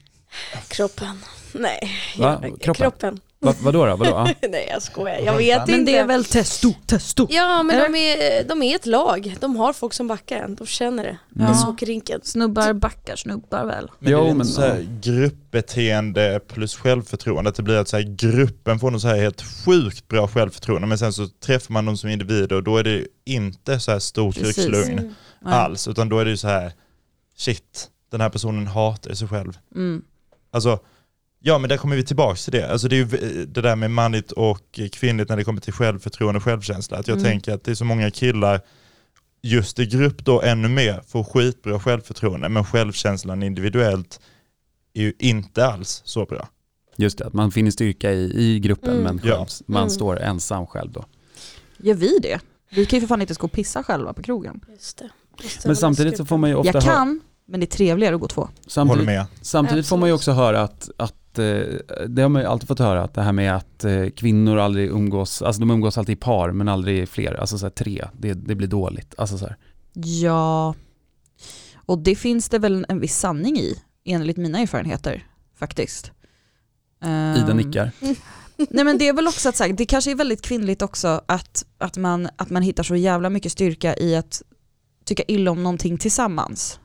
Kroppen. 0.69 1.19
Nej, 1.55 1.91
Va? 2.19 2.37
Kroppen? 2.41 2.75
kroppen. 2.75 3.21
Va, 3.43 3.55
vadå 3.63 3.87
då? 3.87 3.97
Vadå? 3.97 4.29
Nej 4.51 4.69
jag 4.73 4.83
skojar, 4.83 5.19
jag 5.19 5.37
vet 5.37 5.61
inte. 5.61 5.73
Men 5.73 5.85
det 5.85 5.97
är 5.99 6.07
väl 6.07 6.25
testo, 6.25 6.73
testo. 6.87 7.27
Ja 7.31 7.63
men 7.63 7.93
de 7.93 7.99
är, 7.99 8.45
de 8.49 8.63
är 8.63 8.75
ett 8.77 8.87
lag, 8.87 9.37
de 9.41 9.57
har 9.57 9.73
folk 9.73 9.93
som 9.93 10.09
backar 10.09 10.37
en, 10.37 10.55
de 10.55 10.67
känner 10.67 11.05
det. 11.05 11.19
Ja. 11.35 11.53
I 11.53 11.55
sockerrinken. 11.55 12.21
Snubbar 12.23 12.73
backar 12.73 13.17
snubbar 13.17 13.65
väl. 13.65 13.91
Men 13.99 14.13
Jo, 14.13 14.19
det 14.19 14.25
är 14.25 14.29
men- 14.29 14.37
men, 14.37 14.47
så 14.47 14.61
här 14.61 14.87
gruppbeteende 15.03 16.41
plus 16.49 16.77
självförtroende, 16.77 17.51
att 17.51 17.57
det 17.57 17.63
blir 17.63 17.77
att 17.77 17.89
så 17.89 17.97
här, 17.97 18.05
gruppen 18.05 18.79
får 18.79 18.91
något 18.91 19.03
så 19.03 19.09
här 19.09 19.17
helt 19.17 19.43
sjukt 19.43 20.09
bra 20.09 20.29
självförtroende 20.29 20.87
men 20.89 20.99
sen 20.99 21.13
så 21.13 21.27
träffar 21.27 21.73
man 21.73 21.85
dem 21.87 21.97
som 21.97 22.11
individer 22.11 22.57
och 22.57 22.63
då 22.63 22.77
är 22.77 22.85
det 22.85 23.07
inte 23.25 23.81
så 23.81 23.91
här 23.93 23.99
storkukslugn 23.99 24.99
Mm. 24.99 25.15
Nej. 25.43 25.55
alls 25.55 25.89
utan 25.89 26.09
då 26.09 26.19
är 26.19 26.25
det 26.25 26.31
ju 26.31 26.37
så 26.37 26.49
här 26.49 26.73
shit, 27.37 27.89
den 28.11 28.21
här 28.21 28.29
personen 28.29 28.67
hatar 28.67 29.15
sig 29.15 29.29
själv. 29.29 29.59
Mm. 29.75 30.03
Alltså, 30.53 30.79
ja 31.43 31.59
men 31.59 31.69
där 31.69 31.77
kommer 31.77 31.97
vi 31.97 32.05
tillbaka 32.05 32.37
till 32.37 32.53
det. 32.53 32.71
Alltså 32.73 32.89
det 32.89 32.95
är 32.95 32.99
ju 32.99 33.05
v- 33.05 33.45
det 33.49 33.61
där 33.61 33.77
med 33.77 33.91
manligt 33.91 34.33
och 34.33 34.81
kvinnligt 34.93 35.29
när 35.29 35.37
det 35.37 35.45
kommer 35.45 35.61
till 35.61 35.73
självförtroende 35.73 36.37
och 36.39 36.45
självkänsla. 36.45 36.99
Att 36.99 37.09
jag 37.09 37.19
Mm. 37.19 37.31
tänker 37.31 37.53
att 37.55 37.65
det 37.65 37.71
är 37.71 37.75
så 37.75 37.85
många 37.85 38.11
killar, 38.11 38.61
just 39.43 39.79
i 39.79 39.87
grupp 39.87 40.25
då 40.25 40.43
ännu 40.43 40.69
mer, 40.69 41.03
får 41.09 41.25
skitbra 41.25 41.81
självförtroende 41.81 42.49
men 42.49 42.65
självkänslan 42.65 43.43
individuellt 43.43 44.21
är 44.95 45.03
ju 45.03 45.13
inte 45.19 45.67
alls 45.67 46.03
så 46.05 46.25
bra. 46.25 46.49
Just 46.97 47.19
det, 47.19 47.27
att 47.27 47.33
man 47.33 47.51
finner 47.53 47.71
styrka 47.71 48.13
i, 48.13 48.33
i 48.55 48.61
gruppen 48.61 48.91
Mm. 48.91 49.03
men 49.05 49.19
själv, 49.19 49.33
Ja. 49.33 49.47
man 49.67 49.83
Mm. 49.83 49.91
står 49.91 50.21
ensam 50.21 50.67
själv 50.67 50.93
då. 50.93 51.05
Gör 51.79 51.95
vi 51.95 52.19
det? 52.23 52.41
Vi 52.71 52.87
kan 52.87 52.97
ju 52.97 53.01
för 53.01 53.09
fan 53.09 53.21
inte 53.21 53.35
gå 53.35 53.45
och 53.45 53.53
pissa 53.53 53.83
själva 53.83 54.13
på 54.13 54.23
krogen. 54.23 54.61
Just 54.73 54.99
det. 54.99 55.11
Men 55.65 55.77
samtidigt 55.77 56.17
så 56.17 56.25
får 56.25 56.39
man 56.39 56.51
ju 56.51 56.57
ofta 56.57 56.73
Jag 56.73 56.83
kan, 56.83 57.21
men 57.49 57.61
det 57.61 57.65
är 57.65 57.77
trevligare 57.77 58.15
att 58.15 58.21
gå 58.21 58.29
två. 58.29 58.41
Håller 58.43 58.53
samtidigt, 58.67 59.05
med. 59.07 59.27
samtidigt 59.43 59.87
får 59.87 59.97
man 59.97 60.09
ju 60.09 60.15
också 60.15 60.33
höra 60.33 60.61
att, 60.63 60.91
att 60.97 61.13
eh, 61.13 61.20
det 62.09 62.23
har 62.23 62.29
man 62.29 62.43
ju 62.43 62.49
alltid 62.49 62.69
fått 62.69 62.79
höra, 62.79 63.03
att 63.03 63.15
det 63.15 63.23
här 63.23 63.33
med 63.33 63.57
att 63.57 63.85
eh, 63.85 64.07
kvinnor 64.17 64.59
aldrig 64.59 64.89
umgås, 64.89 65.43
alltså 65.43 65.61
de 65.61 65.71
umgås 65.71 65.99
alltid 65.99 66.13
i 66.13 66.21
par 66.21 66.53
men 66.53 66.69
aldrig 66.69 67.09
fler, 67.09 67.35
alltså 67.35 67.59
så 67.59 67.67
här 67.67 67.71
tre, 67.71 68.05
det, 68.19 68.35
det 68.35 68.55
blir 68.55 68.69
dåligt. 68.69 69.15
Alltså 69.19 69.39
så 69.39 69.47
här. 69.47 69.57
Ja, 69.93 70.75
och 71.75 71.99
det 71.99 72.17
finns 72.17 72.49
det 72.49 72.59
väl 72.59 72.87
en 72.89 73.01
viss 73.01 73.17
sanning 73.19 73.57
i, 73.59 73.75
enligt 74.05 74.37
mina 74.37 74.59
erfarenheter 74.59 75.27
faktiskt. 75.59 76.13
Ida 77.03 77.51
Ehm, 77.51 77.57
nickar. 77.57 77.91
Nej 78.71 78.85
men 78.85 78.99
det 78.99 79.09
är 79.09 79.13
väl 79.13 79.29
också 79.29 79.49
att 79.49 79.59
här, 79.59 79.73
det 79.73 79.87
kanske 79.87 80.11
är 80.11 80.15
väldigt 80.15 80.43
kvinnligt 80.43 80.83
också 80.83 81.21
att, 81.27 81.65
att, 81.79 81.97
man, 81.97 82.29
att 82.37 82.51
man 82.51 82.63
hittar 82.63 82.83
så 82.83 82.97
jävla 82.97 83.31
mycket 83.31 83.53
styrka 83.53 83.97
i 83.97 84.17
att 84.17 84.43
tycka 85.05 85.23
illa 85.29 85.51
om 85.51 85.63
någonting 85.63 85.99
tillsammans. 85.99 86.81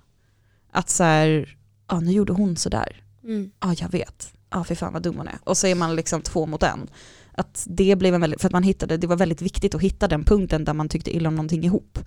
Att 0.71 0.89
så 0.89 1.03
här, 1.03 1.57
ja 1.89 1.99
nu 1.99 2.11
gjorde 2.11 2.33
hon 2.33 2.55
sådär, 2.55 3.01
Mm. 3.23 3.51
ja 3.59 3.73
jag 3.77 3.89
vet, 3.91 4.33
ja 4.55 4.63
fy 4.63 4.75
fan 4.75 4.93
vad 4.93 5.01
dum 5.01 5.17
hon 5.17 5.27
är. 5.27 5.39
Och 5.43 5.57
så 5.57 5.67
är 5.67 5.75
man 5.75 5.95
liksom 5.95 6.21
två 6.21 6.45
mot 6.45 6.63
en. 6.63 6.89
Att 7.31 7.67
det 7.69 7.95
blev 7.95 8.15
en 8.15 8.21
väldigt, 8.21 8.41
för 8.41 8.47
att 8.47 8.53
man 8.53 8.63
hittade, 8.63 8.97
det 8.97 9.07
var 9.07 9.15
väldigt 9.15 9.41
viktigt 9.41 9.75
att 9.75 9.81
hitta 9.81 10.07
den 10.07 10.23
punkten 10.23 10.65
där 10.65 10.73
man 10.73 10.89
tyckte 10.89 11.15
illa 11.15 11.29
om 11.29 11.35
någonting 11.35 11.63
ihop. 11.63 11.99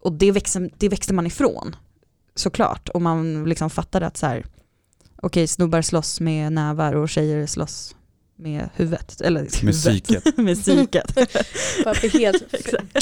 Och 0.00 0.12
det 0.12 0.32
växte, 0.32 0.70
det 0.78 0.88
växte 0.88 1.14
man 1.14 1.26
ifrån, 1.26 1.76
såklart. 2.34 2.88
Och 2.88 3.02
man 3.02 3.44
liksom 3.44 3.70
fattade 3.70 4.06
att 4.06 4.16
så 4.16 4.26
här, 4.26 4.46
okej 5.22 5.46
snubbar 5.46 5.82
slåss 5.82 6.20
med 6.20 6.52
nävar 6.52 6.92
och 6.92 7.08
tjejer 7.08 7.46
slåss 7.46 7.96
med 8.40 8.68
huvudet. 8.74 9.20
Eller 9.20 9.40
Med 9.40 9.52
huvudet. 9.52 9.80
psyket. 9.80 10.36
med 10.36 10.62
psyket. 10.62 11.18
Helt... 12.12 12.42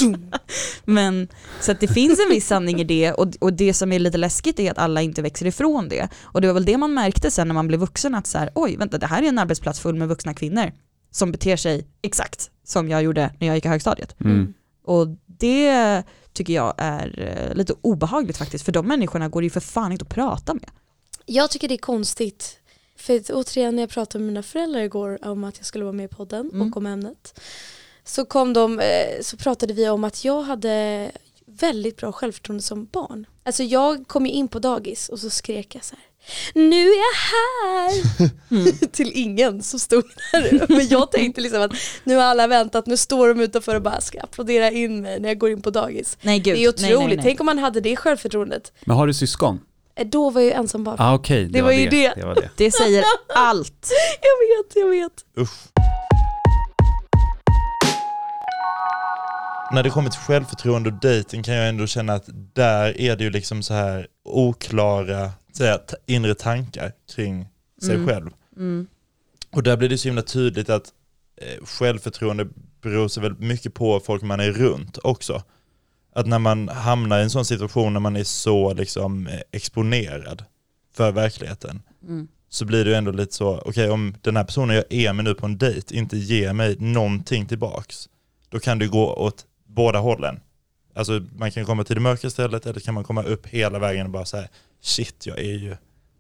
Men 0.85 1.29
så 1.61 1.73
att 1.73 1.81
det 1.81 1.89
finns 1.89 2.19
en 2.19 2.31
viss 2.31 2.47
sanning 2.47 2.81
i 2.81 2.85
det 2.85 3.13
och, 3.13 3.29
och 3.41 3.53
det 3.53 3.75
som 3.75 3.93
är 3.93 3.99
lite 3.99 4.19
läskigt 4.19 4.61
är 4.61 4.71
att 4.71 4.79
alla 4.79 5.03
inte 5.03 5.23
växer 5.23 5.47
ifrån 5.47 5.89
det. 5.89 6.09
Och 6.23 6.41
det 6.41 6.47
var 6.47 6.55
väl 6.55 6.65
det 6.65 6.77
man 6.79 6.95
märkte 6.95 7.31
sen 7.31 7.49
när 7.49 7.55
man 7.55 7.69
blev 7.69 7.81
vuxen 7.81 8.15
att 8.15 8.27
så 8.27 8.39
här, 8.39 8.51
oj 8.55 8.77
vänta 8.77 8.99
det 8.99 9.07
här 9.07 9.23
är 9.23 9.27
en 9.29 9.39
arbetsplats 9.39 9.81
full 9.81 9.95
med 9.95 10.09
vuxna 10.09 10.35
kvinnor 10.35 10.73
som 11.11 11.33
beter 11.33 11.57
sig 11.57 11.87
exakt 12.03 12.51
som 12.65 12.89
jag 12.89 13.03
gjorde 13.03 13.31
när 13.39 13.47
jag 13.47 13.57
gick 13.57 13.65
i 13.65 13.69
högstadiet. 13.69 14.21
Mm. 14.21 14.55
Och 14.85 15.07
det 15.27 16.03
tycker 16.33 16.53
jag 16.53 16.75
är 16.77 17.21
eh, 17.49 17.55
lite 17.55 17.75
obehagligt 17.81 18.37
faktiskt 18.37 18.65
för 18.65 18.73
de 18.73 18.87
människorna 18.87 19.29
går 19.29 19.41
det 19.41 19.47
ju 19.47 19.51
för 19.51 19.61
fan 19.61 19.93
inte 19.93 20.03
att 20.03 20.09
prata 20.09 20.55
med. 20.55 20.71
Jag 21.27 21.51
tycker 21.51 21.69
det 21.69 21.75
är 21.75 21.79
konstigt. 21.79 22.58
För 22.99 23.17
att, 23.17 23.31
återigen 23.31 23.77
när 23.77 23.83
jag 23.83 23.91
pratade 23.91 24.25
med 24.25 24.33
mina 24.33 24.43
föräldrar 24.43 24.81
igår 24.81 25.19
om 25.23 25.45
att 25.45 25.57
jag 25.57 25.67
skulle 25.67 25.85
vara 25.85 25.93
med 25.93 26.05
i 26.05 26.15
podden 26.15 26.51
Mm. 26.53 26.69
och 26.71 26.77
om 26.77 26.87
ämnet. 26.87 27.41
Så, 28.05 28.25
kom 28.25 28.53
de, 28.53 28.81
eh, 28.81 29.21
så 29.23 29.37
pratade 29.37 29.75
vi 29.75 29.89
om 29.89 30.05
att 30.05 30.25
jag 30.25 30.43
hade 30.43 31.11
väldigt 31.47 31.97
bra 31.97 32.13
självförtroende 32.13 32.63
som 32.63 32.85
barn. 32.93 33.27
Alltså 33.45 33.63
jag 33.63 34.07
kom 34.09 34.27
ju 34.27 34.33
in 34.33 34.49
på 34.49 34.59
dagis 34.59 35.09
och 35.09 35.19
så 35.19 35.31
skrek 35.31 35.75
jag 35.75 35.85
så 35.85 35.95
här. 35.97 36.05
Nu 36.55 36.81
är 36.89 36.97
jag 36.97 37.15
här! 37.15 38.29
Mm. 38.51 38.73
Till 38.93 39.11
ingen 39.15 39.63
som 39.63 39.79
stod 39.81 40.05
där. 40.33 40.67
Men 40.69 40.89
jag 40.89 41.13
tänkte 41.13 41.41
liksom 41.41 41.63
att 41.63 41.73
nu 42.05 42.17
har 42.17 42.23
alla 42.23 42.47
väntat, 42.47 42.87
nu 42.87 42.97
står 42.97 43.29
de 43.29 43.41
utanför 43.41 43.75
och 43.77 43.83
bara 43.83 44.01
ska 44.01 44.21
applådera 44.21 44.71
in 44.71 45.01
mig 45.03 45.21
när 45.21 45.29
jag 45.29 45.39
går 45.39 45.51
in 45.51 45.63
på 45.63 45.71
dagis. 45.71 46.17
Nej 46.23 46.39
gud, 46.39 46.57
Det 46.57 46.65
är 46.65 46.69
otroligt, 46.69 46.91
nej, 46.99 47.07
nej, 47.07 47.17
nej. 47.17 47.25
tänk 47.25 47.41
om 47.41 47.47
man 47.47 47.59
hade 47.59 47.81
det 47.81 47.97
självförtroendet. 47.97 48.73
Men 48.85 48.97
har 48.97 49.07
du 49.07 49.15
syskon? 49.15 49.61
Eh, 49.99 50.07
Då 50.07 50.31
var 50.31 50.41
jag 50.41 50.47
ju 50.49 50.53
ensam 50.53 50.85
barn. 50.85 50.97
Ah, 50.99 51.15
Okej, 51.15 51.45
det, 51.45 51.51
Det 51.53 51.63
var 51.63 51.73
ju 51.73 51.89
det. 51.89 52.13
det 52.17 52.27
var 52.27 52.35
det. 52.35 52.51
Det 52.57 52.71
säger 52.71 53.05
allt. 53.35 53.91
Jag 54.23 54.57
vet, 54.65 54.77
jag 54.77 54.89
vet. 54.91 55.25
Usch. 55.39 55.59
När 59.73 59.83
det 59.83 59.91
kommer 59.91 60.11
till 60.11 60.21
självförtroende 60.21 60.91
och 60.91 60.95
dating 61.01 61.43
kan 61.43 61.55
jag 61.55 61.69
ändå 61.69 61.87
känna 61.87 62.13
att 62.15 62.25
där 62.55 63.01
är 63.01 63.17
det 63.17 63.25
ju 63.25 63.31
liksom 63.31 63.63
så 63.63 63.75
här 63.75 64.07
oklara 64.25 65.31
t- 65.59 65.97
inre 66.07 66.35
tankar 66.35 66.93
kring 67.15 67.47
sig 67.83 67.95
Mm. 67.95 68.07
själv. 68.09 68.31
Mm. 68.57 68.87
Och 69.53 69.63
där 69.63 69.77
blir 69.77 69.89
det 69.89 69.99
så 69.99 70.09
himla 70.09 70.23
tydligt 70.23 70.71
att 70.71 70.85
eh, 71.43 71.65
självförtroende 71.67 72.47
beror 72.83 73.09
sig 73.09 73.23
väldigt 73.23 73.41
mycket 73.49 73.75
på 73.75 74.01
folk 74.01 74.23
man 74.23 74.41
är 74.41 74.51
runt 74.53 74.99
också. 75.03 75.43
Att 76.15 76.27
när 76.27 76.39
man 76.39 76.69
hamnar 76.69 77.19
i 77.19 77.23
en 77.23 77.31
sån 77.31 77.45
situation 77.45 77.93
när 77.93 78.01
man 78.01 78.17
är 78.17 78.25
så 78.25 78.73
liksom 78.75 79.29
exponerad 79.53 80.45
för 80.97 81.13
verkligheten 81.13 81.83
Mm. 82.09 82.29
så 82.49 82.65
blir 82.65 82.85
det 82.85 82.91
ju 82.91 82.97
ändå 82.97 83.11
lite 83.11 83.35
så, 83.35 83.63
okej 83.67 83.91
om 83.91 84.15
den 84.21 84.37
här 84.37 84.45
personen 84.45 84.77
jag 84.77 84.85
är 84.89 85.13
med 85.13 85.25
nu 85.25 85.35
på 85.35 85.47
en 85.47 85.59
dejt 85.59 85.97
inte 85.97 86.17
ger 86.17 86.53
mig 86.53 86.77
någonting 86.79 87.47
tillbaks, 87.47 88.09
då 88.49 88.59
kan 88.61 88.79
det 88.79 88.87
gå 88.87 89.15
åt 89.15 89.45
båda 89.67 89.99
hållen. 89.99 90.41
Alltså 90.95 91.23
man 91.37 91.51
kan 91.51 91.65
komma 91.65 91.85
till 91.85 91.95
det 91.95 92.01
mörka 92.01 92.31
stället 92.31 92.67
eller 92.67 92.81
kan 92.81 92.95
man 92.95 93.05
komma 93.05 93.23
upp 93.23 93.47
hela 93.47 93.79
vägen 93.79 94.07
och 94.07 94.13
bara 94.13 94.25
säga 94.25 94.49
shit 94.83 95.27
jag 95.27 95.39
är 95.39 95.43
ju 95.55 95.77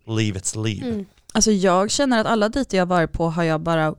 livets 0.06 0.56
liv. 0.56 0.82
Mm. 0.82 1.06
Alltså 1.32 1.50
jag 1.50 1.90
känner 1.90 2.20
att 2.20 2.26
alla 2.26 2.48
dejter 2.48 2.78
jag 2.78 2.86
varit 2.86 3.12
på 3.12 3.30
har 3.30 3.44
jag 3.44 3.60
bara 3.60 3.94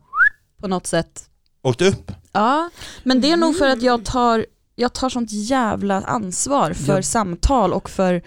på 0.62 0.67
något 0.67 0.88
sätt 0.88 1.30
Åkt 1.62 1.82
upp, 1.82 2.12
Ja, 2.32 2.69
men 3.04 3.21
det 3.21 3.32
är 3.32 3.38
nog 3.38 3.58
för 3.58 3.67
att 3.67 3.82
jag 3.82 4.06
tar, 4.06 4.45
jag 4.80 4.94
tar 4.94 5.10
sånt 5.10 5.30
jävla 5.32 6.02
ansvar 6.02 6.74
för 6.74 6.96
Ja. 6.96 7.04
samtal 7.04 7.74
och 7.74 7.89
för 7.89 8.22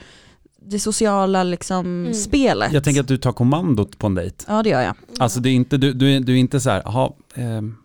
det 0.65 0.79
sociala 0.79 1.43
liksom 1.45 1.87
Mm. 1.87 2.15
spelet. 2.15 2.73
Jag 2.73 2.85
tänker 2.85 3.01
att 3.01 3.09
du 3.09 3.17
tar 3.19 3.33
kommandot 3.33 3.99
på 3.99 4.07
en 4.07 4.15
dejt. 4.15 4.45
Ja 4.49 4.62
det 4.62 4.69
gör 4.71 4.81
jag. 4.83 4.95
Alltså 5.19 5.41
det 5.41 5.49
är 5.49 5.53
inte, 5.55 5.77
du, 5.77 5.93
du, 5.93 6.17
är, 6.17 6.21
du 6.21 6.33
är 6.33 6.37
inte 6.37 6.61
så 6.61 6.71
här, 6.71 6.83
jaha, 6.85 7.12
ehm, 7.35 7.77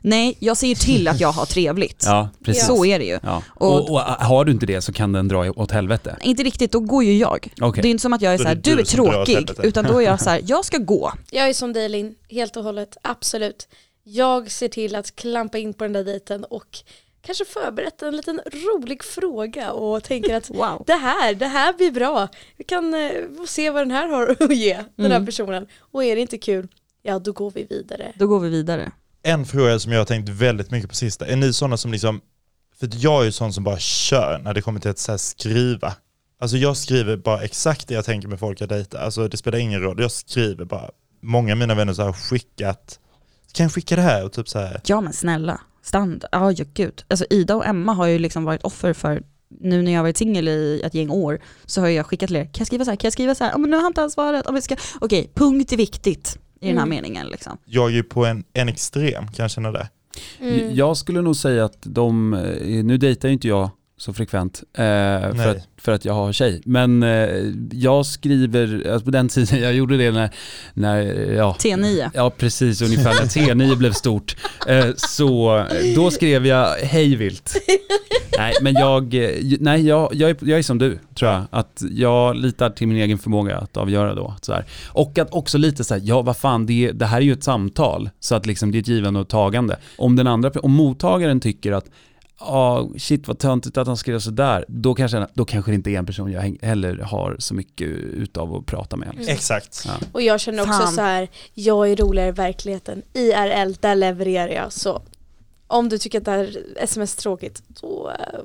Nej, 0.00 0.36
jag 0.38 0.56
ser 0.56 0.66
ju 0.66 0.74
till 0.74 1.08
att 1.08 1.20
jag 1.20 1.32
har 1.32 1.46
trevligt. 1.46 2.02
ja 2.06 2.28
precis. 2.44 2.66
Så 2.66 2.84
är 2.84 2.98
det 2.98 3.04
ju. 3.04 3.18
Ja. 3.22 3.42
Och- 3.48 3.74
Och, 3.80 3.90
och, 3.90 4.00
har 4.00 4.44
du 4.44 4.52
inte 4.52 4.66
det 4.66 4.80
så 4.80 4.92
kan 4.92 5.12
den 5.12 5.28
dra 5.28 5.50
åt 5.50 5.70
helvete. 5.70 6.16
Inte 6.22 6.42
riktigt, 6.42 6.72
då 6.72 6.80
går 6.80 7.04
ju 7.04 7.16
jag. 7.18 7.48
Okej. 7.60 7.82
Det 7.82 7.88
är 7.88 7.90
inte 7.90 8.02
som 8.02 8.12
att 8.12 8.22
jag 8.22 8.34
är 8.34 8.38
så 8.38 8.44
här, 8.44 8.54
du 8.54 8.74
du 8.74 8.80
är 8.80 8.84
tråkig, 8.84 9.50
utan 9.62 9.84
då 9.84 9.98
är 9.98 10.04
jag 10.04 10.20
så 10.20 10.30
här, 10.30 10.40
jag 10.46 10.64
ska 10.64 10.78
gå. 10.78 11.12
Jag 11.30 11.48
är 11.48 11.52
som 11.54 11.72
dig 11.72 11.88
Linn, 11.88 12.14
helt 12.28 12.56
och 12.56 12.64
hållet, 12.64 12.96
absolut. 13.02 13.68
Jag 14.04 14.50
ser 14.50 14.68
till 14.68 14.94
att 14.96 15.16
klampa 15.16 15.58
in 15.58 15.74
på 15.74 15.84
den 15.84 15.92
där 15.92 16.04
dejten 16.04 16.44
och 16.44 16.78
kanske 17.26 17.44
förberett 17.44 18.02
en 18.02 18.16
liten 18.16 18.40
rolig 18.52 19.04
fråga 19.04 19.72
och 19.72 20.02
tänker 20.04 20.34
att 20.36 20.50
Wow. 20.50 20.84
det 20.86 20.92
här, 20.94 21.34
det 21.34 21.46
här 21.46 21.72
blir 21.72 21.90
bra. 21.90 22.28
Vi 22.56 22.64
kan 22.64 22.94
eh, 22.94 23.10
se 23.46 23.70
vad 23.70 23.82
den 23.82 23.90
här 23.90 24.08
har 24.08 24.30
att 24.40 24.56
ge, 24.56 24.74
den 24.96 25.06
här 25.10 25.16
Mm. 25.16 25.26
personen. 25.26 25.66
Och 25.92 26.04
är 26.04 26.14
det 26.16 26.20
inte 26.22 26.38
kul, 26.38 26.68
ja 27.02 27.18
då 27.18 27.32
går 27.32 27.50
vi 27.50 27.64
vidare. 27.70 28.12
Då 28.14 28.26
går 28.26 28.40
vi 28.40 28.48
vidare. 28.48 28.92
en 29.22 29.46
fråga 29.46 29.78
som 29.78 29.92
jag 29.92 30.00
har 30.00 30.04
tänkt 30.04 30.28
väldigt 30.28 30.70
mycket 30.70 30.88
på 30.90 30.96
sista, 30.96 31.26
är 31.26 31.36
ni 31.36 31.52
sådana 31.52 31.76
som 31.76 31.92
liksom, 31.92 32.20
för 32.80 32.88
jag 32.92 33.20
är 33.20 33.24
ju 33.24 33.32
sån 33.32 33.52
som 33.52 33.64
bara 33.64 33.78
kör 33.78 34.38
när 34.44 34.54
det 34.54 34.62
kommer 34.62 34.80
till 34.80 34.90
att 34.90 34.98
så 34.98 35.12
här 35.12 35.18
skriva. 35.18 35.92
Alltså 36.40 36.56
jag 36.56 36.76
skriver 36.76 37.16
bara 37.16 37.42
exakt 37.42 37.88
det 37.88 37.94
jag 37.94 38.04
tänker 38.04 38.28
med 38.28 38.38
folk 38.38 38.60
jag 38.60 38.68
dejtar, 38.68 38.98
alltså 38.98 39.28
det 39.28 39.36
spelar 39.36 39.58
ingen 39.58 39.80
roll, 39.80 40.00
jag 40.00 40.10
skriver 40.10 40.64
bara 40.64 40.90
många 41.22 41.52
av 41.52 41.58
mina 41.58 41.74
vänner 41.74 41.92
så 41.92 42.02
har 42.02 42.12
skickat, 42.12 42.98
kan 43.52 43.64
jag 43.64 43.72
skicka 43.72 43.96
det 43.96 44.02
här? 44.02 44.24
Och 44.24 44.32
typ 44.32 44.48
så 44.48 44.58
här, 44.58 44.80
Ja 44.84 45.00
men 45.00 45.12
snälla, 45.12 45.60
standard. 45.86 46.28
Ja, 46.32 46.52
ja 46.52 46.64
gud. 46.74 47.04
Alltså 47.08 47.26
Ida 47.30 47.56
och 47.56 47.66
Emma 47.66 47.92
har 47.92 48.06
ju 48.06 48.18
liksom 48.18 48.44
varit 48.44 48.62
offer 48.62 48.92
för, 48.92 49.22
nu 49.60 49.82
när 49.82 49.92
jag 49.92 49.98
har 49.98 50.04
varit 50.04 50.16
singel 50.16 50.48
i 50.48 50.80
ett 50.84 50.94
gäng 50.94 51.10
år, 51.10 51.40
så 51.66 51.80
har 51.80 51.88
jag 51.88 52.06
skickat 52.06 52.28
till 52.28 52.36
er, 52.36 52.44
kan 52.44 52.52
jag 52.58 52.66
skriva 52.66 52.84
så 52.84 52.90
här, 52.90 52.96
kan 52.96 53.06
jag 53.06 53.12
skriva 53.12 53.34
så 53.34 53.44
här, 53.44 53.50
ja 53.50 53.58
men 53.58 53.70
nu 53.70 53.76
har 53.76 53.82
han 53.82 53.90
inte 53.90 54.48
om 54.48 54.54
vi 54.54 54.62
ska, 54.62 54.76
okej, 55.00 55.30
punkt 55.34 55.72
är 55.72 55.76
viktigt 55.76 56.38
i 56.60 56.66
den 56.66 56.76
här 56.78 56.84
Mm. 56.86 56.96
meningen 56.96 57.26
liksom. 57.26 57.58
jag 57.64 57.90
är 57.90 57.94
ju 57.94 58.02
på 58.02 58.26
en, 58.26 58.44
en 58.52 58.68
extrem, 58.68 59.26
kan 59.26 59.42
jag 59.42 59.50
känna 59.50 59.72
det? 59.72 59.88
Mm. 60.40 60.74
Jag 60.74 60.96
skulle 60.96 61.22
nog 61.22 61.36
säga 61.36 61.64
att 61.64 61.78
de, 61.80 62.34
eh, 62.34 62.84
nu 62.84 62.98
dejtar 62.98 63.28
ju 63.28 63.32
inte 63.32 63.48
jag 63.48 63.70
så 63.96 64.12
frekvent 64.12 64.62
eh, 64.72 64.82
för, 64.82 65.32
Nej. 65.34 65.48
att, 65.48 65.75
för 65.86 65.92
att 65.92 66.04
jag 66.04 66.14
har 66.14 66.32
tjej. 66.32 66.60
Men 66.64 67.02
eh, 67.02 67.28
jag 67.72 68.06
skriver, 68.06 68.90
alltså 68.92 69.04
på 69.04 69.10
den 69.10 69.28
tiden 69.28 69.60
jag 69.60 69.74
gjorde 69.74 69.96
det 69.96 70.10
när, 70.10 70.30
när 70.74 71.02
ja, 71.32 71.56
T9. 71.60 72.10
Ja 72.14 72.30
precis, 72.30 72.82
ungefär 72.82 73.14
när 73.14 73.26
T9 73.26 73.76
blev 73.76 73.92
stort. 73.92 74.36
Eh, 74.66 74.86
så 74.96 75.64
då 75.94 76.10
skrev 76.10 76.46
jag 76.46 76.74
hej 76.74 77.16
vilt. 77.16 77.56
Nej 78.38 78.54
men 78.62 78.74
jag, 78.74 79.14
eh, 79.14 79.30
nej 79.60 79.86
jag, 79.86 80.14
jag, 80.14 80.30
är, 80.30 80.36
jag 80.40 80.58
är 80.58 80.62
som 80.62 80.78
du 80.78 80.98
tror 81.14 81.30
jag. 81.30 81.42
Att 81.50 81.82
jag 81.90 82.36
litar 82.36 82.70
till 82.70 82.88
min 82.88 82.96
egen 82.96 83.18
förmåga 83.18 83.58
att 83.58 83.76
avgöra 83.76 84.14
då. 84.14 84.34
Så 84.40 84.52
här. 84.52 84.64
Och 84.88 85.18
att 85.18 85.32
också 85.32 85.58
lite 85.58 85.84
så 85.84 85.94
här, 85.94 86.02
ja 86.04 86.22
vad 86.22 86.36
fan 86.36 86.66
det, 86.66 86.92
det 86.92 87.06
här 87.06 87.16
är 87.16 87.22
ju 87.22 87.32
ett 87.32 87.44
samtal. 87.44 88.10
Så 88.20 88.34
att 88.34 88.46
liksom 88.46 88.72
det 88.72 88.78
är 88.78 88.80
ett 88.80 88.88
givande 88.88 89.20
och 89.20 89.28
tagande. 89.28 89.76
Om 89.98 90.16
den 90.16 90.26
andra, 90.26 90.50
om 90.50 90.72
mottagaren 90.72 91.40
tycker 91.40 91.72
att 91.72 91.86
Ja, 92.40 92.88
shit 92.98 93.28
vad 93.28 93.38
töntigt 93.38 93.76
att 93.76 93.86
han 93.86 93.96
skrev 93.96 94.18
sådär. 94.18 94.64
Då 94.68 94.94
kanske, 94.94 95.26
då 95.34 95.44
kanske 95.44 95.70
det 95.70 95.74
inte 95.74 95.90
är 95.90 95.98
en 95.98 96.06
person 96.06 96.32
jag 96.32 96.56
heller 96.62 96.98
har 96.98 97.36
så 97.38 97.54
mycket 97.54 97.86
utav 97.88 98.54
att 98.54 98.66
prata 98.66 98.96
med. 98.96 99.14
Liksom. 99.14 99.34
Exakt. 99.34 99.84
Ja. 99.86 99.92
Och 100.12 100.22
jag 100.22 100.40
känner 100.40 100.62
också 100.62 100.72
Fan. 100.78 100.92
så 100.92 101.00
här, 101.00 101.28
jag 101.54 101.90
är 101.90 101.96
roligare 101.96 102.28
i 102.28 102.32
verkligheten. 102.32 103.02
IRL, 103.14 103.72
där 103.80 103.94
levererar 103.94 104.48
jag. 104.52 104.72
Så 104.72 105.02
om 105.66 105.88
du 105.88 105.98
tycker 105.98 106.18
att 106.18 106.24
det 106.24 106.30
här 106.30 106.38
är 106.76 106.82
sms 106.84 107.16
tråkigt, 107.16 107.62
då 107.68 108.10
eh, 108.10 108.40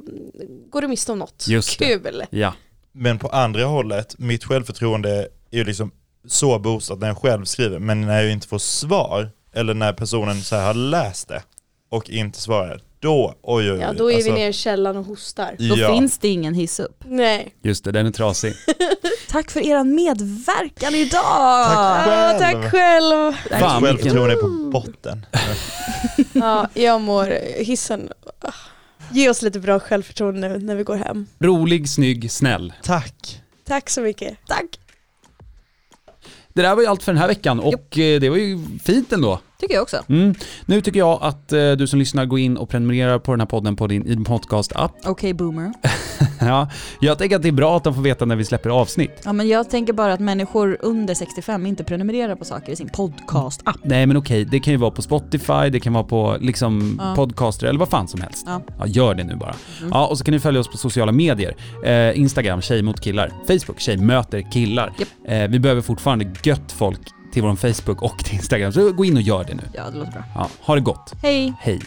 går 0.69 0.81
du 0.81 0.87
miste 0.87 1.11
om 1.11 1.19
något 1.19 1.45
Just 1.47 1.79
det. 1.79 1.85
kul. 1.85 2.23
Ja. 2.29 2.53
Men 2.91 3.19
på 3.19 3.27
andra 3.27 3.65
hållet, 3.65 4.15
mitt 4.17 4.43
självförtroende 4.43 5.27
är 5.51 5.57
ju 5.57 5.63
liksom 5.63 5.91
så 6.27 6.59
boostat 6.59 6.99
när 6.99 7.07
jag 7.07 7.17
själv 7.17 7.45
skriver, 7.45 7.79
men 7.79 8.01
när 8.01 8.21
jag 8.21 8.31
inte 8.31 8.47
får 8.47 8.57
svar, 8.59 9.29
eller 9.53 9.73
när 9.73 9.93
personen 9.93 10.41
så 10.41 10.55
här 10.55 10.65
har 10.67 10.73
läst 10.73 11.27
det 11.27 11.43
och 11.89 12.09
inte 12.09 12.41
svarar, 12.41 12.81
då, 13.01 13.35
oj 13.41 13.71
oj 13.71 13.71
oj. 13.71 13.79
Ja, 13.79 13.93
då 13.93 14.11
är 14.11 14.15
alltså, 14.15 14.31
vi 14.31 14.39
nere 14.39 14.49
i 14.49 14.53
källaren 14.53 14.97
och 14.97 15.05
hostar. 15.05 15.55
Då 15.59 15.77
ja. 15.77 15.93
finns 15.93 16.17
det 16.17 16.27
ingen 16.27 16.53
hiss 16.53 16.79
upp. 16.79 17.03
Nej. 17.05 17.55
Just 17.63 17.83
det, 17.83 17.91
den 17.91 18.05
är 18.05 18.11
trasig. 18.11 18.53
Tack 19.29 19.51
för 19.51 19.59
er 19.59 19.83
medverkan 19.83 20.95
idag! 20.95 21.67
Tack 21.67 22.05
själv. 22.05 22.33
Ja, 22.33 22.39
tack 22.39 22.71
själv. 22.71 23.33
Fan, 23.59 23.81
självförtroende 23.81 24.33
är 24.33 24.37
på 24.37 24.47
botten. 24.71 25.25
Ja, 26.33 26.69
jag 26.73 27.01
mår 27.01 27.25
hissen. 27.63 28.09
Ah, 28.41 28.51
Ge 29.11 29.29
oss 29.29 29.41
lite 29.41 29.59
bra 29.59 29.79
självförtroende 29.79 30.49
nu 30.49 30.59
när 30.59 30.75
vi 30.75 30.83
går 30.83 30.95
hem. 30.95 31.27
Rolig, 31.39 31.89
snygg, 31.89 32.31
snäll. 32.31 32.73
Tack. 32.83 33.41
Tack 33.67 33.89
så 33.89 34.01
mycket. 34.01 34.37
Tack, 34.47 34.79
Det 36.53 36.61
där 36.61 36.75
var 36.75 36.81
ju 36.81 36.87
allt 36.87 37.03
för 37.03 37.11
den 37.11 37.21
här 37.21 37.27
veckan 37.27 37.59
och 37.59 37.99
eh, 37.99 38.19
det 38.19 38.29
var 38.29 38.37
ju 38.37 38.59
fint 38.83 39.13
ändå. 39.13 39.39
tycker 39.59 39.73
jag 39.73 39.81
också. 39.81 39.97
Mm. 40.09 40.35
Nu 40.65 40.81
tycker 40.81 40.99
jag 40.99 41.19
att 41.21 41.53
eh, 41.53 41.71
du 41.71 41.87
som 41.87 41.99
lyssnar 41.99 42.25
går 42.25 42.39
in 42.39 42.57
och 42.57 42.69
prenumererar 42.69 43.19
på 43.19 43.31
den 43.31 43.39
här 43.39 43.47
podden 43.47 43.75
på 43.75 43.87
din, 43.87 44.25
podcast-app. 44.25 44.91
Okej 45.05 45.33
boomer. 45.33 45.73
ja, 46.41 46.67
jag 46.99 47.17
tänker 47.17 47.35
att 47.35 47.41
det 47.41 47.47
är 47.47 47.51
bra 47.51 47.77
att 47.77 47.83
de 47.83 47.95
får 47.95 48.01
veta 48.01 48.25
när 48.25 48.35
vi 48.35 48.45
släpper 48.45 48.69
avsnitt. 48.69 49.21
Ja 49.25 49.33
men 49.33 49.47
jag 49.47 49.69
tänker 49.69 49.93
bara 49.93 50.13
att 50.13 50.19
människor 50.19 50.77
under 50.81 51.13
65 51.13 51.65
inte 51.65 51.83
prenumererar 51.83 52.35
på 52.35 52.45
saker 52.45 52.71
i 52.71 52.75
sin 52.75 52.89
podcast-app. 52.89 53.77
Nej 53.83 54.05
men 54.05 54.17
okej, 54.17 54.45
det 54.45 54.59
kan 54.59 54.73
ju 54.73 54.77
vara 54.77 54.91
på 54.91 55.01
Spotify, 55.01 55.69
det 55.71 55.79
kan 55.79 55.93
vara 55.93 56.03
på 56.03 56.37
liksom 56.39 56.99
Ja. 57.03 57.15
podcaster 57.15 57.67
eller 57.67 57.79
vad 57.79 57.89
fan 57.89 58.07
som 58.07 58.21
helst. 58.21 58.43
Ja. 58.47 58.61
Ja, 58.79 58.85
gör 58.87 59.15
det 59.15 59.23
nu 59.23 59.35
bara. 59.35 59.55
Mm. 59.79 59.91
Ja, 59.93 60.07
och 60.07 60.17
så 60.17 60.23
kan 60.23 60.33
ni 60.33 60.39
följa 60.39 60.61
oss 60.61 60.67
på 60.71 60.77
sociala 60.77 61.11
medier. 61.11 61.55
Eh, 61.85 62.19
Instagram, 62.19 62.61
tjej 62.61 62.81
mot 62.81 62.99
killar. 63.01 63.31
Facebook, 63.47 63.79
tjej 63.79 63.97
möter 63.97 64.51
killar. 64.51 64.93
Japp. 64.97 65.09
Eh, 65.27 65.47
vi 65.47 65.59
behöver 65.59 65.81
fortfarande 65.81 66.25
gött 66.43 66.71
folk 66.71 66.99
till 67.33 67.43
vår 67.43 67.55
Facebook 67.55 68.01
och 68.01 68.17
till 68.17 68.33
Instagram, 68.35 68.71
så 68.71 68.91
gå 68.91 69.05
in 69.05 69.15
och 69.15 69.21
gör 69.21 69.43
det 69.43 69.53
nu. 69.55 69.63
Ja 69.73 69.83
det 69.91 69.97
låter 69.97 70.11
bra. 70.11 70.23
Ja, 70.35 70.47
ha 70.61 70.75
det 70.75 70.81
gott. 70.81 71.13
Hej! 71.23 71.53
Hej. 71.59 71.81